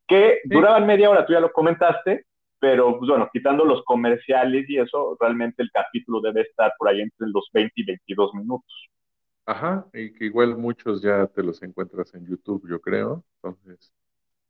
Que 0.07 0.41
duraban 0.45 0.85
media 0.85 1.09
hora, 1.09 1.25
tú 1.25 1.33
ya 1.33 1.39
lo 1.39 1.51
comentaste, 1.51 2.25
pero 2.59 2.97
pues, 2.97 3.09
bueno, 3.09 3.29
quitando 3.31 3.65
los 3.65 3.83
comerciales 3.83 4.69
y 4.69 4.77
eso, 4.77 5.17
realmente 5.19 5.61
el 5.61 5.69
capítulo 5.71 6.21
debe 6.21 6.41
estar 6.41 6.73
por 6.77 6.89
ahí 6.89 7.01
entre 7.01 7.27
los 7.27 7.49
20 7.53 7.73
y 7.75 7.85
22 7.85 8.33
minutos. 8.33 8.89
Ajá, 9.45 9.85
y 9.93 10.11
que 10.13 10.25
igual 10.25 10.57
muchos 10.57 11.01
ya 11.01 11.27
te 11.27 11.43
los 11.43 11.61
encuentras 11.63 12.13
en 12.13 12.25
YouTube, 12.25 12.67
yo 12.69 12.81
creo. 12.81 13.23
Entonces, 13.41 13.93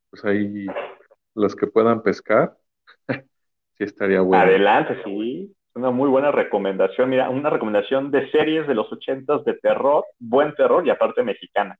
pues 0.09 0.25
ahí 0.25 0.65
los 1.35 1.55
que 1.55 1.67
puedan 1.67 2.01
pescar, 2.01 2.57
sí 3.77 3.83
estaría 3.83 4.21
bueno. 4.21 4.43
Adelante, 4.43 5.01
sí. 5.03 5.53
Una 5.75 5.91
muy 5.91 6.09
buena 6.09 6.31
recomendación. 6.31 7.11
Mira, 7.11 7.29
una 7.29 7.51
recomendación 7.51 8.09
de 8.09 8.31
series 8.31 8.67
de 8.67 8.73
los 8.73 8.91
ochentas 8.91 9.45
de 9.45 9.53
terror, 9.53 10.03
buen 10.17 10.55
terror 10.55 10.85
y 10.87 10.89
aparte 10.89 11.21
mexicana. 11.21 11.77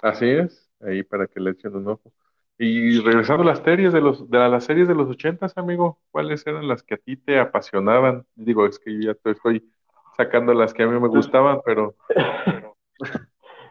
Así 0.00 0.30
es, 0.30 0.70
ahí 0.80 1.02
para 1.02 1.26
que 1.26 1.40
le 1.40 1.50
echen 1.50 1.76
un 1.76 1.88
ojo. 1.88 2.10
Y 2.58 2.98
regresando 3.00 3.44
a 3.44 3.46
las 3.46 3.60
series 3.60 3.92
de 3.92 4.00
los, 4.00 4.28
de 4.28 4.38
las 4.38 4.64
series 4.64 4.88
de 4.88 4.94
los 4.94 5.08
ochentas, 5.08 5.56
amigo, 5.56 6.00
¿cuáles 6.10 6.44
eran 6.46 6.66
las 6.66 6.82
que 6.82 6.94
a 6.94 6.98
ti 6.98 7.16
te 7.16 7.38
apasionaban? 7.38 8.24
Digo, 8.34 8.66
es 8.66 8.80
que 8.80 8.92
yo 8.94 9.12
ya 9.12 9.14
te 9.14 9.30
estoy 9.30 9.70
sacando 10.16 10.52
las 10.52 10.74
que 10.74 10.82
a 10.82 10.88
mí 10.88 10.98
me 10.98 11.08
gustaban, 11.08 11.60
pero... 11.64 11.94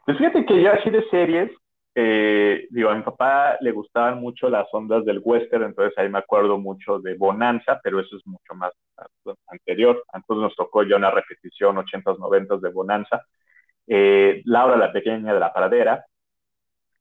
Pues 0.05 0.17
fíjate 0.19 0.45
que 0.45 0.61
yo 0.61 0.71
así 0.71 0.89
de 0.89 1.03
series, 1.09 1.51
eh, 1.93 2.65
digo, 2.69 2.89
a 2.89 2.95
mi 2.95 3.01
papá 3.01 3.57
le 3.59 3.73
gustaban 3.73 4.21
mucho 4.21 4.49
las 4.49 4.65
ondas 4.71 5.03
del 5.03 5.19
western, 5.21 5.63
entonces 5.63 5.97
ahí 5.97 6.07
me 6.07 6.19
acuerdo 6.19 6.57
mucho 6.57 6.99
de 6.99 7.15
Bonanza, 7.15 7.77
pero 7.83 7.99
eso 7.99 8.15
es 8.15 8.25
mucho 8.25 8.53
más 8.53 8.71
anterior. 9.47 10.01
Entonces 10.13 10.43
nos 10.43 10.55
tocó 10.55 10.83
ya 10.83 10.95
una 10.95 11.11
repetición 11.11 11.75
80s, 11.75 12.19
90s 12.19 12.61
de 12.61 12.69
Bonanza. 12.69 13.25
Eh, 13.85 14.43
Laura, 14.45 14.77
la 14.77 14.93
pequeña 14.93 15.33
de 15.33 15.39
la 15.41 15.51
paradera. 15.51 16.05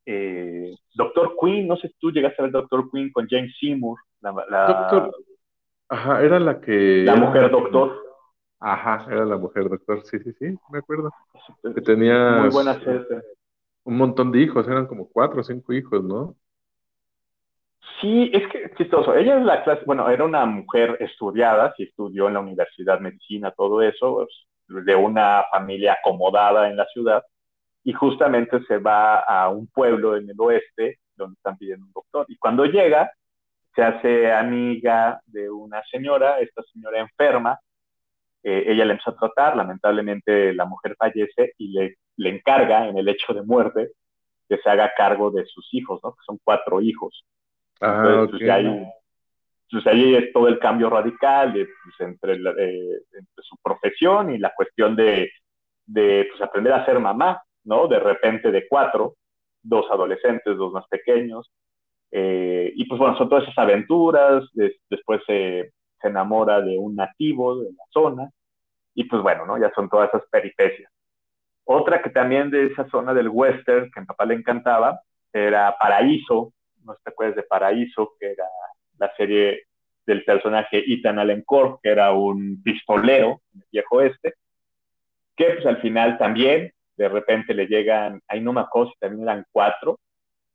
Eh, 0.07 0.73
Doctor 0.95 1.35
Queen, 1.41 1.67
no 1.67 1.77
sé 1.77 1.89
si 1.89 1.95
tú 1.99 2.13
llegaste 2.13 2.41
a 2.41 2.45
ver 2.45 2.53
Doctor 2.53 2.89
Queen 2.91 3.11
con 3.11 3.27
James 3.29 3.55
Seymour. 3.61 3.99
La, 4.21 4.33
Doctor... 4.33 5.15
Ajá, 5.89 6.23
era 6.23 6.41
la 6.41 6.61
que... 6.61 7.03
La 7.05 7.17
mujer 7.17 7.51
doctor. 7.51 8.03
Ajá, 8.59 9.07
era 9.11 9.25
la 9.25 9.37
mujer 9.37 9.69
doctor, 9.69 10.03
sí, 10.05 10.19
sí, 10.21 10.33
sí, 10.39 10.57
me 10.71 10.79
acuerdo. 10.79 11.11
Que 11.63 11.81
tenía 11.81 12.39
Muy 12.41 12.51
buena 12.51 12.75
serie. 12.81 13.05
un 13.85 13.97
montón 13.97 14.33
de 14.33 14.41
hijos, 14.41 14.67
eran 14.67 14.87
como 14.87 15.09
cuatro 15.09 15.41
o 15.41 15.45
cinco 15.45 15.73
hijos, 15.73 16.03
¿no? 16.03 16.35
Sí, 18.01 18.31
es 18.33 18.47
que 18.49 18.75
chistoso. 18.77 19.15
Ella 19.15 19.39
es 19.39 19.45
la 19.45 19.63
clase, 19.63 19.83
bueno, 19.87 20.09
era 20.11 20.25
una 20.25 20.45
mujer 20.45 20.97
estudiada, 21.01 21.73
sí 21.77 21.85
estudió 21.85 22.29
en 22.29 22.35
la 22.35 22.41
universidad 22.41 23.01
medicina, 23.01 23.53
todo 23.53 23.83
eso, 23.83 24.27
pues, 24.69 24.85
de 24.85 24.95
una 24.95 25.45
familia 25.53 25.95
acomodada 25.95 26.69
en 26.69 26.77
la 26.77 26.87
ciudad, 26.87 27.25
y 27.87 27.93
justamente 27.93 28.61
se 28.65 28.79
va 28.79 29.21
a 29.21 29.49
un 29.49 29.69
pueblo 29.69 30.17
en 30.17 30.29
el 30.29 30.35
oeste 30.39 30.99
donde 31.15 31.35
están 31.35 31.57
pidiendo 31.57 31.87
un 31.87 31.93
doctor. 31.93 32.27
Y 32.29 32.37
cuando 32.37 32.65
llega, 32.65 33.13
se 33.77 33.83
hace 33.85 34.33
amiga 34.33 35.21
de 35.25 35.49
una 35.49 35.81
señora, 35.89 36.41
esta 36.41 36.65
señora 36.65 36.99
enferma, 36.99 37.61
eh, 38.43 38.65
ella 38.67 38.85
le 38.85 38.95
empieza 38.95 39.13
a 39.13 39.17
tratar, 39.17 39.57
lamentablemente 39.57 40.53
la 40.53 40.65
mujer 40.65 40.97
fallece 40.99 41.53
y 41.59 41.69
le, 41.69 41.99
le 42.17 42.31
encarga 42.31 42.89
en 42.89 42.99
el 42.99 43.09
hecho 43.09 43.33
de 43.33 43.43
muerte 43.43 43.93
que 44.49 44.57
se 44.57 44.69
haga 44.69 44.93
cargo 44.97 45.31
de 45.31 45.47
sus 45.47 45.73
hijos, 45.73 46.01
¿no? 46.03 46.11
Que 46.11 46.25
son 46.27 46.41
cuatro 46.43 46.81
hijos. 46.81 47.25
Ah, 47.81 48.03
Entonces, 48.05 48.41
pues, 48.41 48.51
ahí, 48.51 48.93
pues, 49.71 49.87
ahí, 49.87 50.17
es 50.17 50.33
todo 50.33 50.49
el 50.49 50.59
cambio 50.59 50.91
radical 50.91 51.53
de, 51.53 51.67
pues, 51.85 52.01
entre, 52.01 52.33
eh, 52.35 53.01
entre, 53.13 53.45
su 53.45 53.57
profesión 53.63 54.35
y 54.35 54.39
la 54.39 54.53
cuestión 54.57 54.97
de, 54.97 55.31
de 55.87 56.27
pues, 56.29 56.43
aprender 56.43 56.73
a 56.73 56.85
ser 56.85 56.99
mamá, 56.99 57.41
¿no? 57.67 57.87
De 57.89 57.99
repente 57.99 58.51
de 58.51 58.67
cuatro, 58.67 59.17
dos 59.63 59.87
adolescentes, 59.91 60.57
dos 60.57 60.73
más 60.73 60.87
pequeños. 60.89 61.53
Eh, 62.11 62.73
y 62.75 62.87
pues 62.87 62.99
bueno, 62.99 63.17
son 63.19 63.29
todas 63.29 63.45
esas 63.45 63.59
aventuras, 63.59 64.45
después 64.89 65.21
se 65.27 65.73
enamora 66.03 66.61
de 66.63 66.79
un 66.79 66.95
nativo 66.95 67.61
de 67.61 67.73
la 67.73 67.85
zona, 67.91 68.31
y 68.95 69.05
pues 69.05 69.21
bueno, 69.23 69.45
¿no? 69.45 69.59
Ya 69.59 69.71
son 69.75 69.89
todas 69.89 70.09
esas 70.09 70.27
peripecias. 70.31 70.91
Otra 71.65 72.01
que 72.01 72.11
también 72.11 72.51
de 72.51 72.67
esa 72.67 72.89
zona 72.89 73.13
del 73.13 73.29
western, 73.29 73.91
que 73.91 73.99
a 73.99 74.03
mi 74.03 74.07
papá 74.07 74.25
le 74.25 74.35
encantaba, 74.35 75.01
era 75.33 75.77
Paraíso, 75.79 76.53
no 76.85 76.95
te 76.95 77.11
acuerdas 77.11 77.37
de 77.37 77.43
Paraíso, 77.43 78.13
que 78.19 78.33
era 78.33 78.47
la 78.99 79.13
serie 79.17 79.65
del 80.07 80.25
personaje 80.25 80.85
Ethan 80.87 81.19
Allen 81.19 81.43
Corp, 81.43 81.81
que 81.83 81.91
era 81.91 82.13
un 82.13 82.63
pistolero 82.63 83.41
en 83.53 83.61
el 83.61 83.69
viejo 83.73 84.01
este, 84.01 84.35
que 85.37 85.45
pues 85.55 85.67
al 85.67 85.79
final 85.83 86.17
también, 86.17 86.73
de 86.97 87.09
repente 87.09 87.55
le 87.55 87.67
llegan, 87.67 88.21
ahí 88.29 88.41
no 88.41 88.53
me 88.53 88.61
acuerdo 88.61 88.93
si 88.93 88.99
también 88.99 89.23
eran 89.23 89.45
cuatro, 89.51 89.99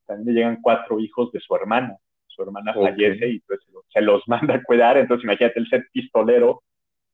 también 0.06 0.28
le 0.28 0.42
llegan 0.42 0.62
cuatro 0.62 1.00
hijos 1.00 1.32
de 1.32 1.40
su 1.40 1.56
hermana, 1.56 1.96
su 2.28 2.44
hermana 2.44 2.74
fallece 2.74 3.28
y 3.28 3.40
pues 3.42 3.60
se 3.90 4.02
los 4.02 4.24
manda 4.28 4.56
a 4.56 4.64
cuidar, 4.64 4.98
entonces 4.98 5.24
imagínate 5.24 5.60
el 5.60 5.70
ser 5.70 5.88
pistolero 5.92 6.64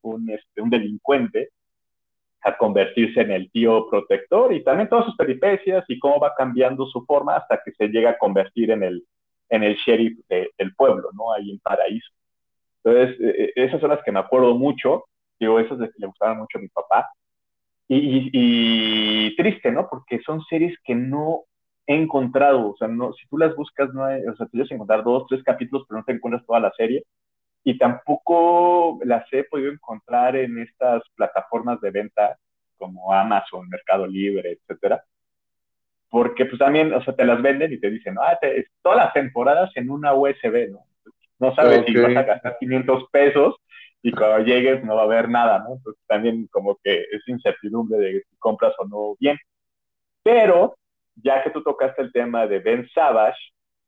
un, 0.01 0.29
este, 0.29 0.61
un 0.61 0.69
delincuente 0.69 1.49
a 2.41 2.57
convertirse 2.57 3.21
en 3.21 3.31
el 3.31 3.51
tío 3.51 3.89
protector 3.89 4.53
y 4.53 4.63
también 4.63 4.87
todas 4.87 5.05
sus 5.05 5.15
peripecias 5.15 5.83
y 5.87 5.99
cómo 5.99 6.19
va 6.19 6.33
cambiando 6.35 6.85
su 6.85 7.03
forma 7.05 7.35
hasta 7.35 7.61
que 7.63 7.71
se 7.71 7.87
llega 7.87 8.11
a 8.11 8.17
convertir 8.17 8.71
en 8.71 8.83
el, 8.83 9.05
en 9.49 9.63
el 9.63 9.75
sheriff 9.75 10.17
del 10.29 10.75
pueblo, 10.75 11.09
¿no? 11.13 11.33
Ahí 11.33 11.51
en 11.51 11.59
Paraíso. 11.59 12.11
Entonces, 12.83 13.19
e, 13.19 13.53
e, 13.55 13.65
esas 13.65 13.81
son 13.81 13.89
las 13.89 14.03
que 14.03 14.11
me 14.11 14.19
acuerdo 14.19 14.53
mucho, 14.55 15.05
digo, 15.39 15.59
esas 15.59 15.79
de 15.79 15.87
que 15.87 15.99
le 15.99 16.07
gustaban 16.07 16.37
mucho 16.37 16.57
a 16.57 16.61
mi 16.61 16.69
papá. 16.69 17.09
Y, 17.89 18.29
y, 18.33 19.35
triste, 19.37 19.71
¿no? 19.71 19.87
Porque 19.89 20.19
son 20.25 20.43
series 20.43 20.77
que 20.83 20.93
no 20.93 21.43
he 21.85 21.95
encontrado, 21.95 22.71
o 22.71 22.75
sea, 22.77 22.89
no, 22.89 23.13
si 23.13 23.25
tú 23.27 23.37
las 23.37 23.55
buscas, 23.55 23.93
no 23.93 24.03
hay, 24.03 24.21
o 24.25 24.35
sea, 24.35 24.45
tú 24.47 24.53
puedes 24.53 24.71
encontrar 24.71 25.05
dos, 25.05 25.25
tres 25.29 25.41
capítulos, 25.41 25.85
pero 25.87 25.99
no 25.99 26.05
te 26.05 26.11
encuentras 26.11 26.45
toda 26.45 26.59
la 26.59 26.73
serie 26.75 27.05
y 27.67 27.77
tampoco 27.77 28.97
las 29.03 29.25
he 29.33 29.43
podido 29.43 29.71
encontrar 29.71 30.37
en 30.37 30.57
estas 30.59 31.03
plataformas 31.15 31.81
de 31.81 31.91
venta 31.91 32.37
como 32.77 33.13
Amazon, 33.13 33.67
Mercado 33.67 34.07
Libre, 34.07 34.53
etcétera. 34.53 35.03
Porque 36.09 36.45
pues 36.45 36.59
también, 36.59 36.93
o 36.93 37.03
sea, 37.03 37.13
te 37.13 37.25
las 37.25 37.41
venden 37.41 37.73
y 37.73 37.77
te 37.77 37.89
dicen, 37.89 38.15
ah, 38.21 38.39
todas 38.81 38.97
las 38.97 39.11
temporadas 39.11 39.69
en 39.75 39.89
una 39.89 40.13
USB, 40.13 40.71
¿no? 40.71 40.85
No 41.39 41.53
sabes 41.55 41.85
si 41.85 41.93
vas 41.95 42.15
a 42.15 42.23
gastar 42.23 42.57
500 42.57 43.09
pesos 43.11 43.55
y 44.01 44.11
cuando 44.11 44.39
llegues 44.39 44.83
no 44.83 44.95
va 44.95 45.01
a 45.01 45.05
haber 45.05 45.29
nada, 45.29 45.59
¿no? 45.59 45.75
Entonces 45.75 46.01
también 46.07 46.47
como 46.47 46.77
que 46.83 47.01
es 47.11 47.27
incertidumbre 47.27 47.97
de 47.97 48.23
si 48.29 48.37
compras 48.37 48.73
o 48.79 48.85
no 48.87 49.15
bien. 49.19 49.37
Pero, 50.23 50.77
ya 51.15 51.43
que 51.43 51.49
tú 51.51 51.63
tocaste 51.63 52.01
el 52.01 52.11
tema 52.11 52.47
de 52.47 52.59
Ben 52.59 52.87
Savage, 52.89 53.39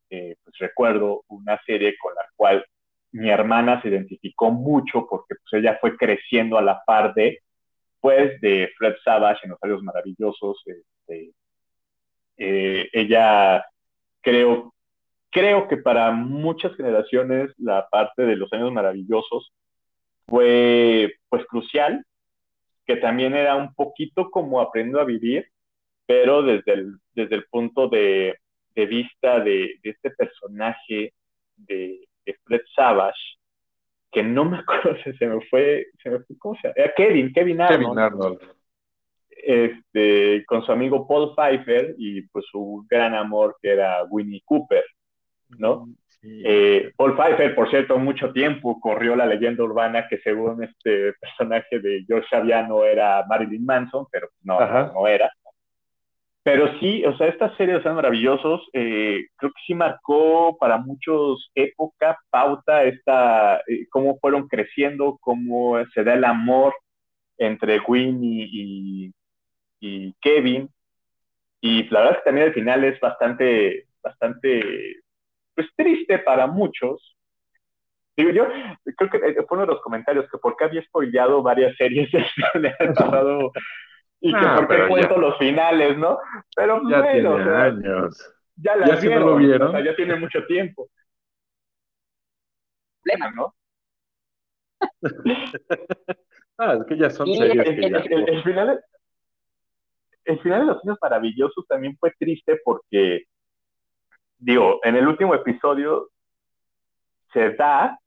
eh, 0.10 0.36
pues 0.44 0.58
recuerdo 0.58 1.24
una 1.28 1.60
serie 1.66 1.96
con 1.98 2.16
la 2.16 2.26
cual 2.36 2.66
mi 3.12 3.30
hermana 3.30 3.82
se 3.82 3.90
identificó 3.90 4.52
mucho 4.52 5.08
porque 5.10 5.36
pues 5.36 5.62
ella 5.62 5.78
fue 5.82 5.98
creciendo 5.98 6.58
a 6.58 6.62
la 6.62 6.82
par 6.86 7.14
de, 7.14 7.40
pues, 8.00 8.40
de 8.42 8.70
Fred 8.78 8.96
Savage 9.04 9.42
en 9.44 9.52
Los 9.52 9.60
Años 9.64 9.84
Maravillosos. 9.84 10.64
Este, 10.66 11.34
eh, 12.38 12.90
ella 12.94 13.66
creo, 14.22 14.74
creo 15.30 15.68
que 15.68 15.78
para 15.78 16.12
muchas 16.12 16.76
generaciones 16.76 17.52
la 17.58 17.88
parte 17.90 18.24
de 18.24 18.36
Los 18.36 18.52
Años 18.54 18.72
Maravillosos 18.72 19.52
fue 20.30 21.14
pues 21.30 21.46
crucial, 21.46 22.06
que 22.86 22.98
también 22.98 23.36
era 23.36 23.56
un 23.56 23.74
poquito 23.74 24.30
como 24.32 24.62
aprendiendo 24.62 25.00
a 25.00 25.06
vivir, 25.06 25.48
pero 26.06 26.42
desde 26.42 26.74
el, 26.74 26.94
desde 27.14 27.36
el 27.36 27.46
punto 27.46 27.88
de, 27.88 28.38
de 28.76 28.86
vista 28.86 29.40
de, 29.40 29.76
de, 29.84 29.90
este 29.92 30.12
personaje 30.12 31.14
de, 31.56 32.08
de, 32.26 32.38
Fred 32.44 32.62
Savage, 32.76 33.38
que 34.12 34.24
no 34.24 34.46
me 34.46 34.58
acuerdo 34.60 34.96
se 35.04 35.28
me 35.28 35.42
fue, 35.48 35.88
se 36.02 36.10
me 36.10 36.20
fue 36.20 36.38
¿cómo 36.38 36.56
se 36.56 36.68
llama? 36.68 36.74
Era 36.78 36.94
Kevin, 36.96 37.34
Kevin 37.34 37.62
Arnold. 37.62 37.84
Kevin 37.84 38.00
Arnold. 38.00 38.40
Este, 39.30 40.44
con 40.46 40.66
su 40.66 40.72
amigo 40.72 41.08
Paul 41.08 41.34
Pfeiffer 41.34 41.96
y 41.98 42.24
pues 42.24 42.46
su 42.52 42.86
gran 42.90 43.16
amor 43.16 43.58
que 43.62 43.70
era 43.70 44.04
Winnie 44.04 44.42
Cooper, 44.44 44.84
¿no? 45.58 45.88
Eh, 46.22 46.92
Paul 46.98 47.16
Pfeiffer, 47.16 47.56
por 47.56 47.70
cierto, 47.70 47.98
mucho 47.98 48.34
tiempo 48.34 48.80
corrió 48.80 49.16
la 49.16 49.26
leyenda 49.26 49.64
urbana 49.64 50.08
que 50.08 50.18
según 50.20 50.64
este 50.64 51.14
personaje 51.14 51.80
de 51.80 52.04
George 52.06 52.28
Saviano 52.30 52.84
era 52.84 53.26
Marilyn 53.28 53.66
Manson, 53.66 54.06
pero 54.12 54.30
no, 54.44 54.60
no 54.94 55.08
era. 55.08 55.32
Pero 56.44 56.80
sí, 56.80 57.06
o 57.06 57.16
sea, 57.18 57.28
esta 57.28 57.56
serie 57.58 57.76
de 57.76 57.82
Seres 57.82 57.96
Maravillosos 57.96 58.68
eh, 58.74 59.28
creo 59.36 59.52
que 59.52 59.62
sí 59.68 59.76
marcó 59.76 60.58
para 60.58 60.78
muchos 60.78 61.52
época, 61.54 62.18
pauta, 62.30 62.84
esta, 62.86 63.58
eh, 63.68 63.88
cómo 63.90 64.18
fueron 64.20 64.48
creciendo, 64.48 65.18
cómo 65.22 65.78
se 65.94 66.04
da 66.04 66.14
el 66.14 66.24
amor 66.24 66.74
entre 67.38 67.80
Winnie 67.80 68.48
y, 68.52 69.14
y, 69.80 70.14
Kevin. 70.22 70.70
Y 71.62 71.84
la 71.90 72.00
verdad 72.00 72.16
es 72.16 72.20
que 72.20 72.26
también 72.26 72.48
el 72.48 72.54
final 72.54 72.84
es 72.86 73.00
bastante, 73.00 73.86
bastante, 74.02 75.02
pues 75.60 75.76
triste 75.76 76.20
para 76.20 76.48
muchos. 76.48 77.18
Digo, 78.16 78.32
yo 78.32 78.48
creo 78.96 79.10
que 79.10 79.44
fue 79.44 79.58
uno 79.58 79.62
de 79.62 79.74
los 79.74 79.82
comentarios 79.82 80.26
que 80.32 80.38
porque 80.38 80.64
había 80.64 80.82
spoileado 80.84 81.44
varias 81.44 81.76
series 81.76 82.10
del 82.54 82.74
pasado 82.96 83.52
y 84.22 84.32
que 84.32 84.40
ah, 84.40 84.56
por 84.56 84.68
qué 84.70 84.88
cuento 84.88 85.16
ya. 85.16 85.22
los 85.22 85.38
finales, 85.38 85.98
¿no? 85.98 86.18
Pero 86.56 86.82
ya 86.90 87.02
bueno, 87.02 87.12
tiene 87.12 87.28
o 87.28 87.44
sea, 87.44 87.64
años. 87.64 88.36
ya 88.56 88.76
la 88.78 88.96
vieron, 88.96 89.20
no 89.20 89.30
lo 89.32 89.36
vieron? 89.36 89.68
O 89.68 89.72
sea, 89.72 89.84
ya 89.84 89.96
tiene 89.98 90.16
mucho 90.16 90.46
tiempo. 90.46 90.90
Problema, 93.04 93.32
¿no? 93.32 93.54
ah, 96.58 96.78
es 96.80 96.86
que 96.88 96.98
ya 96.98 97.10
son 97.10 97.28
series 97.28 97.68
el, 97.68 97.76
que 97.76 97.90
ya... 97.90 97.98
El, 97.98 98.30
el, 98.30 98.44
final, 98.44 98.82
el 100.24 100.40
final 100.40 100.62
de 100.62 100.68
Los 100.68 100.86
Niños 100.86 101.00
Maravillosos 101.02 101.68
también 101.68 101.98
fue 101.98 102.14
triste 102.18 102.62
porque, 102.64 103.26
digo, 104.40 104.80
en 104.84 104.96
el 104.96 105.08
último 105.08 105.36
episodio 105.36 106.10
se 107.34 107.54
da 107.54 108.00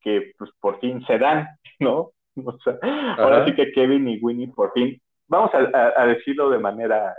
que 0.00 0.32
pues 0.38 0.50
por 0.60 0.80
fin 0.80 1.04
se 1.06 1.18
dan, 1.18 1.48
¿no? 1.80 2.12
O 2.36 2.58
sea, 2.62 2.78
ahora 3.18 3.44
sí 3.46 3.54
que 3.54 3.72
Kevin 3.72 4.08
y 4.08 4.18
Winnie 4.18 4.48
por 4.48 4.72
fin, 4.72 5.00
vamos 5.26 5.50
a, 5.54 5.58
a, 5.58 6.02
a 6.02 6.06
decirlo 6.06 6.50
de 6.50 6.58
manera 6.58 7.14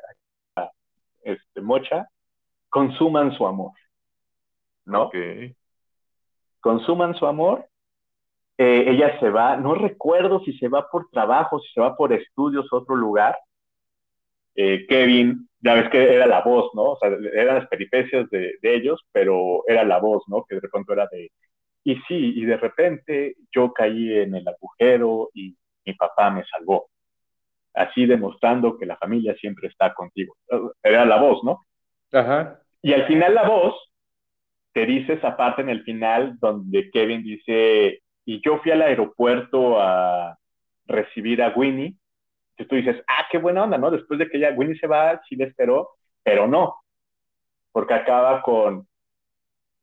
este, 1.24 1.62
mocha, 1.62 2.08
consuman 2.70 3.36
su 3.36 3.46
amor, 3.46 3.74
¿no? 4.86 5.04
Okay. 5.04 5.56
Consuman 6.62 7.16
su 7.16 7.26
amor. 7.26 7.68
Eh, 8.58 8.86
ella 8.88 9.20
se 9.20 9.30
va, 9.30 9.58
no 9.58 9.76
recuerdo 9.76 10.40
si 10.40 10.58
se 10.58 10.68
va 10.68 10.90
por 10.90 11.10
trabajo, 11.10 11.60
si 11.60 11.72
se 11.74 11.82
va 11.82 11.96
por 11.96 12.14
estudios 12.14 12.68
a 12.72 12.78
otro 12.78 12.96
lugar. 12.96 13.38
Eh, 14.58 14.86
Kevin, 14.90 15.48
ya 15.62 15.76
ves 15.76 15.90
que 15.90 16.16
era 16.16 16.28
la 16.28 16.42
voz, 16.42 16.72
¿no? 16.74 16.92
O 16.92 16.98
sea, 17.00 17.10
eran 17.10 17.56
las 17.56 17.68
peripecias 17.68 18.30
de, 18.30 18.56
de 18.62 18.76
ellos, 18.76 19.06
pero 19.14 19.64
era 19.68 19.86
la 19.86 20.00
voz, 20.00 20.24
¿no? 20.28 20.44
Que 20.44 20.56
de 20.56 20.68
pronto 20.68 20.94
era 20.94 21.08
de, 21.12 21.32
y 21.88 21.96
sí, 22.08 22.34
y 22.36 22.44
de 22.44 22.58
repente 22.58 23.36
yo 23.56 23.72
caí 23.72 24.12
en 24.12 24.36
el 24.36 24.46
agujero 24.46 25.30
y 25.34 25.56
mi 25.86 25.94
papá 25.94 26.30
me 26.30 26.44
salvó. 26.44 26.90
Así 27.74 28.06
demostrando 28.06 28.78
que 28.78 28.86
la 28.86 28.98
familia 28.98 29.36
siempre 29.36 29.70
está 29.70 29.94
contigo. 29.94 30.36
Era 30.84 31.06
la 31.06 31.18
voz, 31.18 31.46
¿no? 31.46 31.66
Ajá. 32.12 32.60
Y 32.82 32.92
al 32.92 33.08
final 33.08 33.36
la 33.36 33.48
voz 33.48 33.74
te 34.74 34.86
dice 34.86 35.14
esa 35.14 35.38
parte 35.38 35.62
en 35.62 35.70
el 35.70 35.84
final 35.84 36.38
donde 36.40 36.92
Kevin 36.92 37.24
dice, 37.24 38.02
y 38.26 38.42
yo 38.44 38.60
fui 38.60 38.72
al 38.72 38.82
aeropuerto 38.82 39.80
a 39.80 40.38
recibir 40.88 41.42
a 41.42 41.54
Winnie. 41.56 41.96
Y 42.58 42.66
tú 42.66 42.76
dices, 42.76 43.04
ah, 43.08 43.26
qué 43.32 43.38
buena 43.38 43.64
onda, 43.64 43.78
¿no? 43.78 43.92
Después 43.92 44.20
de 44.20 44.28
que 44.30 44.40
ya 44.40 44.52
Winnie 44.52 44.80
se 44.80 44.88
va, 44.88 45.22
sí 45.28 45.36
le 45.36 45.46
esperó, 45.46 45.92
pero 46.24 46.48
no, 46.48 46.76
porque 47.72 47.94
acaba 47.94 48.42
con, 48.42 48.88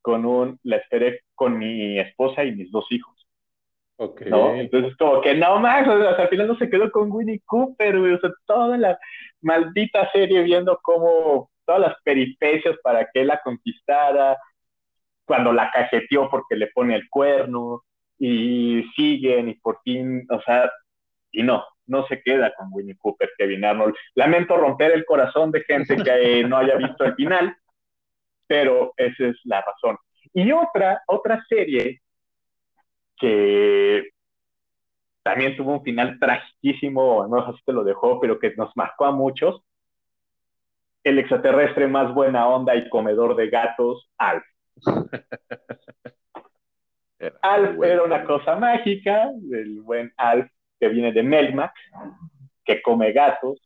con 0.02 0.24
un, 0.26 0.58
la 0.64 0.76
esperé 0.76 1.20
con 1.34 1.58
mi 1.58 1.98
esposa 1.98 2.44
y 2.44 2.52
mis 2.52 2.70
dos 2.70 2.86
hijos. 2.90 3.14
Okay. 3.96 4.28
¿no? 4.28 4.54
Entonces, 4.54 4.96
como 4.96 5.20
que 5.20 5.34
no 5.34 5.60
más, 5.60 5.86
o 5.86 6.00
sea, 6.00 6.10
al 6.10 6.28
final 6.28 6.48
no 6.48 6.56
se 6.56 6.68
quedó 6.68 6.90
con 6.90 7.12
Winnie 7.12 7.42
Cooper, 7.44 8.00
güey, 8.00 8.14
o 8.14 8.20
sea, 8.20 8.30
toda 8.44 8.76
la 8.76 8.98
maldita 9.40 10.10
serie 10.10 10.42
viendo 10.42 10.78
cómo 10.82 11.50
todas 11.64 11.80
las 11.80 11.94
peripecias 12.02 12.76
para 12.82 13.08
que 13.12 13.20
él 13.20 13.28
la 13.28 13.40
conquistara, 13.40 14.36
cuando 15.24 15.52
la 15.52 15.70
cajeteó 15.70 16.28
porque 16.28 16.56
le 16.56 16.66
pone 16.74 16.96
el 16.96 17.08
cuerno, 17.08 17.84
y 18.18 18.84
siguen, 18.96 19.48
y 19.48 19.54
por 19.54 19.80
fin, 19.82 20.26
o 20.30 20.40
sea, 20.42 20.70
y 21.32 21.42
no, 21.42 21.64
no 21.86 22.06
se 22.06 22.22
queda 22.22 22.54
con 22.54 22.68
Winnie 22.70 22.96
Cooper, 22.96 23.30
Kevin 23.36 23.64
Arnold. 23.64 23.94
Lamento 24.14 24.56
romper 24.56 24.92
el 24.92 25.04
corazón 25.04 25.50
de 25.50 25.62
gente 25.62 25.96
que 25.96 26.40
eh, 26.40 26.44
no 26.44 26.58
haya 26.58 26.76
visto 26.76 27.04
el 27.04 27.14
final, 27.14 27.56
pero 28.46 28.92
esa 28.96 29.26
es 29.26 29.36
la 29.44 29.62
razón. 29.62 29.96
Y 30.32 30.50
otra, 30.52 31.02
otra 31.06 31.44
serie 31.48 32.00
que 33.16 34.08
también 35.22 35.56
tuvo 35.56 35.72
un 35.72 35.82
final 35.82 36.18
trágicísimo, 36.18 37.26
no 37.26 37.46
sé 37.46 37.58
si 37.58 37.64
te 37.64 37.72
lo 37.72 37.84
dejó, 37.84 38.20
pero 38.20 38.38
que 38.38 38.54
nos 38.56 38.76
marcó 38.76 39.06
a 39.06 39.12
muchos, 39.12 39.62
el 41.02 41.18
extraterrestre 41.18 41.86
más 41.86 42.12
buena 42.12 42.48
onda 42.48 42.74
y 42.74 42.88
comedor 42.88 43.36
de 43.36 43.48
gatos, 43.48 44.10
Alf. 44.18 44.44
Alf 47.42 47.82
era 47.82 48.02
una 48.02 48.24
cosa 48.24 48.56
mágica, 48.56 49.30
del 49.34 49.80
buen 49.80 50.12
Alf 50.16 50.50
que 50.84 50.92
viene 50.92 51.12
de 51.12 51.22
Melmac, 51.22 51.72
que 52.64 52.82
come 52.82 53.12
gatos, 53.12 53.58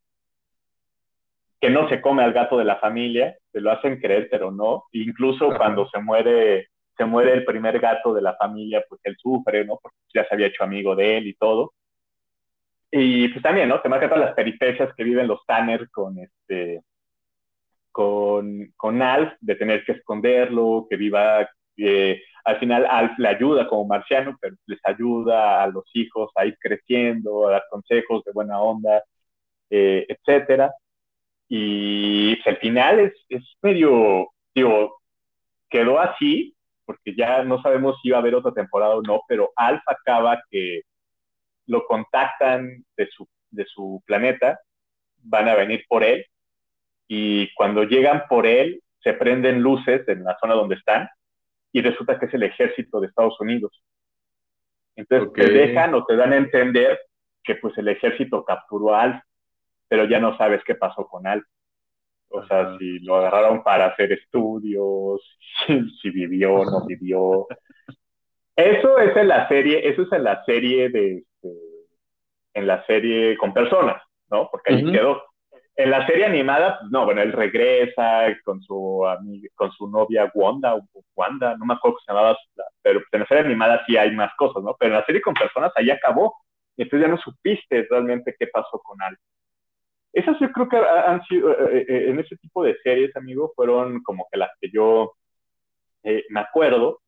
que 1.61 1.69
no 1.69 1.89
se 1.89 2.01
come 2.01 2.23
al 2.23 2.33
gato 2.33 2.57
de 2.57 2.65
la 2.65 2.77
familia, 2.77 3.37
se 3.53 3.61
lo 3.61 3.73
hacen 3.73 4.01
creer, 4.01 4.29
pero 4.31 4.53
no. 4.53 4.85
Incluso 4.93 5.49
Ajá. 5.49 5.59
cuando 5.59 5.89
se 5.89 5.99
muere, 5.99 6.69
se 6.97 7.05
muere 7.05 7.33
el 7.33 7.45
primer 7.45 7.81
gato 7.81 8.15
de 8.15 8.23
la 8.23 8.37
familia, 8.37 8.85
pues 8.89 9.01
él 9.03 9.17
sufre, 9.19 9.65
¿no? 9.65 9.79
Porque 9.83 9.97
ya 10.15 10.25
se 10.27 10.35
había 10.35 10.47
hecho 10.47 10.63
amigo 10.63 10.95
de 10.95 11.19
él 11.19 11.27
y 11.27 11.35
todo. 11.35 11.73
Y 12.91 13.29
pues 13.29 13.43
también, 13.43 13.69
¿no? 13.69 13.81
Te 13.81 13.89
marca 13.89 14.09
todas 14.09 14.27
las 14.27 14.35
peripecias 14.35 14.95
que 14.95 15.05
viven 15.05 15.27
los 15.27 15.45
Tanner 15.45 15.91
con 15.91 16.19
este, 16.19 16.83
con, 17.91 18.73
con 18.77 19.03
Alf, 19.03 19.33
de 19.41 19.57
tener 19.57 19.85
que 19.85 19.93
esconderlo, 19.93 20.87
que 20.89 20.97
viva, 20.97 21.49
eh, 21.79 22.23
al 22.45 22.59
final 22.59 22.87
Alf 22.87 23.19
le 23.19 23.29
ayuda 23.29 23.69
como 23.69 23.87
marciano, 23.87 24.39
les 24.67 24.81
ayuda 24.85 25.63
a 25.63 25.67
los 25.69 25.85
hijos 25.95 26.31
a 26.35 26.47
ir 26.47 26.57
creciendo, 26.59 27.47
a 27.47 27.53
dar 27.53 27.65
consejos 27.71 28.25
de 28.25 28.33
buena 28.33 28.61
onda, 28.61 29.03
eh, 29.71 30.07
etcétera. 30.09 30.73
Y 31.49 32.37
pues, 32.37 32.47
el 32.47 32.57
final 32.59 33.01
es, 33.01 33.13
es 33.29 33.45
medio, 33.63 34.29
digo, 34.55 34.99
quedó 35.69 35.99
así, 36.01 36.55
porque 36.85 37.15
ya 37.15 37.45
no 37.45 37.61
sabemos 37.63 37.97
si 38.01 38.09
iba 38.09 38.19
a 38.19 38.21
haber 38.21 38.35
otra 38.35 38.53
temporada 38.53 38.97
o 38.97 39.03
no, 39.03 39.21
pero 39.29 39.51
Alpha 39.57 39.93
acaba 39.93 40.43
que 40.51 40.83
lo 41.67 41.85
contactan 41.87 42.85
de 42.97 43.09
su, 43.09 43.29
de 43.51 43.67
su 43.67 44.03
planeta, 44.07 44.59
van 45.19 45.49
a 45.49 45.55
venir 45.55 45.85
por 45.89 46.03
él, 46.03 46.25
y 47.09 47.53
cuando 47.55 47.85
llegan 47.85 48.25
por 48.29 48.47
él, 48.47 48.83
se 49.03 49.13
prenden 49.15 49.63
luces 49.63 50.07
en 50.09 50.25
la 50.25 50.37
zona 50.41 50.55
donde 50.55 50.77
están, 50.77 51.09
y 51.73 51.83
resulta 51.83 52.19
que 52.19 52.27
es 52.27 52.35
el 52.35 52.43
ejército 52.43 53.01
de 53.01 53.09
Estados 53.09 53.41
Unidos. 53.41 53.83
Entonces 54.97 55.29
okay. 55.29 55.47
te 55.47 55.53
dejan 55.53 55.95
o 55.95 56.05
te 56.05 56.17
dan 56.17 56.33
a 56.33 56.37
entender 56.37 56.99
que 57.45 57.55
pues 57.57 57.77
el 57.79 57.89
ejército 57.89 58.45
capturó 58.45 58.95
a 58.95 59.03
Alpha 59.03 59.29
pero 59.89 60.05
ya 60.05 60.21
no 60.21 60.37
sabes 60.37 60.63
qué 60.65 60.75
pasó 60.75 61.07
con 61.07 61.27
Alf. 61.27 61.45
O 62.31 62.47
sea, 62.47 62.77
si 62.79 62.99
lo 63.01 63.17
agarraron 63.17 63.63
para 63.63 63.87
hacer 63.87 64.13
estudios, 64.13 65.23
si, 65.67 65.91
si 66.03 66.11
vivió 66.11 66.57
o 66.57 66.65
no 66.65 66.87
vivió. 66.87 67.47
Eso 68.55 68.99
es 68.99 69.17
en 69.17 69.29
la 69.29 69.49
serie, 69.49 69.89
eso 69.89 70.03
es 70.03 70.13
en 70.13 70.25
la 70.25 70.45
serie 70.45 70.91
de, 70.91 71.25
de 71.43 71.59
en 72.55 72.67
la 72.67 72.85
serie 72.87 73.37
con 73.39 73.55
personas, 73.55 74.03
¿no? 74.31 74.49
Porque 74.51 74.75
ahí 74.75 74.85
uh 74.85 74.89
-huh. 74.89 74.93
quedó. 74.93 75.23
En 75.79 75.93
la 75.93 76.05
serie 76.09 76.25
animada, 76.27 76.81
no, 76.91 77.05
bueno, 77.05 77.23
él 77.23 77.33
regresa 77.33 78.37
con 78.45 78.61
su 78.61 79.07
amiga, 79.07 79.49
con 79.55 79.71
su 79.71 79.89
novia 79.89 80.29
Wanda, 80.35 80.75
Wanda, 81.15 81.57
no 81.57 81.65
me 81.67 81.75
acuerdo 81.75 81.95
cómo 81.95 82.01
se 82.01 82.13
llamaba 82.13 82.37
la, 82.57 82.65
pero 82.83 83.01
en 83.13 83.21
la 83.21 83.27
serie 83.27 83.45
animada 83.45 83.85
sí 83.87 83.97
hay 83.97 84.11
más 84.11 84.33
cosas, 84.37 84.65
¿no? 84.65 84.75
Pero 84.77 84.93
en 84.93 85.01
la 85.01 85.07
serie 85.07 85.23
con 85.23 85.35
personas 85.35 85.71
ahí 85.77 85.89
acabó, 85.91 86.35
y 86.77 86.83
entonces 86.83 87.07
ya 87.07 87.15
no 87.15 87.21
supiste 87.21 87.87
realmente 87.89 88.35
qué 88.37 88.49
pasó 88.49 88.81
con 88.81 89.01
Al. 89.01 89.17
Esas 90.13 90.37
yo 90.41 90.51
creo 90.51 90.69
que 90.69 90.79
han 90.79 91.23
sido, 91.27 91.53
eh, 91.71 91.87
eh, 91.89 92.09
en 92.09 92.19
ese 92.19 92.37
tipo 92.39 92.65
de 92.65 92.77
series, 92.83 93.15
amigo, 93.17 93.53
fueron 93.55 94.03
como 94.03 94.27
que 94.33 94.39
las 94.39 94.51
que 94.61 94.71
yo 94.73 95.13
eh, 96.03 96.25
me 96.31 96.41
acuerdo. 96.41 97.01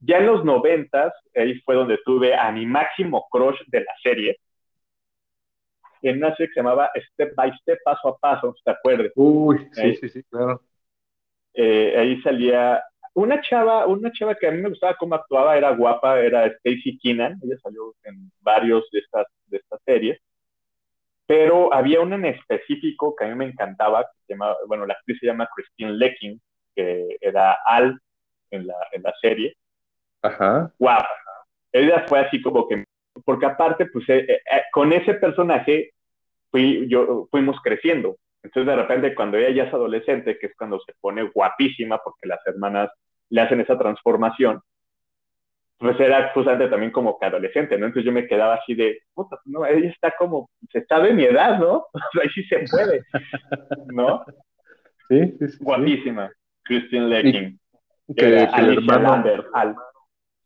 Ya 0.00 0.18
en 0.18 0.26
los 0.26 0.44
noventas, 0.44 1.14
ahí 1.34 1.58
fue 1.60 1.76
donde 1.76 1.98
tuve 2.04 2.34
a 2.34 2.52
mi 2.52 2.66
máximo 2.66 3.26
crush 3.30 3.58
de 3.68 3.80
la 3.80 3.92
serie, 4.02 4.36
en 6.02 6.18
una 6.18 6.34
serie 6.36 6.48
que 6.48 6.54
se 6.54 6.60
llamaba 6.60 6.90
Step 7.12 7.34
by 7.34 7.52
Step, 7.58 7.78
Paso 7.84 8.08
a 8.08 8.16
Paso, 8.16 8.54
¿te 8.64 8.70
acuerdas? 8.70 9.12
Uy, 9.14 9.68
sí, 9.72 9.96
sí, 9.96 10.08
sí, 10.08 10.22
claro. 10.24 10.62
ahí 11.56 12.20
salía 12.22 12.82
una 13.14 13.40
chava, 13.40 13.86
una 13.86 14.12
chava 14.12 14.34
que 14.34 14.46
a 14.46 14.50
mí 14.50 14.60
me 14.60 14.68
gustaba 14.68 14.94
cómo 14.98 15.14
actuaba, 15.14 15.56
era 15.56 15.70
guapa, 15.70 16.20
era 16.20 16.46
Stacy 16.46 16.98
Keenan, 16.98 17.40
ella 17.42 17.56
salió 17.62 17.94
en 18.04 18.30
varios 18.40 18.86
de 18.92 18.98
estas, 18.98 19.26
de 19.46 19.56
estas 19.56 19.80
series, 19.86 20.20
pero 21.26 21.72
había 21.72 22.00
una 22.00 22.16
en 22.16 22.26
específico 22.26 23.16
que 23.16 23.24
a 23.24 23.28
mí 23.28 23.34
me 23.34 23.46
encantaba, 23.46 24.04
que 24.04 24.18
se 24.26 24.32
llama, 24.34 24.54
bueno, 24.68 24.86
la 24.86 24.94
actriz 24.94 25.18
se 25.18 25.26
llama 25.26 25.48
Christine 25.54 25.92
Lecking, 25.92 26.40
que 26.74 27.16
era 27.20 27.56
Al 27.66 27.98
en 28.50 28.66
la, 28.66 28.76
en 28.92 29.02
la 29.02 29.14
serie. 29.20 29.56
Ajá. 30.22 30.72
Guapa. 30.78 31.08
Ella 31.72 32.04
fue 32.06 32.20
así 32.20 32.40
como 32.40 32.68
que, 32.68 32.84
porque 33.26 33.44
aparte, 33.44 33.86
pues 33.86 34.08
eh, 34.08 34.24
eh, 34.28 34.40
con 34.70 34.92
ese 34.92 35.14
personaje 35.14 35.90
fui, 36.50 36.86
yo, 36.88 37.26
fuimos 37.28 37.60
creciendo. 37.60 38.16
Entonces, 38.40 38.68
de 38.68 38.76
repente, 38.80 39.14
cuando 39.16 39.36
ella 39.36 39.50
ya 39.50 39.64
es 39.64 39.74
adolescente, 39.74 40.38
que 40.38 40.46
es 40.46 40.56
cuando 40.56 40.78
se 40.86 40.94
pone 41.00 41.24
guapísima, 41.24 41.98
porque 41.98 42.28
las 42.28 42.38
hermanas 42.46 42.88
le 43.28 43.40
hacen 43.40 43.60
esa 43.60 43.76
transformación, 43.76 44.62
pues 45.76 45.98
era 45.98 46.30
justamente 46.32 46.68
también 46.68 46.92
como 46.92 47.18
que 47.18 47.26
adolescente, 47.26 47.76
¿no? 47.76 47.86
Entonces 47.86 48.06
yo 48.06 48.12
me 48.12 48.28
quedaba 48.28 48.54
así 48.54 48.76
de, 48.76 49.00
puta, 49.12 49.40
no, 49.44 49.66
ella 49.66 49.90
está 49.90 50.12
como, 50.16 50.48
se 50.70 50.78
está 50.78 51.00
de 51.00 51.12
mi 51.12 51.24
edad, 51.24 51.58
¿no? 51.58 51.86
Ahí 52.22 52.28
sí 52.32 52.44
se 52.44 52.64
puede, 52.70 53.02
¿no? 53.88 54.24
Sí, 55.08 55.34
sí, 55.40 55.48
sí. 55.48 55.58
Guapísima, 55.60 56.30
Christine 56.62 57.08
Lecking. 57.08 57.60
Que, 58.16 58.24
el 58.24 58.78
hermano, 58.78 59.24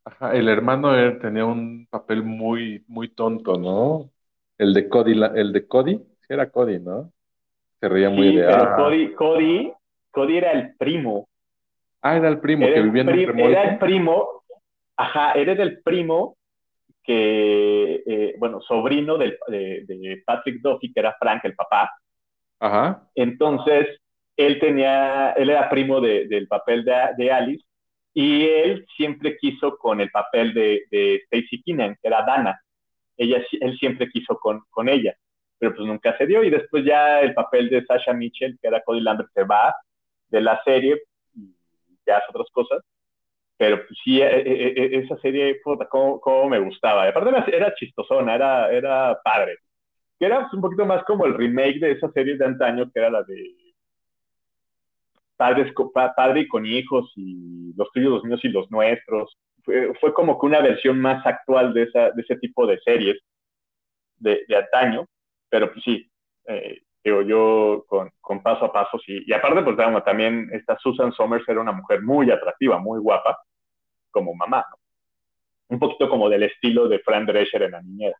Ajá, 0.03 0.35
el 0.35 0.49
hermano 0.49 0.95
él 0.95 1.19
tenía 1.19 1.45
un 1.45 1.87
papel 1.89 2.23
muy, 2.23 2.83
muy 2.87 3.09
tonto, 3.09 3.57
¿no? 3.57 4.09
El 4.57 4.73
de 4.73 4.89
Cody, 4.89 5.19
el 5.35 5.53
de 5.53 5.67
Cody, 5.67 5.95
sí 5.95 6.27
era 6.29 6.49
Cody, 6.49 6.79
¿no? 6.79 7.11
Se 7.79 7.89
reía 7.89 8.09
muy 8.09 8.35
de... 8.35 8.43
Pero 8.43 8.75
Cody, 8.75 9.13
Cody, 9.13 9.73
Cody 10.11 10.37
era 10.37 10.51
el 10.51 10.75
primo 10.75 11.27
Ah, 12.01 12.17
era 12.17 12.29
el 12.29 12.39
primo 12.39 12.65
que 12.65 12.81
vivía 12.81 13.03
en 13.03 13.09
un 13.09 13.39
Era 13.39 13.63
el 13.63 13.77
primo, 13.77 14.43
ajá, 14.97 15.33
era 15.33 15.53
el 15.53 15.81
primo 15.81 16.35
que, 17.03 18.03
eh, 18.05 18.35
bueno, 18.39 18.59
sobrino 18.61 19.17
del, 19.17 19.37
de, 19.47 20.23
Patrick 20.25 20.61
Duffy, 20.61 20.91
que 20.91 20.99
era 20.99 21.15
Frank, 21.19 21.45
el 21.45 21.55
papá. 21.55 21.91
Ajá. 22.59 23.07
Entonces, 23.13 23.99
él 24.35 24.59
tenía, 24.59 25.31
él 25.33 25.51
era 25.51 25.69
primo 25.69 26.01
del 26.01 26.47
papel 26.47 26.83
de, 26.83 27.31
Alice, 27.31 27.63
y 28.13 28.45
él 28.45 28.85
siempre 28.97 29.37
quiso 29.37 29.77
con 29.77 30.01
el 30.01 30.09
papel 30.11 30.53
de, 30.53 30.83
de 30.91 31.15
Stacy 31.25 31.61
Keenan, 31.63 31.97
que 32.01 32.07
era 32.07 32.23
Dana. 32.23 32.61
Ella, 33.17 33.43
él 33.59 33.77
siempre 33.77 34.09
quiso 34.09 34.37
con, 34.37 34.63
con 34.69 34.89
ella, 34.89 35.15
pero 35.57 35.75
pues 35.75 35.87
nunca 35.87 36.17
se 36.17 36.25
dio, 36.25 36.43
y 36.43 36.49
después 36.49 36.83
ya 36.85 37.21
el 37.21 37.33
papel 37.33 37.69
de 37.69 37.85
Sasha 37.85 38.13
Mitchell, 38.13 38.57
que 38.61 38.67
era 38.67 38.81
Cody 38.81 39.01
Lambert, 39.01 39.29
se 39.33 39.43
va 39.43 39.73
de 40.29 40.41
la 40.41 40.61
serie 40.63 41.01
ya 42.05 42.17
hace 42.17 42.27
otras 42.29 42.47
cosas. 42.51 42.83
Pero 43.57 43.77
pues, 43.85 43.99
sí, 44.03 44.21
e, 44.21 44.25
e, 44.25 44.97
e, 44.97 44.99
esa 44.99 45.17
serie, 45.19 45.59
puta, 45.63 45.87
cómo, 45.87 46.49
me 46.49 46.59
gustaba. 46.59 47.07
aparte 47.07 47.29
era, 47.29 47.45
era 47.45 47.75
chistosona, 47.75 48.35
era, 48.35 48.71
era 48.71 49.19
padre. 49.23 49.57
Que 50.19 50.25
era 50.25 50.49
un 50.51 50.61
poquito 50.61 50.85
más 50.85 51.03
como 51.03 51.25
el 51.25 51.35
remake 51.35 51.79
de 51.79 51.91
esa 51.91 52.11
serie 52.11 52.37
de 52.37 52.45
antaño, 52.45 52.91
que 52.91 52.99
era 52.99 53.09
la 53.09 53.23
de 53.23 53.35
padres, 55.41 55.73
padre 56.15 56.41
y 56.41 56.47
con 56.47 56.67
hijos, 56.67 57.11
y 57.15 57.73
los 57.75 57.91
tuyos, 57.91 58.11
los 58.11 58.23
míos 58.23 58.39
y 58.43 58.49
los 58.49 58.69
nuestros. 58.69 59.35
Fue, 59.63 59.91
fue, 59.99 60.13
como 60.13 60.39
que 60.39 60.45
una 60.45 60.61
versión 60.61 60.99
más 60.99 61.25
actual 61.25 61.73
de, 61.73 61.83
esa, 61.83 62.11
de 62.11 62.21
ese 62.21 62.35
tipo 62.35 62.67
de 62.67 62.79
series 62.81 63.17
de, 64.17 64.45
de 64.47 64.55
antaño, 64.55 65.07
pero 65.49 65.71
pues 65.71 65.83
sí, 65.83 66.07
eh, 66.47 66.81
digo, 67.03 67.23
yo 67.23 67.85
con, 67.87 68.11
con, 68.21 68.43
paso 68.43 68.65
a 68.65 68.71
paso, 68.71 68.99
sí. 69.03 69.23
Y 69.25 69.33
aparte, 69.33 69.63
pues 69.63 69.75
también 70.05 70.47
esta 70.53 70.77
Susan 70.77 71.11
Somers 71.11 71.49
era 71.49 71.59
una 71.59 71.71
mujer 71.71 72.03
muy 72.03 72.29
atractiva, 72.29 72.77
muy 72.77 72.99
guapa, 72.99 73.39
como 74.11 74.35
mamá, 74.35 74.63
¿no? 74.69 74.77
Un 75.69 75.79
poquito 75.79 76.07
como 76.07 76.29
del 76.29 76.43
estilo 76.43 76.87
de 76.87 76.99
Fran 76.99 77.25
Drescher 77.25 77.63
en 77.63 77.71
la 77.71 77.81
niñera. 77.81 78.17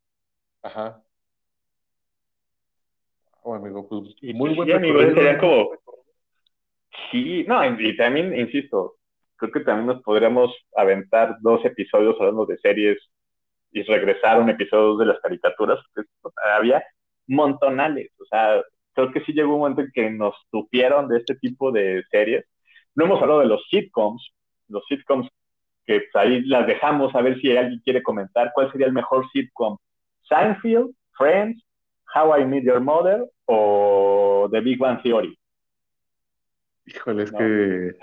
Ajá. 0.64 1.04
Oh, 3.44 3.54
amigo, 3.54 3.88
pues 3.88 4.16
y, 4.22 4.34
muy 4.34 4.56
buen 4.56 4.70
sí, 4.70 5.14
sería 5.14 5.38
como... 5.38 5.72
Sí, 7.12 7.46
no, 7.48 7.64
y, 7.80 7.96
también, 7.98 8.38
insisto, 8.38 8.96
creo 9.36 9.52
que 9.52 9.60
también 9.62 9.88
nos 9.88 10.02
podríamos 10.04 10.56
aventar 10.76 11.38
dos 11.42 11.64
episodios 11.66 12.16
hablando 12.20 12.46
de 12.46 12.58
series 12.58 12.98
y 13.72 13.84
regresar 13.84 14.42
un 14.42 14.50
episodio 14.50 14.98
de 14.98 15.06
las 15.08 15.20
caricaturas, 15.20 15.80
porque 15.94 16.10
había 16.56 16.84
montonales. 17.28 18.12
O 18.20 18.26
sea, 18.26 18.62
creo 18.94 19.12
que 19.12 19.22
sí 19.22 19.34
llegó 19.34 19.54
un 19.54 19.60
momento 19.62 19.82
en 19.82 19.92
que 19.94 20.10
nos 20.10 20.36
tupieron 20.52 21.08
de 21.08 21.20
este 21.20 21.36
tipo 21.36 21.72
de 21.72 22.04
series. 22.12 22.46
No 22.96 23.06
hemos 23.06 23.22
hablado 23.22 23.42
de 23.42 23.48
los 23.48 23.66
sitcoms, 23.70 24.34
los 24.68 24.84
sitcoms 24.88 25.30
que 25.86 26.02
pues, 26.12 26.26
ahí 26.26 26.42
las 26.46 26.68
dejamos 26.68 27.14
a 27.16 27.22
ver 27.22 27.40
si 27.42 27.56
alguien 27.56 27.82
quiere 27.84 28.04
comentar 28.04 28.52
cuál 28.54 28.72
sería 28.72 28.88
el 28.88 28.94
mejor 28.94 29.28
sitcom. 29.32 29.78
Seinfeld, 30.30 30.94
Friends, 31.18 31.64
How 32.14 32.38
I 32.40 32.46
Met 32.46 32.64
Your 32.64 32.80
Mother 32.80 33.26
o 33.46 34.48
The 34.52 34.62
Big 34.62 34.78
Bang 34.78 35.02
Theory. 35.02 35.38
Híjole, 36.86 37.24
es 37.24 37.32
que 37.32 37.96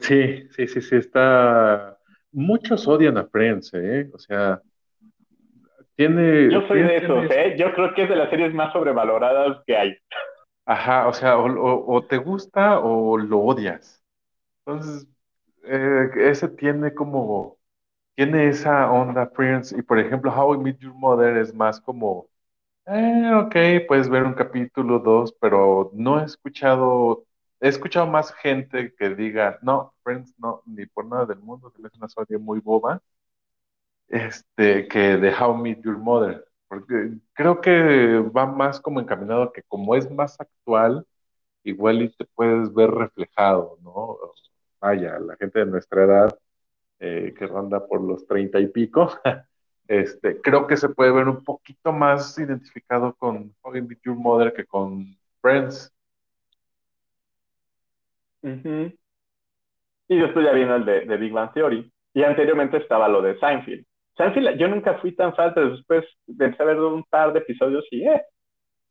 sí, 0.00 0.48
sí, 0.50 0.66
sí, 0.66 0.80
sí, 0.80 0.96
está. 0.96 1.96
Muchos 2.32 2.86
odian 2.88 3.16
a 3.16 3.24
Friends, 3.24 3.72
¿eh? 3.74 4.10
O 4.12 4.18
sea, 4.18 4.60
yo 5.96 6.66
soy 6.66 6.82
de 6.82 6.96
esos, 6.96 7.30
¿eh? 7.30 7.54
Yo 7.56 7.72
creo 7.72 7.94
que 7.94 8.02
es 8.02 8.08
de 8.08 8.16
las 8.16 8.28
series 8.28 8.52
más 8.52 8.72
sobrevaloradas 8.72 9.62
que 9.64 9.76
hay. 9.76 9.96
Ajá, 10.66 11.06
o 11.06 11.12
sea, 11.12 11.38
o, 11.38 12.04
te 12.04 12.16
gusta 12.16 12.80
o 12.80 13.16
lo 13.16 13.38
odias. 13.38 14.02
Entonces, 14.66 15.06
eh, 15.64 16.08
ese 16.16 16.48
tiene 16.48 16.92
como, 16.94 17.58
tiene 18.16 18.48
esa 18.48 18.90
onda 18.90 19.26
Friends, 19.26 19.72
y 19.72 19.82
por 19.82 20.00
ejemplo, 20.00 20.32
How 20.32 20.54
I 20.54 20.58
Met 20.58 20.78
Your 20.78 20.94
Mother 20.94 21.36
es 21.36 21.54
más 21.54 21.80
como, 21.80 22.26
eh, 22.86 23.32
ok, 23.34 23.86
puedes 23.88 24.08
ver 24.08 24.24
un 24.24 24.34
capítulo, 24.34 24.98
dos, 24.98 25.32
pero 25.40 25.90
no 25.94 26.20
he 26.20 26.24
escuchado, 26.24 27.24
he 27.60 27.68
escuchado 27.68 28.06
más 28.06 28.32
gente 28.34 28.94
que 28.94 29.10
diga, 29.14 29.58
no, 29.62 29.94
Friends 30.02 30.34
no, 30.38 30.62
ni 30.66 30.86
por 30.86 31.06
nada 31.06 31.26
del 31.26 31.40
mundo, 31.40 31.70
se 31.70 31.80
me 31.80 31.88
hace 31.88 31.98
una 31.98 32.08
serie 32.08 32.38
muy 32.38 32.60
boba 32.60 33.02
este, 34.08 34.88
que 34.88 34.98
de 35.16 35.32
How 35.34 35.56
Meet 35.56 35.82
Your 35.84 35.98
Mother, 35.98 36.44
porque 36.68 37.12
creo 37.32 37.60
que 37.60 38.18
va 38.20 38.46
más 38.46 38.80
como 38.80 39.00
encaminado 39.00 39.52
que 39.52 39.62
como 39.64 39.94
es 39.96 40.10
más 40.10 40.40
actual, 40.40 41.06
igual 41.64 42.02
y 42.02 42.10
te 42.16 42.26
puedes 42.26 42.72
ver 42.74 42.90
reflejado, 42.92 43.78
¿no? 43.82 44.18
Vaya, 44.80 45.18
la 45.20 45.36
gente 45.36 45.60
de 45.60 45.66
nuestra 45.66 46.04
edad, 46.04 46.38
eh, 47.00 47.34
que 47.38 47.46
ronda 47.48 47.86
por 47.86 48.02
los 48.02 48.26
treinta 48.26 48.60
y 48.60 48.68
pico, 48.68 49.10
este, 49.88 50.40
creo 50.40 50.66
que 50.66 50.76
se 50.76 50.88
puede 50.88 51.12
ver 51.12 51.28
un 51.28 51.44
poquito 51.44 51.92
más 51.92 52.38
identificado 52.38 53.14
con 53.14 53.54
How 53.62 53.72
Meet 53.72 54.00
Your 54.04 54.16
Mother 54.16 54.52
que 54.52 54.64
con 54.64 55.16
Friends. 55.40 55.92
Y 60.08 60.18
después 60.18 60.44
ya 60.44 60.52
vino 60.52 60.76
el 60.76 60.84
de, 60.84 61.06
de 61.06 61.16
Big 61.16 61.32
Bang 61.32 61.52
Theory. 61.52 61.90
Y 62.12 62.22
anteriormente 62.22 62.76
estaba 62.76 63.08
lo 63.08 63.22
de 63.22 63.38
Seinfeld 63.38 63.86
yo 64.58 64.68
nunca 64.68 64.98
fui 64.98 65.12
tan 65.12 65.34
falta, 65.34 65.60
después 65.60 66.04
pensé 66.38 66.62
a 66.62 66.66
ver 66.66 66.80
un 66.80 67.02
par 67.04 67.32
de 67.32 67.40
episodios 67.40 67.84
y 67.90 68.06
eh, 68.06 68.22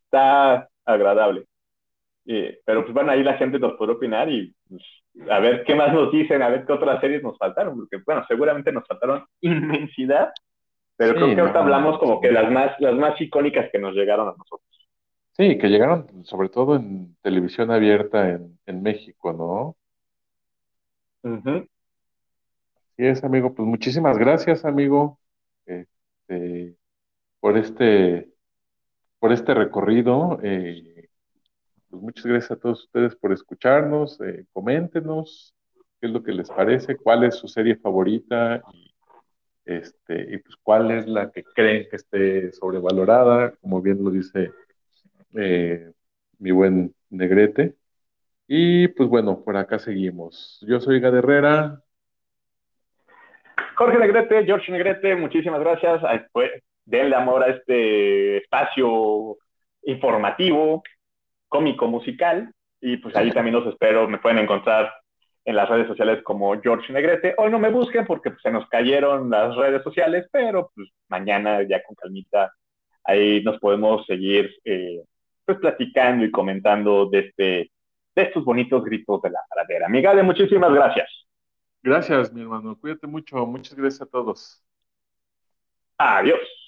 está 0.06 0.68
agradable. 0.86 1.46
pero 2.66 2.84
pues 2.84 2.94
bueno, 2.94 3.12
ahí 3.12 3.24
la 3.24 3.38
gente 3.38 3.60
nos 3.60 3.78
puede 3.78 3.94
opinar 3.94 4.30
y 4.30 4.54
pues, 4.68 4.84
a 5.30 5.40
ver 5.40 5.64
qué 5.64 5.76
más 5.76 5.94
nos 5.94 6.12
dicen, 6.12 6.42
a 6.42 6.50
ver 6.50 6.66
qué 6.66 6.74
otras 6.74 7.00
series 7.02 7.24
nos 7.24 7.38
faltaron, 7.38 7.76
porque 7.78 8.04
bueno, 8.06 8.26
seguramente 8.28 8.72
nos 8.72 8.86
faltaron 8.88 9.26
inmensidad, 9.42 10.32
pero 10.96 11.16
creo 11.16 11.36
que 11.36 11.42
ahorita 11.42 11.60
hablamos 11.60 11.98
como 12.00 12.22
que 12.22 12.32
las 12.32 12.52
más, 12.52 12.80
las 12.80 12.96
más 12.96 13.20
icónicas 13.20 13.70
que 13.72 13.80
nos 13.80 13.94
llegaron 13.94 14.28
a 14.28 14.36
nosotros. 14.38 14.90
Sí, 15.32 15.58
que 15.58 15.68
llegaron 15.68 16.26
sobre 16.26 16.50
todo 16.50 16.76
en 16.76 17.16
televisión 17.22 17.72
abierta 17.72 18.30
en, 18.30 18.60
en 18.66 18.84
México, 18.84 19.34
¿no? 19.34 19.76
Uh 21.24 21.66
Así 22.94 23.08
es, 23.08 23.24
amigo. 23.24 23.56
Pues 23.56 23.68
muchísimas 23.68 24.20
gracias, 24.20 24.66
amigo, 24.66 25.18
este, 25.66 26.76
por 27.40 27.58
este, 27.58 28.30
por 29.18 29.32
este 29.34 29.56
recorrido. 29.56 30.40
Eh, 30.44 31.10
pues 31.90 32.04
muchas 32.04 32.26
gracias 32.26 32.52
a 32.52 32.60
todos 32.60 32.84
ustedes 32.84 33.16
por 33.16 33.34
escucharnos. 33.34 34.22
Eh, 34.22 34.46
coméntenos 34.54 35.56
qué 36.00 36.08
es 36.08 36.14
lo 36.14 36.22
que 36.22 36.34
les 36.34 36.50
parece, 36.50 36.98
cuál 36.98 37.24
es 37.24 37.36
su 37.36 37.48
serie 37.48 37.78
favorita 37.78 38.62
y, 38.74 38.93
este, 39.66 40.34
y 40.34 40.38
pues 40.38 40.56
cuál 40.62 40.92
es 40.92 41.08
la 41.08 41.32
que 41.32 41.44
creen 41.44 41.88
que 41.90 41.96
esté 41.96 42.52
sobrevalorada, 42.52 43.54
como 43.62 43.82
bien 43.82 44.04
lo 44.04 44.12
dice 44.12 44.52
eh, 45.36 45.92
mi 46.40 46.52
buen 46.52 46.94
Negrete. 47.10 47.76
Y 48.48 48.90
pues 48.90 49.10
bueno, 49.10 49.44
por 49.44 49.58
acá 49.58 49.80
seguimos. 49.80 50.64
Yo 50.68 50.80
soy 50.80 51.00
Gad 51.00 51.18
Herrera. 51.18 51.82
Jorge 53.76 53.98
Negrete, 53.98 54.46
George 54.46 54.72
Negrete, 54.72 55.16
muchísimas 55.16 55.60
gracias. 55.60 56.02
Pues, 56.32 56.52
denle 56.86 57.16
amor 57.16 57.44
a 57.44 57.48
este 57.48 58.38
espacio 58.38 59.38
informativo, 59.84 60.84
cómico, 61.48 61.88
musical. 61.88 62.52
Y 62.82 62.98
pues 62.98 63.16
ahí 63.16 63.32
también 63.34 63.56
los 63.56 63.68
espero. 63.68 64.08
Me 64.08 64.20
pueden 64.20 64.40
encontrar 64.40 64.92
en 65.46 65.56
las 65.56 65.70
redes 65.70 65.88
sociales 65.88 66.24
como 66.24 66.60
George 66.62 66.92
Negrete. 66.94 67.36
Hoy 67.38 67.52
no 67.52 67.60
me 67.60 67.70
busquen 67.70 68.06
porque 68.06 68.32
pues, 68.32 68.42
se 68.42 68.52
nos 68.52 68.68
cayeron 68.70 69.30
las 69.30 69.56
redes 69.56 69.84
sociales, 69.84 70.28
pero 70.32 70.72
pues 70.76 70.90
mañana 71.10 71.62
ya 71.64 71.84
con 71.84 71.96
calmita 71.96 72.54
ahí 73.04 73.44
nos 73.44 73.60
podemos 73.60 74.06
seguir 74.06 74.54
eh, 74.64 75.04
pues 75.46 75.58
platicando 75.60 76.26
y 76.26 76.32
comentando 76.32 77.10
de, 77.10 77.20
este, 77.20 77.72
de 78.16 78.22
estos 78.22 78.46
bonitos 78.46 78.84
gritos 78.84 79.22
de 79.22 79.30
la 79.30 79.40
pradera. 79.50 80.16
de 80.16 80.24
muchísimas 80.24 80.74
gracias. 80.74 81.10
Gracias, 81.82 82.32
mi 82.32 82.42
hermano. 82.42 82.78
Cuídate 82.80 83.08
mucho. 83.08 83.46
Muchas 83.46 83.76
gracias 83.76 84.02
a 84.02 84.06
todos. 84.06 84.64
Adiós. 85.98 86.63